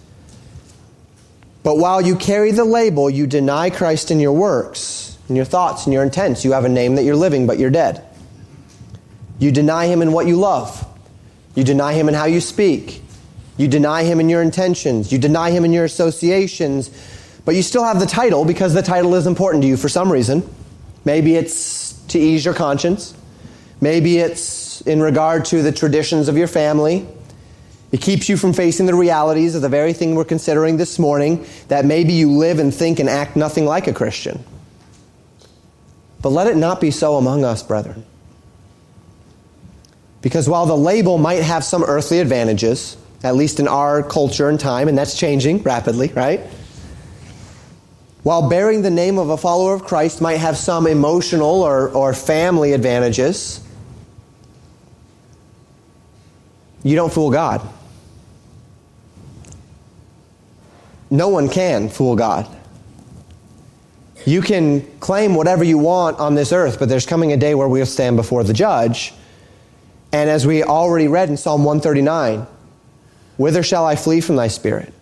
But 1.61 1.77
while 1.77 2.01
you 2.01 2.15
carry 2.15 2.53
the 2.53 2.63
label, 2.63 3.09
you 3.09 3.27
deny 3.27 3.69
Christ 3.69 4.11
in 4.11 4.21
your 4.21 4.31
works, 4.31 5.17
in 5.27 5.35
your 5.35 5.43
thoughts, 5.43 5.87
in 5.87 5.91
your 5.91 6.03
intents. 6.03 6.45
You 6.45 6.53
have 6.53 6.63
a 6.63 6.69
name 6.69 6.95
that 6.95 7.03
you're 7.03 7.17
living, 7.17 7.47
but 7.47 7.59
you're 7.59 7.69
dead. 7.69 8.05
You 9.39 9.51
deny 9.51 9.87
him 9.87 10.01
in 10.01 10.11
what 10.11 10.27
you 10.27 10.35
love. 10.35 10.85
You 11.55 11.63
deny 11.63 11.93
him 11.93 12.07
in 12.07 12.13
how 12.13 12.25
you 12.25 12.41
speak. 12.41 13.01
You 13.57 13.67
deny 13.67 14.03
him 14.03 14.19
in 14.19 14.29
your 14.29 14.41
intentions. 14.41 15.11
You 15.11 15.17
deny 15.17 15.51
him 15.51 15.65
in 15.65 15.73
your 15.73 15.85
associations. 15.85 16.89
But 17.45 17.55
you 17.55 17.63
still 17.63 17.83
have 17.83 17.99
the 17.99 18.05
title 18.05 18.45
because 18.45 18.73
the 18.73 18.81
title 18.81 19.15
is 19.15 19.25
important 19.25 19.63
to 19.63 19.67
you 19.67 19.77
for 19.77 19.89
some 19.89 20.11
reason. 20.11 20.47
Maybe 21.05 21.35
it's 21.35 21.93
to 22.09 22.19
ease 22.19 22.45
your 22.45 22.53
conscience. 22.53 23.13
Maybe 23.81 24.19
it's 24.19 24.81
in 24.81 25.01
regard 25.01 25.45
to 25.45 25.61
the 25.61 25.71
traditions 25.71 26.27
of 26.27 26.37
your 26.37 26.47
family. 26.47 27.07
It 27.91 28.01
keeps 28.01 28.29
you 28.29 28.37
from 28.37 28.53
facing 28.53 28.85
the 28.85 28.93
realities 28.93 29.55
of 29.55 29.61
the 29.61 29.69
very 29.69 29.93
thing 29.93 30.15
we're 30.15 30.25
considering 30.25 30.77
this 30.77 30.99
morning 30.99 31.45
that 31.69 31.85
maybe 31.85 32.13
you 32.13 32.31
live 32.31 32.59
and 32.59 32.73
think 32.73 32.99
and 32.99 33.09
act 33.09 33.35
nothing 33.35 33.65
like 33.65 33.87
a 33.87 33.93
Christian. 33.93 34.43
But 36.21 36.29
let 36.29 36.47
it 36.47 36.57
not 36.57 36.81
be 36.81 36.91
so 36.91 37.15
among 37.15 37.45
us, 37.45 37.63
brethren. 37.63 38.05
Because 40.21 40.49
while 40.49 40.65
the 40.65 40.77
label 40.77 41.17
might 41.17 41.41
have 41.41 41.63
some 41.63 41.83
earthly 41.83 42.19
advantages, 42.19 42.97
at 43.23 43.35
least 43.35 43.59
in 43.59 43.67
our 43.67 44.03
culture 44.03 44.49
and 44.49 44.59
time, 44.59 44.87
and 44.87 44.97
that's 44.97 45.17
changing 45.17 45.63
rapidly, 45.63 46.09
right? 46.09 46.41
While 48.23 48.49
bearing 48.49 48.81
the 48.81 48.91
name 48.91 49.17
of 49.17 49.29
a 49.29 49.37
follower 49.37 49.73
of 49.73 49.85
Christ 49.85 50.21
might 50.21 50.37
have 50.37 50.57
some 50.57 50.87
emotional 50.87 51.63
or, 51.63 51.89
or 51.89 52.13
family 52.13 52.73
advantages, 52.73 53.65
you 56.83 56.95
don't 56.95 57.11
fool 57.11 57.31
God. 57.31 57.67
no 61.09 61.29
one 61.29 61.49
can 61.49 61.89
fool 61.89 62.15
God. 62.15 62.47
You 64.25 64.41
can 64.41 64.81
claim 64.99 65.33
whatever 65.33 65.63
you 65.63 65.77
want 65.77 66.19
on 66.19 66.35
this 66.35 66.51
earth, 66.51 66.77
but 66.77 66.89
there's 66.89 67.05
coming 67.05 67.31
a 67.31 67.37
day 67.37 67.55
where 67.55 67.67
we'll 67.67 67.85
stand 67.85 68.15
before 68.15 68.43
the 68.43 68.53
judge. 68.53 69.13
And 70.11 70.29
as 70.29 70.45
we 70.47 70.63
already 70.63 71.07
read 71.07 71.29
in 71.29 71.37
Psalm 71.37 71.63
139, 71.63 72.47
whither 73.37 73.63
shall 73.63 73.85
I 73.85 73.95
flee 73.95 74.21
from 74.21 74.35
thy 74.35 74.47
spirit? 74.47 74.93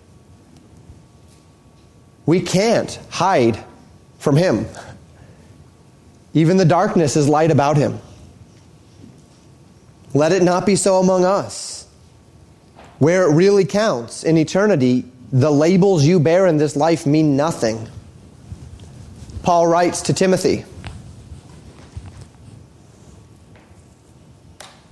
We 2.25 2.41
can't 2.41 2.99
hide 3.09 3.63
from 4.19 4.35
him. 4.35 4.65
Even 6.33 6.57
the 6.57 6.65
darkness 6.65 7.15
is 7.15 7.29
light 7.29 7.51
about 7.51 7.77
him. 7.77 7.99
Let 10.13 10.33
it 10.33 10.43
not 10.43 10.65
be 10.65 10.75
so 10.75 10.99
among 10.99 11.23
us. 11.25 11.87
Where 12.99 13.29
it 13.29 13.33
really 13.33 13.65
counts 13.65 14.23
in 14.23 14.37
eternity, 14.37 15.05
the 15.31 15.51
labels 15.51 16.05
you 16.05 16.19
bear 16.19 16.47
in 16.47 16.57
this 16.57 16.75
life 16.75 17.05
mean 17.05 17.37
nothing. 17.37 17.87
Paul 19.43 19.67
writes 19.67 20.01
to 20.03 20.13
Timothy 20.13 20.65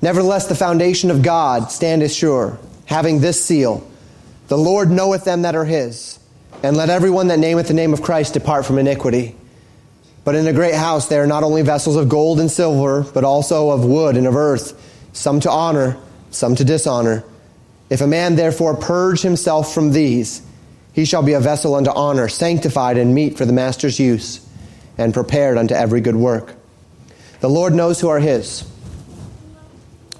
Nevertheless, 0.06 0.46
the 0.46 0.54
foundation 0.54 1.10
of 1.10 1.24
God 1.24 1.72
standeth 1.72 2.12
sure, 2.12 2.60
having 2.86 3.22
this 3.22 3.44
seal 3.44 3.84
The 4.50 4.56
Lord 4.56 4.92
knoweth 4.92 5.26
them 5.26 5.42
that 5.42 5.56
are 5.56 5.66
his, 5.66 6.20
and 6.62 6.78
let 6.78 6.92
everyone 6.92 7.30
that 7.30 7.40
nameth 7.40 7.70
the 7.70 7.74
name 7.74 7.92
of 7.92 8.04
Christ 8.04 8.36
depart 8.36 8.68
from 8.68 8.78
iniquity. 8.78 9.36
But 10.24 10.36
in 10.36 10.46
a 10.46 10.54
great 10.54 10.76
house 10.76 11.08
there 11.08 11.24
are 11.24 11.28
not 11.28 11.42
only 11.42 11.64
vessels 11.64 11.96
of 11.96 12.08
gold 12.08 12.40
and 12.40 12.52
silver, 12.52 13.02
but 13.02 13.24
also 13.24 13.72
of 13.72 13.84
wood 13.84 14.16
and 14.16 14.28
of 14.28 14.36
earth, 14.36 14.80
some 15.14 15.40
to 15.40 15.50
honor, 15.50 15.98
some 16.30 16.56
to 16.56 16.64
dishonor. 16.64 17.24
If 17.90 18.02
a 18.02 18.06
man 18.06 18.36
therefore 18.36 18.76
purge 18.76 19.22
himself 19.22 19.74
from 19.74 19.92
these, 19.92 20.44
he 20.94 21.06
shall 21.06 21.24
be 21.24 21.34
a 21.34 21.40
vessel 21.40 21.74
unto 21.74 21.90
honor, 21.90 22.28
sanctified 22.28 23.00
and 23.00 23.16
meet 23.16 23.40
for 23.40 23.46
the 23.46 23.54
master's 23.54 24.00
use, 24.00 24.48
and 25.00 25.16
prepared 25.16 25.58
unto 25.58 25.74
every 25.74 26.00
good 26.00 26.16
work. 26.16 26.54
The 27.40 27.50
Lord 27.50 27.74
knows 27.74 28.00
who 28.00 28.10
are 28.10 28.20
his, 28.20 28.70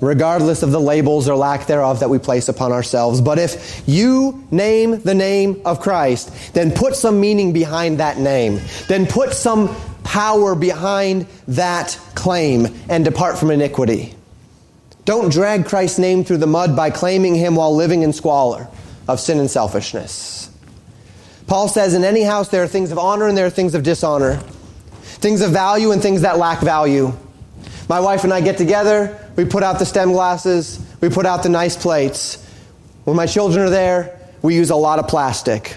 regardless 0.02 0.64
of 0.64 0.72
the 0.72 0.80
labels 0.80 1.30
or 1.30 1.36
lack 1.36 1.68
thereof 1.68 2.00
that 2.02 2.10
we 2.10 2.20
place 2.20 2.50
upon 2.50 2.72
ourselves. 2.72 3.22
But 3.22 3.40
if 3.40 3.84
you 3.88 4.46
name 4.52 5.02
the 5.02 5.14
name 5.14 5.62
of 5.66 5.80
Christ, 5.80 6.54
then 6.54 6.72
put 6.72 6.96
some 6.96 7.20
meaning 7.20 7.54
behind 7.54 8.00
that 8.00 8.18
name. 8.18 8.60
Then 8.88 9.06
put 9.06 9.34
some 9.34 9.76
power 10.04 10.56
behind 10.56 11.28
that 11.48 12.00
claim 12.14 12.68
and 12.90 13.04
depart 13.06 13.38
from 13.38 13.52
iniquity. 13.52 14.16
Don't 15.06 15.32
drag 15.32 15.66
Christ's 15.66 16.00
name 16.00 16.24
through 16.24 16.38
the 16.38 16.48
mud 16.48 16.76
by 16.76 16.90
claiming 16.90 17.36
him 17.36 17.56
while 17.56 17.76
living 17.76 18.02
in 18.02 18.12
squalor 18.12 18.68
of 19.08 19.20
sin 19.20 19.40
and 19.40 19.50
selfishness. 19.50 20.50
Paul 21.48 21.68
says, 21.68 21.94
In 21.94 22.04
any 22.04 22.24
house 22.24 22.50
there 22.50 22.64
are 22.64 22.68
things 22.68 22.92
of 22.92 22.98
honor 22.98 23.28
and 23.28 23.38
there 23.38 23.46
are 23.46 23.52
things 23.52 23.76
of 23.76 23.84
dishonor, 23.84 24.38
things 25.04 25.42
of 25.42 25.52
value 25.52 25.92
and 25.92 26.02
things 26.02 26.22
that 26.22 26.38
lack 26.38 26.62
value. 26.62 27.14
My 27.88 28.00
wife 28.00 28.24
and 28.24 28.34
I 28.34 28.42
get 28.42 28.58
together, 28.58 29.25
we 29.36 29.46
put 29.46 29.64
out 29.64 29.80
the 29.80 29.86
stem 29.86 30.12
glasses, 30.12 30.80
we 31.02 31.10
put 31.10 31.26
out 31.26 31.44
the 31.44 31.50
nice 31.50 31.76
plates. 31.76 32.42
When 33.04 33.16
my 33.16 33.26
children 33.26 33.66
are 33.66 33.70
there, 33.70 34.20
we 34.42 34.56
use 34.56 34.70
a 34.70 34.76
lot 34.76 35.00
of 35.00 35.08
plastic. 35.08 35.76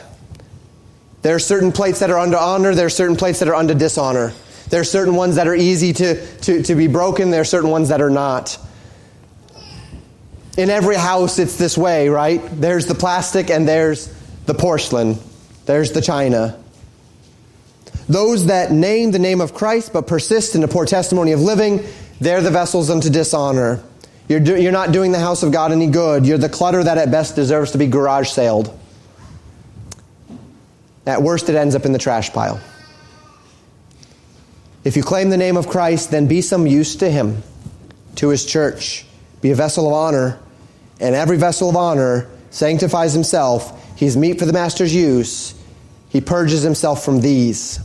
There 1.22 1.34
are 1.34 1.40
certain 1.40 1.72
plates 1.72 2.00
that 2.00 2.10
are 2.10 2.18
under 2.18 2.36
honor, 2.36 2.74
there 2.74 2.86
are 2.86 2.90
certain 2.90 3.16
plates 3.16 3.40
that 3.40 3.48
are 3.48 3.54
under 3.54 3.74
dishonor. 3.74 4.32
There 4.70 4.80
are 4.80 4.84
certain 4.84 5.14
ones 5.14 5.36
that 5.36 5.48
are 5.48 5.54
easy 5.54 5.92
to, 5.94 6.38
to, 6.38 6.62
to 6.62 6.74
be 6.74 6.86
broken, 6.86 7.30
there 7.30 7.40
are 7.40 7.44
certain 7.44 7.70
ones 7.70 7.88
that 7.88 8.00
are 8.00 8.10
not. 8.10 8.58
In 10.56 10.70
every 10.70 10.96
house, 10.96 11.38
it's 11.38 11.56
this 11.56 11.78
way, 11.78 12.08
right? 12.08 12.42
There's 12.52 12.86
the 12.86 12.94
plastic 12.94 13.50
and 13.50 13.66
there's 13.66 14.12
the 14.46 14.54
porcelain, 14.54 15.18
there's 15.66 15.92
the 15.92 16.02
china. 16.02 16.58
Those 18.08 18.46
that 18.46 18.72
name 18.72 19.10
the 19.10 19.18
name 19.18 19.40
of 19.40 19.52
Christ 19.54 19.92
but 19.92 20.06
persist 20.06 20.54
in 20.54 20.64
a 20.64 20.68
poor 20.68 20.86
testimony 20.86 21.32
of 21.32 21.40
living, 21.40 21.84
they're 22.20 22.40
the 22.40 22.50
vessels 22.50 22.90
unto 22.90 23.10
dishonor. 23.10 23.82
You're, 24.28 24.40
do, 24.40 24.60
you're 24.60 24.72
not 24.72 24.92
doing 24.92 25.12
the 25.12 25.18
house 25.18 25.42
of 25.42 25.52
God 25.52 25.72
any 25.72 25.86
good. 25.86 26.26
You're 26.26 26.38
the 26.38 26.48
clutter 26.48 26.82
that 26.84 26.98
at 26.98 27.10
best 27.10 27.36
deserves 27.36 27.72
to 27.72 27.78
be 27.78 27.86
garage 27.86 28.30
sailed. 28.30 28.76
At 31.06 31.22
worst, 31.22 31.48
it 31.48 31.54
ends 31.54 31.74
up 31.74 31.86
in 31.86 31.92
the 31.92 31.98
trash 31.98 32.32
pile. 32.32 32.60
If 34.84 34.96
you 34.96 35.02
claim 35.02 35.30
the 35.30 35.36
name 35.36 35.56
of 35.56 35.68
Christ, 35.68 36.10
then 36.10 36.28
be 36.28 36.42
some 36.42 36.66
use 36.66 36.96
to 36.96 37.10
Him, 37.10 37.42
to 38.16 38.28
His 38.28 38.44
church. 38.44 39.06
Be 39.40 39.50
a 39.50 39.54
vessel 39.54 39.86
of 39.86 39.92
honor 39.92 40.38
and 41.00 41.14
every 41.14 41.36
vessel 41.36 41.70
of 41.70 41.76
honor 41.76 42.28
sanctifies 42.50 43.12
himself. 43.12 43.74
He's 43.96 44.16
meet 44.16 44.38
for 44.38 44.46
the 44.46 44.52
master's 44.52 44.94
use. 44.94 45.54
He 46.08 46.20
purges 46.20 46.62
himself 46.62 47.04
from 47.04 47.20
these. 47.20 47.80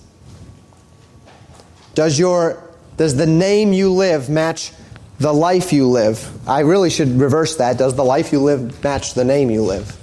Does 1.94 2.18
your 2.18 2.64
does 2.98 3.16
the 3.16 3.26
name 3.26 3.74
you 3.74 3.92
live 3.92 4.30
match 4.30 4.72
the 5.20 5.34
life 5.34 5.74
you 5.74 5.88
live? 5.88 6.48
I 6.48 6.62
really 6.62 6.90
should 6.90 7.20
reverse 7.20 7.58
that. 7.58 7.78
Does 7.78 7.96
the 7.96 8.04
life 8.04 8.32
you 8.32 8.40
live 8.40 8.84
match 8.84 9.14
the 9.14 9.24
name 9.24 9.50
you 9.50 9.64
live? 9.64 9.98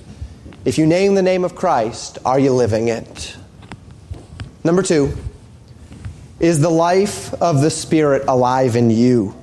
If 0.65 0.79
you 0.79 0.87
name 0.87 1.15
the 1.15 1.23
name 1.23 1.45
of 1.45 1.55
Christ, 1.55 2.19
are 2.25 2.39
you 2.39 2.53
living 2.53 2.89
it? 2.89 3.37
Number 4.63 4.83
2, 4.83 5.17
is 6.39 6.61
the 6.61 6.71
life 6.71 7.33
of 7.35 7.61
the 7.61 7.71
Spirit 7.71 8.25
alive 8.29 8.77
in 8.77 8.91
you? 8.91 9.35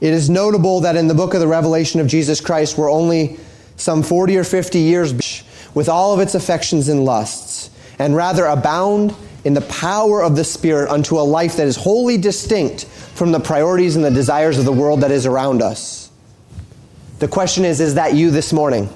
It 0.00 0.12
is 0.14 0.30
notable 0.30 0.80
that 0.80 0.96
in 0.96 1.08
the 1.08 1.14
book 1.14 1.34
of 1.34 1.40
the 1.40 1.46
Revelation 1.46 2.00
of 2.00 2.06
Jesus 2.06 2.40
Christ, 2.40 2.78
we're 2.78 2.90
only 2.90 3.38
some 3.76 4.02
40 4.02 4.38
or 4.38 4.44
50 4.44 4.78
years 4.78 5.12
with 5.74 5.88
all 5.88 6.14
of 6.14 6.20
its 6.20 6.34
affections 6.34 6.88
and 6.88 7.04
lusts, 7.04 7.70
and 7.98 8.16
rather 8.16 8.46
abound 8.46 9.14
in 9.44 9.54
the 9.54 9.62
power 9.62 10.22
of 10.22 10.36
the 10.36 10.44
Spirit 10.44 10.90
unto 10.90 11.18
a 11.18 11.22
life 11.22 11.56
that 11.56 11.66
is 11.66 11.76
wholly 11.76 12.18
distinct 12.18 12.84
from 12.84 13.32
the 13.32 13.40
priorities 13.40 13.96
and 13.96 14.04
the 14.04 14.10
desires 14.10 14.58
of 14.58 14.64
the 14.64 14.72
world 14.72 15.00
that 15.00 15.10
is 15.10 15.26
around 15.26 15.62
us. 15.62 16.10
The 17.18 17.28
question 17.28 17.64
is 17.64 17.80
is 17.80 17.94
that 17.94 18.14
you 18.14 18.30
this 18.30 18.52
morning? 18.52 18.88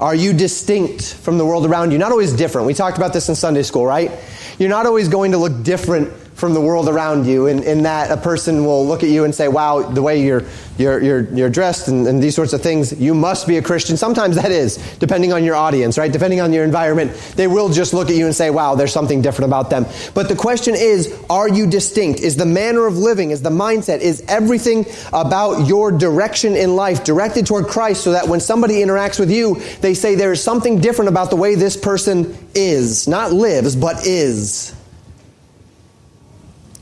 Are 0.00 0.14
you 0.14 0.32
distinct 0.32 1.14
from 1.14 1.38
the 1.38 1.46
world 1.46 1.64
around 1.64 1.92
you? 1.92 1.98
Not 1.98 2.10
always 2.10 2.32
different. 2.32 2.66
We 2.66 2.74
talked 2.74 2.96
about 2.96 3.12
this 3.12 3.28
in 3.28 3.34
Sunday 3.34 3.62
school, 3.62 3.86
right? 3.86 4.10
You're 4.58 4.68
not 4.68 4.84
always 4.84 5.08
going 5.08 5.32
to 5.32 5.38
look 5.38 5.62
different 5.62 6.12
from 6.42 6.54
the 6.54 6.60
world 6.60 6.88
around 6.88 7.24
you, 7.24 7.46
in, 7.46 7.62
in 7.62 7.84
that 7.84 8.10
a 8.10 8.16
person 8.16 8.64
will 8.64 8.84
look 8.84 9.04
at 9.04 9.08
you 9.08 9.22
and 9.22 9.32
say, 9.32 9.46
Wow, 9.46 9.82
the 9.82 10.02
way 10.02 10.20
you're, 10.20 10.42
you're, 10.76 11.00
you're, 11.00 11.22
you're 11.32 11.48
dressed 11.48 11.86
and, 11.86 12.04
and 12.08 12.20
these 12.20 12.34
sorts 12.34 12.52
of 12.52 12.60
things, 12.60 12.92
you 13.00 13.14
must 13.14 13.46
be 13.46 13.58
a 13.58 13.62
Christian. 13.62 13.96
Sometimes 13.96 14.34
that 14.34 14.50
is, 14.50 14.76
depending 14.98 15.32
on 15.32 15.44
your 15.44 15.54
audience, 15.54 15.98
right? 15.98 16.10
Depending 16.10 16.40
on 16.40 16.52
your 16.52 16.64
environment, 16.64 17.12
they 17.36 17.46
will 17.46 17.68
just 17.68 17.94
look 17.94 18.10
at 18.10 18.16
you 18.16 18.26
and 18.26 18.34
say, 18.34 18.50
Wow, 18.50 18.74
there's 18.74 18.92
something 18.92 19.22
different 19.22 19.50
about 19.50 19.70
them. 19.70 19.86
But 20.14 20.28
the 20.28 20.34
question 20.34 20.74
is, 20.74 21.16
are 21.30 21.48
you 21.48 21.70
distinct? 21.70 22.18
Is 22.18 22.34
the 22.34 22.44
manner 22.44 22.88
of 22.88 22.98
living, 22.98 23.30
is 23.30 23.42
the 23.42 23.50
mindset, 23.50 24.00
is 24.00 24.24
everything 24.26 24.84
about 25.12 25.68
your 25.68 25.92
direction 25.92 26.56
in 26.56 26.74
life 26.74 27.04
directed 27.04 27.46
toward 27.46 27.68
Christ 27.68 28.02
so 28.02 28.10
that 28.10 28.26
when 28.26 28.40
somebody 28.40 28.82
interacts 28.82 29.20
with 29.20 29.30
you, 29.30 29.62
they 29.80 29.94
say 29.94 30.16
there 30.16 30.32
is 30.32 30.42
something 30.42 30.80
different 30.80 31.08
about 31.08 31.30
the 31.30 31.36
way 31.36 31.54
this 31.54 31.76
person 31.76 32.36
is, 32.52 33.06
not 33.06 33.32
lives, 33.32 33.76
but 33.76 34.04
is. 34.04 34.74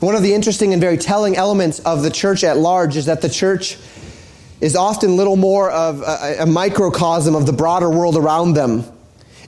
One 0.01 0.15
of 0.15 0.23
the 0.23 0.33
interesting 0.33 0.73
and 0.73 0.81
very 0.81 0.97
telling 0.97 1.37
elements 1.37 1.79
of 1.81 2.03
the 2.03 2.11
church 2.11 2.43
at 2.43 2.57
large 2.57 2.97
is 2.97 3.05
that 3.07 3.21
the 3.21 3.29
church 3.29 3.77
is 4.61 4.75
often 4.75 5.17
little 5.17 5.37
more 5.37 5.71
of 5.71 6.01
a, 6.01 6.37
a, 6.41 6.47
microcosm 6.47 7.35
of 7.35 7.47
the 7.47 7.53
broader 7.53 7.89
world 7.89 8.17
around 8.17 8.55
them. 8.55 8.85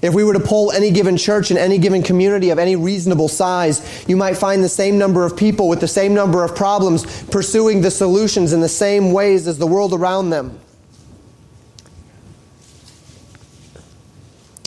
If 0.03 0.15
we 0.15 0.25
were 0.25 0.35
to 0.35 0.41
poll 0.41 0.71
any 0.73 0.91
given 0.91 1.17
church 1.17 1.51
in 1.51 1.57
any 1.57 1.79
given 1.79 2.03
community 2.03 2.51
of 2.51 2.59
any 2.59 2.77
reasonable 2.77 3.29
size, 3.29 4.05
you 4.07 4.17
might 4.17 4.37
find 4.37 4.63
the 4.63 4.69
same 4.69 4.99
number 4.99 5.25
of 5.25 5.37
people 5.37 5.69
with 5.69 5.81
the 5.81 5.89
same 5.89 6.13
number 6.13 6.45
of 6.45 6.55
problems 6.55 7.23
pursuing 7.25 7.81
the 7.81 7.91
solutions 7.91 8.53
in 8.53 8.61
the 8.61 8.69
same 8.69 9.13
ways 9.13 9.47
as 9.47 9.59
the 9.59 9.67
world 9.67 9.95
around 9.95 10.31
them. 10.31 10.59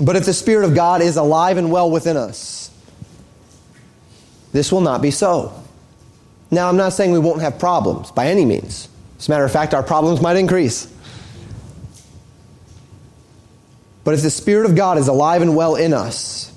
But 0.02 0.16
if 0.16 0.26
the 0.26 0.34
Spirit 0.34 0.66
of 0.66 0.74
God 0.74 1.02
is 1.02 1.16
alive 1.16 1.58
and 1.58 1.72
well 1.72 1.92
within 1.92 2.18
us, 2.18 2.72
this 4.52 4.72
will 4.72 4.82
not 4.82 5.02
be 5.02 5.12
so. 5.12 5.65
Now, 6.52 6.70
I'm 6.70 6.78
not 6.78 6.94
saying 6.94 7.12
we 7.12 7.20
won't 7.20 7.42
have 7.42 7.60
problems 7.60 8.12
by 8.12 8.28
any 8.28 8.46
means. 8.46 8.88
As 9.18 9.28
a 9.28 9.32
matter 9.32 9.44
of 9.44 9.52
fact, 9.52 9.74
our 9.74 9.84
problems 9.84 10.22
might 10.22 10.38
increase. 10.38 10.92
But 14.04 14.14
if 14.14 14.22
the 14.22 14.30
Spirit 14.30 14.70
of 14.70 14.76
God 14.76 14.98
is 14.98 15.08
alive 15.08 15.42
and 15.42 15.56
well 15.56 15.76
in 15.76 15.94
us, 15.94 16.54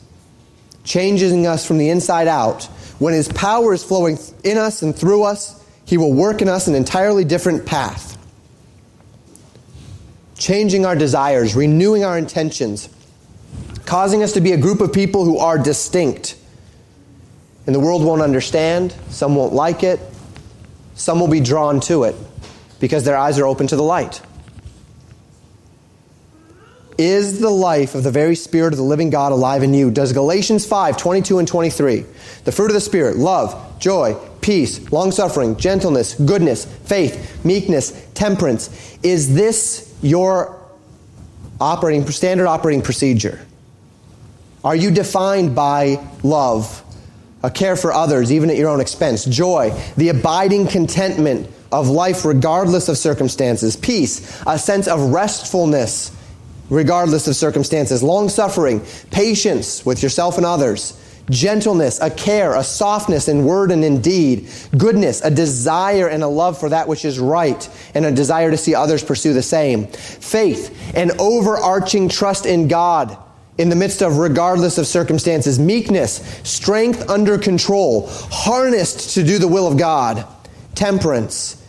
changing 0.84 1.46
us 1.46 1.66
from 1.66 1.78
the 1.78 1.88
inside 1.88 2.28
out, 2.28 2.64
when 2.98 3.14
His 3.14 3.28
power 3.28 3.72
is 3.72 3.82
flowing 3.82 4.18
in 4.44 4.58
us 4.58 4.82
and 4.82 4.94
through 4.94 5.24
us, 5.24 5.64
He 5.86 5.96
will 5.96 6.12
work 6.12 6.42
in 6.42 6.48
us 6.48 6.68
an 6.68 6.74
entirely 6.74 7.24
different 7.24 7.64
path. 7.64 8.16
Changing 10.36 10.84
our 10.84 10.94
desires, 10.94 11.56
renewing 11.56 12.04
our 12.04 12.18
intentions, 12.18 12.90
causing 13.86 14.22
us 14.22 14.32
to 14.32 14.40
be 14.40 14.52
a 14.52 14.58
group 14.58 14.80
of 14.80 14.92
people 14.92 15.24
who 15.24 15.38
are 15.38 15.58
distinct 15.58 16.36
and 17.68 17.74
the 17.74 17.80
world 17.80 18.02
won't 18.02 18.22
understand, 18.22 18.94
some 19.10 19.36
won't 19.36 19.52
like 19.52 19.82
it, 19.82 20.00
some 20.94 21.20
will 21.20 21.28
be 21.28 21.38
drawn 21.38 21.80
to 21.80 22.04
it 22.04 22.16
because 22.80 23.04
their 23.04 23.14
eyes 23.14 23.38
are 23.38 23.46
open 23.46 23.66
to 23.66 23.76
the 23.76 23.82
light. 23.82 24.22
is 26.96 27.40
the 27.40 27.50
life 27.50 27.94
of 27.94 28.04
the 28.04 28.10
very 28.10 28.34
Spirit 28.34 28.72
of 28.72 28.78
the 28.78 28.82
living 28.82 29.10
God 29.10 29.32
alive 29.32 29.62
in 29.62 29.74
you. 29.74 29.90
Does 29.90 30.14
Galatians 30.14 30.64
5 30.64 30.96
22 30.96 31.40
and 31.40 31.46
23, 31.46 32.06
the 32.44 32.52
fruit 32.52 32.68
of 32.68 32.72
the 32.72 32.80
Spirit, 32.80 33.18
love, 33.18 33.78
joy, 33.78 34.16
peace, 34.40 34.90
long 34.90 35.12
suffering, 35.12 35.54
gentleness, 35.56 36.14
goodness, 36.14 36.64
faith, 36.64 37.44
meekness, 37.44 38.08
temperance, 38.14 38.96
is 39.02 39.34
this 39.34 39.94
your 40.00 40.58
operating, 41.60 42.06
standard 42.10 42.46
operating 42.46 42.80
procedure? 42.80 43.38
Are 44.64 44.74
you 44.74 44.90
defined 44.90 45.54
by 45.54 46.02
love, 46.22 46.82
a 47.42 47.50
care 47.50 47.76
for 47.76 47.92
others, 47.92 48.32
even 48.32 48.50
at 48.50 48.56
your 48.56 48.68
own 48.68 48.80
expense, 48.80 49.24
joy, 49.24 49.70
the 49.96 50.08
abiding 50.08 50.66
contentment 50.66 51.48
of 51.70 51.88
life 51.88 52.24
regardless 52.24 52.88
of 52.88 52.98
circumstances, 52.98 53.76
peace, 53.76 54.42
a 54.46 54.58
sense 54.58 54.88
of 54.88 55.12
restfulness 55.12 56.14
regardless 56.70 57.26
of 57.28 57.36
circumstances, 57.36 58.02
long 58.02 58.28
suffering, 58.28 58.84
patience 59.10 59.86
with 59.86 60.02
yourself 60.02 60.36
and 60.36 60.44
others, 60.44 61.00
gentleness, 61.30 62.00
a 62.00 62.10
care, 62.10 62.54
a 62.54 62.64
softness 62.64 63.28
in 63.28 63.44
word 63.44 63.70
and 63.70 63.84
in 63.84 64.00
deed, 64.00 64.48
goodness, 64.76 65.22
a 65.22 65.30
desire 65.30 66.08
and 66.08 66.22
a 66.22 66.28
love 66.28 66.58
for 66.58 66.68
that 66.68 66.88
which 66.88 67.04
is 67.04 67.18
right, 67.18 67.68
and 67.94 68.04
a 68.04 68.12
desire 68.12 68.50
to 68.50 68.56
see 68.56 68.74
others 68.74 69.02
pursue 69.02 69.32
the 69.32 69.42
same, 69.42 69.86
faith, 69.86 70.94
an 70.94 71.10
overarching 71.18 72.08
trust 72.08 72.46
in 72.46 72.68
God 72.68 73.16
in 73.58 73.68
the 73.68 73.76
midst 73.76 74.02
of 74.02 74.18
regardless 74.18 74.78
of 74.78 74.86
circumstances, 74.86 75.58
meekness, 75.58 76.40
strength 76.44 77.08
under 77.10 77.36
control, 77.36 78.06
harnessed 78.08 79.14
to 79.14 79.24
do 79.24 79.38
the 79.38 79.48
will 79.48 79.66
of 79.66 79.76
God, 79.76 80.24
temperance, 80.74 81.62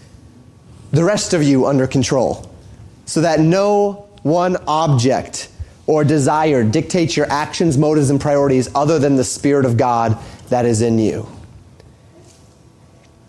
the 0.91 1.03
rest 1.03 1.33
of 1.33 1.43
you 1.43 1.65
under 1.65 1.87
control, 1.87 2.49
so 3.05 3.21
that 3.21 3.39
no 3.39 4.07
one 4.21 4.55
object 4.67 5.49
or 5.87 6.03
desire 6.03 6.63
dictates 6.63 7.17
your 7.17 7.25
actions, 7.31 7.75
motives, 7.75 8.11
and 8.11 8.21
priorities 8.21 8.69
other 8.75 8.99
than 8.99 9.15
the 9.15 9.23
Spirit 9.23 9.65
of 9.65 9.75
God 9.75 10.15
that 10.49 10.65
is 10.65 10.83
in 10.83 10.99
you. 10.99 11.27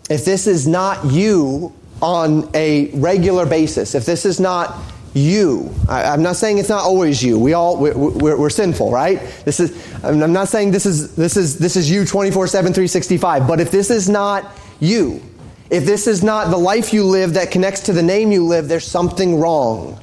If 0.09 0.25
this 0.25 0.45
is 0.45 0.67
not 0.67 1.05
you 1.05 1.73
on 2.01 2.49
a 2.53 2.89
regular 2.91 3.47
basis, 3.47 3.95
if 3.95 4.05
this 4.05 4.25
is 4.25 4.39
not 4.39 4.77
you. 5.13 5.73
I, 5.89 6.13
am 6.13 6.23
not 6.23 6.35
saying 6.35 6.57
it's 6.57 6.69
not 6.69 6.83
always 6.83 7.21
you. 7.21 7.37
We 7.37 7.53
all 7.53 7.77
we're, 7.77 7.97
we're, 7.97 8.37
we're, 8.37 8.49
sinful, 8.49 8.91
right? 8.91 9.19
This 9.45 9.59
is. 9.59 9.93
I'm 10.03 10.31
not 10.31 10.47
saying 10.47 10.71
this 10.71 10.85
is 10.85 11.15
this 11.15 11.37
is 11.37 11.57
this 11.57 11.75
is 11.75 11.89
you 11.89 12.05
24 12.05 12.47
7 12.47 12.73
365. 12.73 13.47
But 13.47 13.59
if 13.59 13.71
this 13.71 13.89
is 13.89 14.09
not 14.09 14.57
you, 14.79 15.21
if 15.69 15.85
this 15.85 16.07
is 16.07 16.23
not 16.23 16.49
the 16.49 16.57
life 16.57 16.93
you 16.93 17.03
live 17.03 17.33
that 17.33 17.51
connects 17.51 17.81
to 17.81 17.93
the 17.93 18.03
name 18.03 18.31
you 18.31 18.45
live, 18.45 18.67
there's 18.67 18.87
something 18.87 19.39
wrong. 19.39 19.99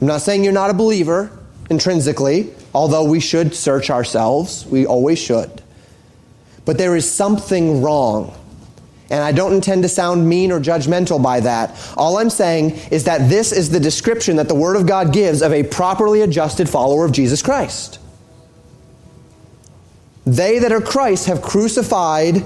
I'm 0.00 0.06
not 0.06 0.22
saying 0.22 0.44
you're 0.44 0.52
not 0.52 0.70
a 0.70 0.74
believer 0.74 1.30
intrinsically, 1.68 2.52
although 2.74 3.04
we 3.04 3.20
should 3.20 3.54
search 3.54 3.90
ourselves. 3.90 4.64
We 4.66 4.86
always 4.86 5.18
should. 5.18 5.62
But 6.64 6.78
there 6.78 6.94
is 6.94 7.10
something 7.10 7.82
wrong. 7.82 8.36
And 9.10 9.24
I 9.24 9.32
don't 9.32 9.52
intend 9.52 9.82
to 9.82 9.88
sound 9.88 10.28
mean 10.28 10.52
or 10.52 10.60
judgmental 10.60 11.20
by 11.20 11.40
that. 11.40 11.76
All 11.96 12.18
I'm 12.18 12.30
saying 12.30 12.78
is 12.92 13.04
that 13.04 13.28
this 13.28 13.50
is 13.50 13.70
the 13.70 13.80
description 13.80 14.36
that 14.36 14.48
the 14.48 14.54
Word 14.54 14.76
of 14.76 14.86
God 14.86 15.12
gives 15.12 15.42
of 15.42 15.52
a 15.52 15.64
properly 15.64 16.20
adjusted 16.22 16.68
follower 16.68 17.04
of 17.04 17.12
Jesus 17.12 17.42
Christ. 17.42 17.98
They 20.24 20.60
that 20.60 20.70
are 20.70 20.80
Christ 20.80 21.26
have 21.26 21.42
crucified 21.42 22.44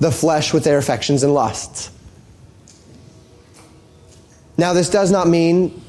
the 0.00 0.10
flesh 0.10 0.54
with 0.54 0.64
their 0.64 0.78
affections 0.78 1.22
and 1.22 1.34
lusts. 1.34 1.90
Now, 4.58 4.72
this 4.72 4.88
does 4.88 5.10
not 5.10 5.28
mean 5.28 5.82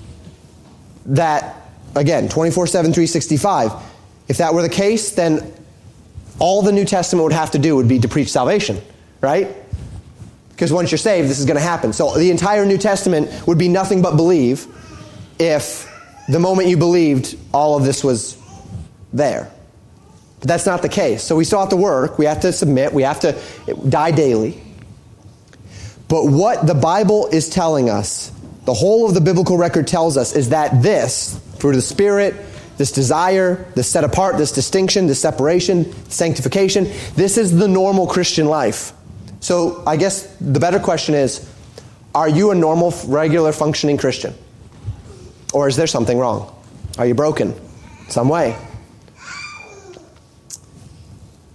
that, 1.05 1.55
again, 1.95 2.27
24 2.27 2.67
7, 2.67 2.91
365, 2.91 3.71
if 4.27 4.37
that 4.39 4.53
were 4.53 4.61
the 4.61 4.69
case, 4.69 5.11
then 5.11 5.53
all 6.39 6.61
the 6.61 6.73
New 6.73 6.85
Testament 6.85 7.23
would 7.23 7.33
have 7.33 7.51
to 7.51 7.59
do 7.59 7.77
would 7.77 7.87
be 7.87 7.99
to 7.99 8.07
preach 8.07 8.29
salvation, 8.29 8.81
right? 9.21 9.55
Because 10.57 10.73
once 10.73 10.89
you're 10.89 10.97
saved, 10.97 11.29
this 11.29 11.37
is 11.37 11.45
going 11.45 11.57
to 11.57 11.61
happen. 11.61 11.93
So 11.93 12.17
the 12.17 12.31
entire 12.31 12.65
New 12.65 12.79
Testament 12.79 13.45
would 13.45 13.59
be 13.59 13.69
nothing 13.69 14.01
but 14.01 14.15
believe 14.15 14.65
if 15.37 15.87
the 16.27 16.39
moment 16.39 16.67
you 16.67 16.77
believed, 16.77 17.37
all 17.53 17.77
of 17.77 17.83
this 17.83 18.03
was 18.03 18.35
there. 19.13 19.51
But 20.39 20.47
that's 20.47 20.65
not 20.65 20.81
the 20.81 20.89
case. 20.89 21.21
So 21.21 21.35
we 21.35 21.43
still 21.43 21.59
have 21.59 21.69
to 21.69 21.77
work. 21.77 22.17
We 22.17 22.25
have 22.25 22.39
to 22.39 22.51
submit. 22.51 22.91
We 22.91 23.03
have 23.03 23.19
to 23.19 23.39
die 23.87 24.09
daily. 24.09 24.59
But 26.07 26.25
what 26.25 26.65
the 26.65 26.73
Bible 26.73 27.27
is 27.27 27.49
telling 27.49 27.91
us, 27.91 28.31
the 28.65 28.73
whole 28.73 29.07
of 29.07 29.13
the 29.13 29.21
biblical 29.21 29.57
record 29.57 29.85
tells 29.85 30.17
us, 30.17 30.35
is 30.35 30.49
that 30.49 30.81
this, 30.81 31.39
fruit 31.59 31.71
of 31.71 31.75
the 31.75 31.81
Spirit, 31.83 32.33
this 32.77 32.91
desire, 32.91 33.71
this 33.75 33.87
set 33.87 34.03
apart, 34.03 34.39
this 34.39 34.53
distinction, 34.53 35.05
this 35.05 35.21
separation, 35.21 35.93
sanctification, 36.09 36.85
this 37.15 37.37
is 37.37 37.55
the 37.55 37.67
normal 37.67 38.07
Christian 38.07 38.47
life. 38.47 38.93
So 39.47 39.81
I 39.87 39.95
guess 39.95 40.27
the 40.41 40.59
better 40.59 40.77
question 40.77 41.15
is 41.15 41.49
are 42.13 42.27
you 42.27 42.51
a 42.51 42.55
normal, 42.55 42.93
regular, 43.05 43.53
functioning 43.53 43.95
Christian? 43.95 44.33
Or 45.53 45.69
is 45.69 45.77
there 45.77 45.87
something 45.87 46.17
wrong? 46.17 46.53
Are 46.97 47.05
you 47.05 47.15
broken 47.15 47.55
some 48.09 48.27
way? 48.27 48.57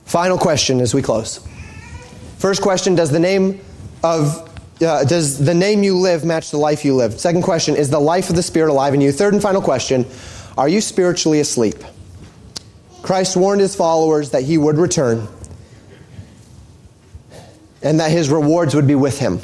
Final 0.07 0.39
question 0.39 0.81
as 0.81 0.95
we 0.95 1.03
close. 1.03 1.47
First 2.39 2.63
question 2.63 2.95
Does 2.95 3.11
the 3.11 3.21
name 3.21 3.61
of 4.03 4.49
uh, 4.81 5.05
does 5.05 5.37
the 5.37 5.53
name 5.53 5.83
you 5.83 5.99
live 5.99 6.25
match 6.25 6.51
the 6.51 6.57
life 6.57 6.87
you 6.87 6.95
live? 6.95 7.21
Second 7.21 7.43
question 7.43 7.77
Is 7.77 7.91
the 7.91 8.01
life 8.01 8.31
of 8.31 8.37
the 8.37 8.43
Spirit 8.43 8.71
alive 8.71 8.95
in 8.95 9.03
you? 9.03 9.13
Third 9.13 9.35
and 9.35 9.43
final 9.43 9.61
question 9.61 10.07
Are 10.57 10.67
you 10.67 10.81
spiritually 10.81 11.41
asleep? 11.41 11.77
Christ 13.03 13.37
warned 13.37 13.61
his 13.61 13.77
followers 13.77 14.31
that 14.31 14.45
he 14.45 14.57
would 14.57 14.79
return 14.79 15.29
and 17.83 18.01
that 18.01 18.11
his 18.11 18.31
rewards 18.31 18.75
would 18.75 18.87
be 18.87 18.95
with 18.95 19.19
him. 19.19 19.41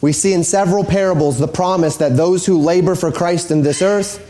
We 0.00 0.12
see 0.12 0.32
in 0.32 0.44
several 0.44 0.84
parables 0.84 1.38
the 1.38 1.48
promise 1.48 1.96
that 1.96 2.16
those 2.16 2.46
who 2.46 2.58
labor 2.58 2.94
for 2.94 3.10
Christ 3.10 3.50
in 3.50 3.62
this 3.62 3.82
earth 3.82 4.24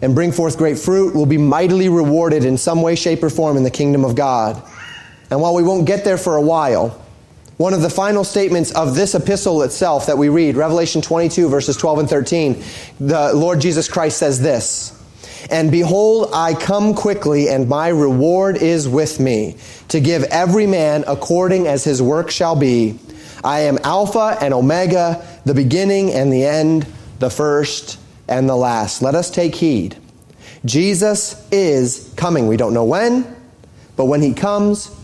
and 0.00 0.14
bring 0.14 0.32
forth 0.32 0.58
great 0.58 0.78
fruit 0.78 1.14
will 1.14 1.26
be 1.26 1.38
mightily 1.38 1.88
rewarded 1.88 2.44
in 2.44 2.56
some 2.58 2.82
way, 2.82 2.94
shape, 2.94 3.22
or 3.22 3.30
form 3.30 3.56
in 3.56 3.62
the 3.62 3.70
kingdom 3.70 4.04
of 4.04 4.14
God. 4.14 4.62
And 5.30 5.40
while 5.40 5.54
we 5.54 5.62
won't 5.62 5.86
get 5.86 6.04
there 6.04 6.18
for 6.18 6.36
a 6.36 6.42
while, 6.42 7.00
one 7.56 7.74
of 7.74 7.82
the 7.82 7.90
final 7.90 8.24
statements 8.24 8.72
of 8.72 8.94
this 8.94 9.14
epistle 9.14 9.62
itself 9.62 10.06
that 10.06 10.18
we 10.18 10.28
read, 10.28 10.56
Revelation 10.56 11.02
22, 11.02 11.48
verses 11.48 11.76
12 11.76 11.98
and 12.00 12.10
13, 12.10 12.62
the 12.98 13.32
Lord 13.32 13.60
Jesus 13.60 13.88
Christ 13.88 14.18
says 14.18 14.40
this 14.40 15.01
And 15.50 15.70
behold, 15.70 16.30
I 16.32 16.54
come 16.54 16.94
quickly, 16.94 17.48
and 17.48 17.68
my 17.68 17.88
reward 17.88 18.56
is 18.56 18.88
with 18.88 19.20
me 19.20 19.56
to 19.88 20.00
give 20.00 20.22
every 20.24 20.66
man 20.66 21.04
according 21.06 21.66
as 21.66 21.84
his 21.84 22.00
work 22.00 22.30
shall 22.30 22.56
be. 22.56 22.98
I 23.44 23.60
am 23.60 23.78
Alpha 23.82 24.38
and 24.40 24.54
Omega, 24.54 25.26
the 25.44 25.54
beginning 25.54 26.12
and 26.12 26.32
the 26.32 26.44
end, 26.44 26.86
the 27.18 27.30
first 27.30 27.98
and 28.28 28.48
the 28.48 28.56
last. 28.56 29.02
Let 29.02 29.14
us 29.14 29.30
take 29.30 29.54
heed. 29.54 29.96
Jesus 30.64 31.48
is 31.50 32.12
coming. 32.16 32.46
We 32.46 32.56
don't 32.56 32.72
know 32.72 32.84
when, 32.84 33.36
but 33.96 34.04
when 34.04 34.22
he 34.22 34.32
comes, 34.32 34.94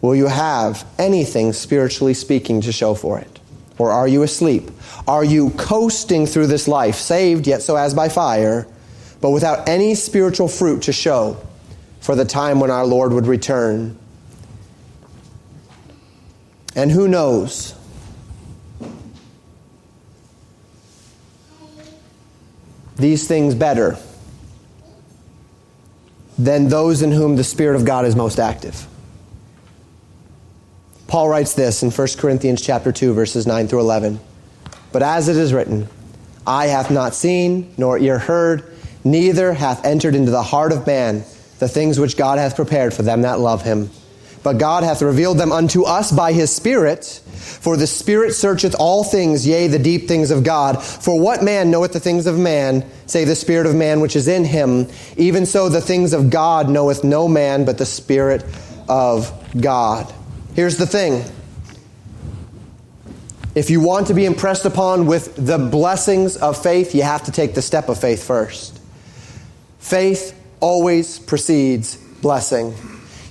will 0.00 0.14
you 0.14 0.26
have 0.26 0.86
anything 0.98 1.52
spiritually 1.52 2.14
speaking 2.14 2.60
to 2.60 2.72
show 2.72 2.94
for 2.94 3.18
it? 3.18 3.40
Or 3.76 3.90
are 3.90 4.06
you 4.06 4.22
asleep? 4.22 4.70
Are 5.06 5.24
you 5.24 5.50
coasting 5.50 6.26
through 6.26 6.46
this 6.46 6.68
life, 6.68 6.96
saved 6.96 7.46
yet 7.46 7.62
so 7.62 7.76
as 7.76 7.94
by 7.94 8.08
fire, 8.08 8.66
but 9.20 9.30
without 9.30 9.68
any 9.68 9.94
spiritual 9.94 10.48
fruit 10.48 10.82
to 10.82 10.92
show? 10.92 11.36
for 12.00 12.14
the 12.14 12.24
time 12.24 12.60
when 12.60 12.70
our 12.70 12.86
Lord 12.86 13.12
would 13.12 13.26
return. 13.26 13.98
And 16.74 16.90
who 16.90 17.08
knows? 17.08 17.74
These 22.96 23.28
things 23.28 23.54
better 23.54 23.98
than 26.38 26.68
those 26.68 27.02
in 27.02 27.12
whom 27.12 27.36
the 27.36 27.44
Spirit 27.44 27.76
of 27.76 27.84
God 27.84 28.04
is 28.04 28.16
most 28.16 28.38
active. 28.38 28.86
Paul 31.06 31.28
writes 31.28 31.54
this 31.54 31.82
in 31.82 31.90
1 31.90 32.08
Corinthians 32.18 32.60
chapter 32.60 32.92
2 32.92 33.12
verses 33.12 33.46
9 33.46 33.68
through 33.68 33.80
11. 33.80 34.20
But 34.92 35.02
as 35.02 35.28
it 35.28 35.36
is 35.36 35.52
written, 35.52 35.88
eye 36.46 36.66
hath 36.66 36.90
not 36.90 37.14
seen 37.14 37.74
nor 37.76 37.98
ear 37.98 38.18
heard, 38.18 38.77
neither 39.10 39.52
hath 39.52 39.84
entered 39.84 40.14
into 40.14 40.30
the 40.30 40.42
heart 40.42 40.72
of 40.72 40.86
man 40.86 41.24
the 41.58 41.68
things 41.68 41.98
which 41.98 42.16
God 42.16 42.38
hath 42.38 42.56
prepared 42.56 42.94
for 42.94 43.02
them 43.02 43.22
that 43.22 43.40
love 43.40 43.62
him. 43.62 43.90
But 44.42 44.58
God 44.58 44.84
hath 44.84 45.02
revealed 45.02 45.38
them 45.38 45.52
unto 45.52 45.82
us 45.82 46.12
by 46.12 46.32
his 46.32 46.54
Spirit. 46.54 47.04
For 47.04 47.76
the 47.76 47.86
Spirit 47.86 48.34
searcheth 48.34 48.74
all 48.78 49.02
things, 49.02 49.46
yea, 49.46 49.66
the 49.66 49.78
deep 49.78 50.06
things 50.06 50.30
of 50.30 50.44
God. 50.44 50.82
For 50.82 51.20
what 51.20 51.42
man 51.42 51.70
knoweth 51.70 51.92
the 51.92 52.00
things 52.00 52.26
of 52.26 52.38
man, 52.38 52.88
save 53.06 53.26
the 53.26 53.34
Spirit 53.34 53.66
of 53.66 53.74
man 53.74 54.00
which 54.00 54.14
is 54.14 54.28
in 54.28 54.44
him? 54.44 54.88
Even 55.16 55.44
so, 55.44 55.68
the 55.68 55.80
things 55.80 56.12
of 56.12 56.30
God 56.30 56.68
knoweth 56.68 57.02
no 57.02 57.26
man 57.26 57.64
but 57.64 57.78
the 57.78 57.86
Spirit 57.86 58.44
of 58.88 59.32
God. 59.60 60.12
Here's 60.54 60.76
the 60.76 60.86
thing. 60.86 61.24
If 63.54 63.70
you 63.70 63.80
want 63.80 64.06
to 64.06 64.14
be 64.14 64.24
impressed 64.24 64.66
upon 64.66 65.06
with 65.06 65.34
the 65.34 65.58
blessings 65.58 66.36
of 66.36 66.62
faith, 66.62 66.94
you 66.94 67.02
have 67.02 67.24
to 67.24 67.32
take 67.32 67.54
the 67.54 67.62
step 67.62 67.88
of 67.88 68.00
faith 68.00 68.22
first. 68.24 68.77
Faith 69.78 70.38
always 70.60 71.18
precedes 71.18 71.96
blessing. 71.96 72.74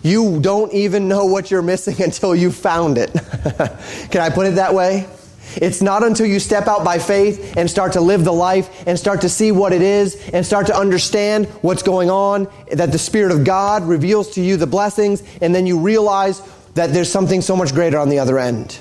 You 0.04 0.40
don't 0.40 0.74
even 0.74 1.08
know 1.08 1.26
what 1.26 1.52
you're 1.52 1.62
missing 1.62 2.02
until 2.04 2.36
you 2.36 2.52
found 2.52 2.98
it. 2.98 3.12
Can 4.12 4.22
I 4.22 4.30
put 4.30 4.48
it 4.48 4.56
that 4.56 4.74
way? 4.74 5.08
It's 5.56 5.82
not 5.82 6.04
until 6.04 6.26
you 6.26 6.40
step 6.40 6.68
out 6.68 6.84
by 6.84 7.00
faith 7.00 7.56
and 7.58 7.70
start 7.70 7.94
to 7.94 8.02
live 8.02 8.24
the 8.24 8.34
life 8.34 8.86
and 8.86 9.00
start 9.00 9.22
to 9.22 9.30
see 9.30 9.52
what 9.52 9.74
it 9.74 9.82
is 9.82 10.30
and 10.30 10.46
start 10.46 10.68
to 10.68 10.76
understand 10.76 11.48
what's 11.62 11.84
going 11.84 12.10
on 12.10 12.48
that 12.72 12.92
the 12.92 13.00
Spirit 13.00 13.32
of 13.32 13.44
God 13.44 13.84
reveals 13.84 14.32
to 14.32 14.42
you 14.42 14.58
the 14.58 14.68
blessings 14.68 15.24
and 15.42 15.56
then 15.56 15.66
you 15.66 15.80
realize 15.80 16.42
that 16.76 16.94
there's 16.94 17.12
something 17.12 17.42
so 17.42 17.56
much 17.56 17.74
greater 17.74 17.98
on 17.98 18.10
the 18.10 18.20
other 18.20 18.38
end. 18.38 18.78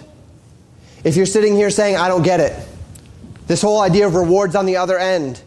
If 1.04 1.16
you're 1.16 1.24
sitting 1.24 1.54
here 1.54 1.70
saying, 1.70 1.96
I 1.96 2.08
don't 2.08 2.22
get 2.22 2.40
it, 2.40 2.52
this 3.46 3.62
whole 3.62 3.80
idea 3.80 4.06
of 4.06 4.14
rewards 4.14 4.54
on 4.56 4.66
the 4.66 4.76
other 4.76 4.98
end, 4.98 5.40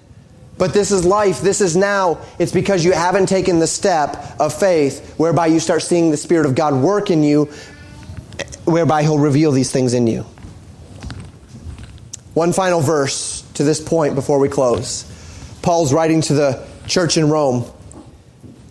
but 0.60 0.74
this 0.74 0.92
is 0.92 1.06
life, 1.06 1.40
this 1.40 1.62
is 1.62 1.78
now, 1.78 2.20
it's 2.38 2.52
because 2.52 2.84
you 2.84 2.92
haven't 2.92 3.28
taken 3.28 3.60
the 3.60 3.66
step 3.66 4.36
of 4.40 4.54
faith 4.54 5.16
whereby 5.16 5.48
you 5.48 5.58
start 5.58 5.82
seeing 5.82 6.12
the 6.12 6.18
Spirit 6.18 6.46
of 6.46 6.54
God 6.54 6.76
work 6.76 7.10
in 7.10 7.24
you, 7.24 7.46
whereby 8.66 9.02
He'll 9.02 9.18
reveal 9.18 9.54
these 9.54 9.72
things 9.72 9.94
in 9.94 10.06
you. 10.06 10.26
One 12.34 12.52
final 12.52 12.82
verse 12.82 13.42
to 13.54 13.64
this 13.64 13.80
point 13.80 14.16
before 14.16 14.38
we 14.38 14.50
close. 14.50 15.06
Paul's 15.62 15.94
writing 15.94 16.20
to 16.24 16.34
the 16.34 16.68
church 16.88 17.16
in 17.16 17.30
Rome, 17.30 17.66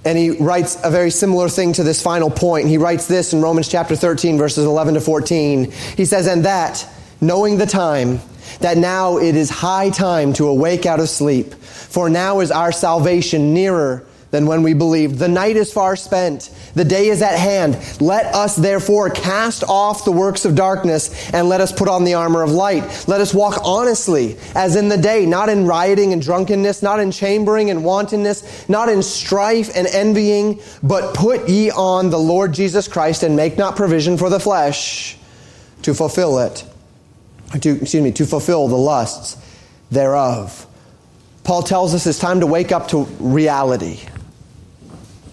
and 0.04 0.16
he 0.18 0.30
writes 0.32 0.76
a 0.84 0.90
very 0.90 1.10
similar 1.10 1.48
thing 1.48 1.72
to 1.74 1.82
this 1.84 2.02
final 2.02 2.30
point. 2.30 2.68
He 2.68 2.76
writes 2.76 3.06
this 3.06 3.32
in 3.32 3.40
Romans 3.40 3.66
chapter 3.66 3.96
13, 3.96 4.36
verses 4.36 4.66
11 4.66 4.94
to 4.94 5.00
14. 5.00 5.70
He 5.96 6.04
says, 6.04 6.26
And 6.26 6.44
that, 6.44 6.86
knowing 7.20 7.56
the 7.56 7.66
time, 7.66 8.20
that 8.60 8.76
now 8.76 9.18
it 9.18 9.36
is 9.36 9.50
high 9.50 9.90
time 9.90 10.32
to 10.34 10.48
awake 10.48 10.86
out 10.86 11.00
of 11.00 11.08
sleep, 11.08 11.54
for 11.54 12.10
now 12.10 12.40
is 12.40 12.50
our 12.50 12.72
salvation 12.72 13.54
nearer 13.54 14.04
than 14.30 14.46
when 14.46 14.62
we 14.62 14.74
believed. 14.74 15.18
The 15.18 15.28
night 15.28 15.56
is 15.56 15.72
far 15.72 15.96
spent. 15.96 16.50
The 16.74 16.84
day 16.84 17.08
is 17.08 17.22
at 17.22 17.38
hand. 17.38 17.78
Let 18.00 18.26
us 18.34 18.56
therefore 18.56 19.10
cast 19.10 19.64
off 19.64 20.04
the 20.04 20.12
works 20.12 20.44
of 20.44 20.54
darkness 20.54 21.30
and 21.32 21.48
let 21.48 21.60
us 21.60 21.72
put 21.72 21.88
on 21.88 22.04
the 22.04 22.14
armor 22.14 22.42
of 22.42 22.50
light. 22.50 22.82
Let 23.08 23.20
us 23.20 23.32
walk 23.32 23.60
honestly 23.64 24.36
as 24.54 24.76
in 24.76 24.88
the 24.88 24.98
day, 24.98 25.24
not 25.24 25.48
in 25.48 25.66
rioting 25.66 26.12
and 26.12 26.20
drunkenness, 26.20 26.82
not 26.82 27.00
in 27.00 27.10
chambering 27.10 27.70
and 27.70 27.84
wantonness, 27.84 28.68
not 28.68 28.88
in 28.88 29.02
strife 29.02 29.74
and 29.74 29.86
envying, 29.86 30.60
but 30.82 31.14
put 31.14 31.48
ye 31.48 31.70
on 31.70 32.10
the 32.10 32.18
Lord 32.18 32.52
Jesus 32.52 32.86
Christ 32.86 33.22
and 33.22 33.34
make 33.34 33.56
not 33.56 33.76
provision 33.76 34.18
for 34.18 34.28
the 34.28 34.40
flesh 34.40 35.16
to 35.82 35.94
fulfill 35.94 36.38
it. 36.40 36.64
To, 37.60 37.70
excuse 37.80 38.02
me, 38.02 38.12
to 38.12 38.26
fulfill 38.26 38.68
the 38.68 38.76
lusts 38.76 39.36
thereof. 39.90 40.66
Paul 41.44 41.62
tells 41.62 41.94
us 41.94 42.06
it's 42.06 42.18
time 42.18 42.40
to 42.40 42.46
wake 42.46 42.72
up 42.72 42.88
to 42.88 43.04
reality 43.18 44.00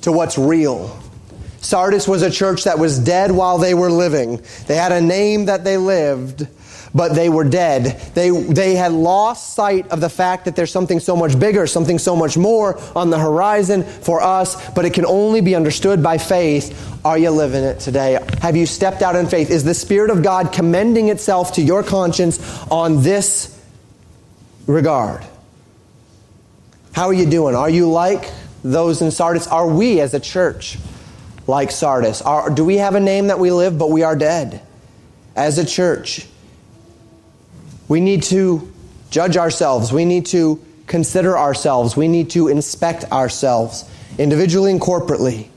to 0.01 0.11
what's 0.11 0.37
real. 0.37 0.97
Sardis 1.59 2.07
was 2.07 2.21
a 2.21 2.29
church 2.29 2.65
that 2.65 2.77
was 2.77 2.99
dead 2.99 3.31
while 3.31 3.57
they 3.57 3.73
were 3.73 3.91
living. 3.91 4.39
They 4.67 4.75
had 4.75 4.91
a 4.91 5.01
name 5.01 5.45
that 5.45 5.63
they 5.63 5.77
lived, 5.77 6.47
but 6.95 7.13
they 7.13 7.27
were 7.27 7.43
dead. 7.43 7.99
They, 8.15 8.29
they 8.29 8.75
had 8.75 8.93
lost 8.93 9.53
sight 9.53 9.89
of 9.89 9.99
the 9.99 10.07
fact 10.07 10.45
that 10.45 10.55
there's 10.55 10.71
something 10.71 11.01
so 11.01 11.17
much 11.17 11.37
bigger, 11.37 11.67
something 11.67 11.99
so 11.99 12.15
much 12.15 12.37
more 12.37 12.79
on 12.95 13.09
the 13.09 13.19
horizon 13.19 13.83
for 13.83 14.21
us, 14.21 14.69
but 14.71 14.85
it 14.85 14.93
can 14.93 15.05
only 15.05 15.41
be 15.41 15.55
understood 15.55 16.01
by 16.01 16.17
faith. 16.17 16.97
Are 17.03 17.17
you 17.17 17.31
living 17.31 17.65
it 17.65 17.81
today? 17.81 18.17
Have 18.41 18.55
you 18.55 18.65
stepped 18.65 19.01
out 19.01 19.17
in 19.17 19.27
faith? 19.27 19.51
Is 19.51 19.65
the 19.65 19.73
Spirit 19.73 20.09
of 20.09 20.23
God 20.23 20.53
commending 20.53 21.09
itself 21.09 21.53
to 21.55 21.61
your 21.61 21.83
conscience 21.83 22.39
on 22.71 23.03
this 23.03 23.61
regard? 24.65 25.25
How 26.93 27.07
are 27.07 27.13
you 27.13 27.29
doing? 27.29 27.55
Are 27.55 27.69
you 27.69 27.91
like 27.91 28.31
those 28.63 29.01
in 29.01 29.11
Sardis? 29.11 29.47
Are 29.47 29.67
we 29.67 29.99
as 29.99 30.13
a 30.13 30.19
church 30.19 30.77
like 31.45 31.71
Sardis? 31.71 32.21
Are, 32.21 32.49
do 32.49 32.63
we 32.63 32.77
have 32.77 32.95
a 32.95 33.01
name 33.01 33.27
that 33.27 33.37
we 33.37 33.51
live, 33.51 33.77
but 33.77 33.91
we 33.91 34.03
are 34.03 34.15
dead? 34.15 34.61
As 35.35 35.57
a 35.57 35.65
church, 35.65 36.25
we 37.87 37.99
need 37.99 38.23
to 38.23 38.71
judge 39.09 39.37
ourselves. 39.37 39.91
We 39.91 40.05
need 40.05 40.25
to 40.27 40.63
consider 40.87 41.37
ourselves. 41.37 41.95
We 41.95 42.07
need 42.07 42.31
to 42.31 42.47
inspect 42.47 43.05
ourselves 43.11 43.89
individually 44.17 44.71
and 44.71 44.81
corporately. 44.81 45.49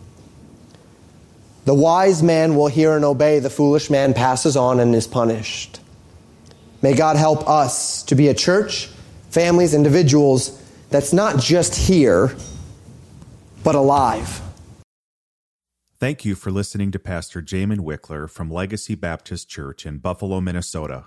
The 1.64 1.74
wise 1.74 2.22
man 2.22 2.54
will 2.56 2.68
hear 2.68 2.96
and 2.96 3.04
obey, 3.04 3.40
the 3.40 3.50
foolish 3.50 3.90
man 3.90 4.14
passes 4.14 4.56
on 4.56 4.80
and 4.80 4.94
is 4.94 5.06
punished. 5.06 5.80
May 6.80 6.94
God 6.94 7.16
help 7.16 7.46
us 7.48 8.02
to 8.04 8.14
be 8.14 8.28
a 8.28 8.34
church, 8.34 8.86
families, 9.30 9.74
individuals 9.74 10.62
that's 10.88 11.12
not 11.12 11.38
just 11.38 11.74
here, 11.74 12.34
but 13.62 13.74
alive. 13.74 14.40
Thank 15.98 16.24
you 16.24 16.36
for 16.36 16.50
listening 16.50 16.92
to 16.92 16.98
Pastor 16.98 17.42
Jamin 17.42 17.80
Wickler 17.80 18.30
from 18.30 18.50
Legacy 18.50 18.94
Baptist 18.94 19.48
Church 19.48 19.84
in 19.84 19.98
Buffalo, 19.98 20.40
Minnesota. 20.40 21.06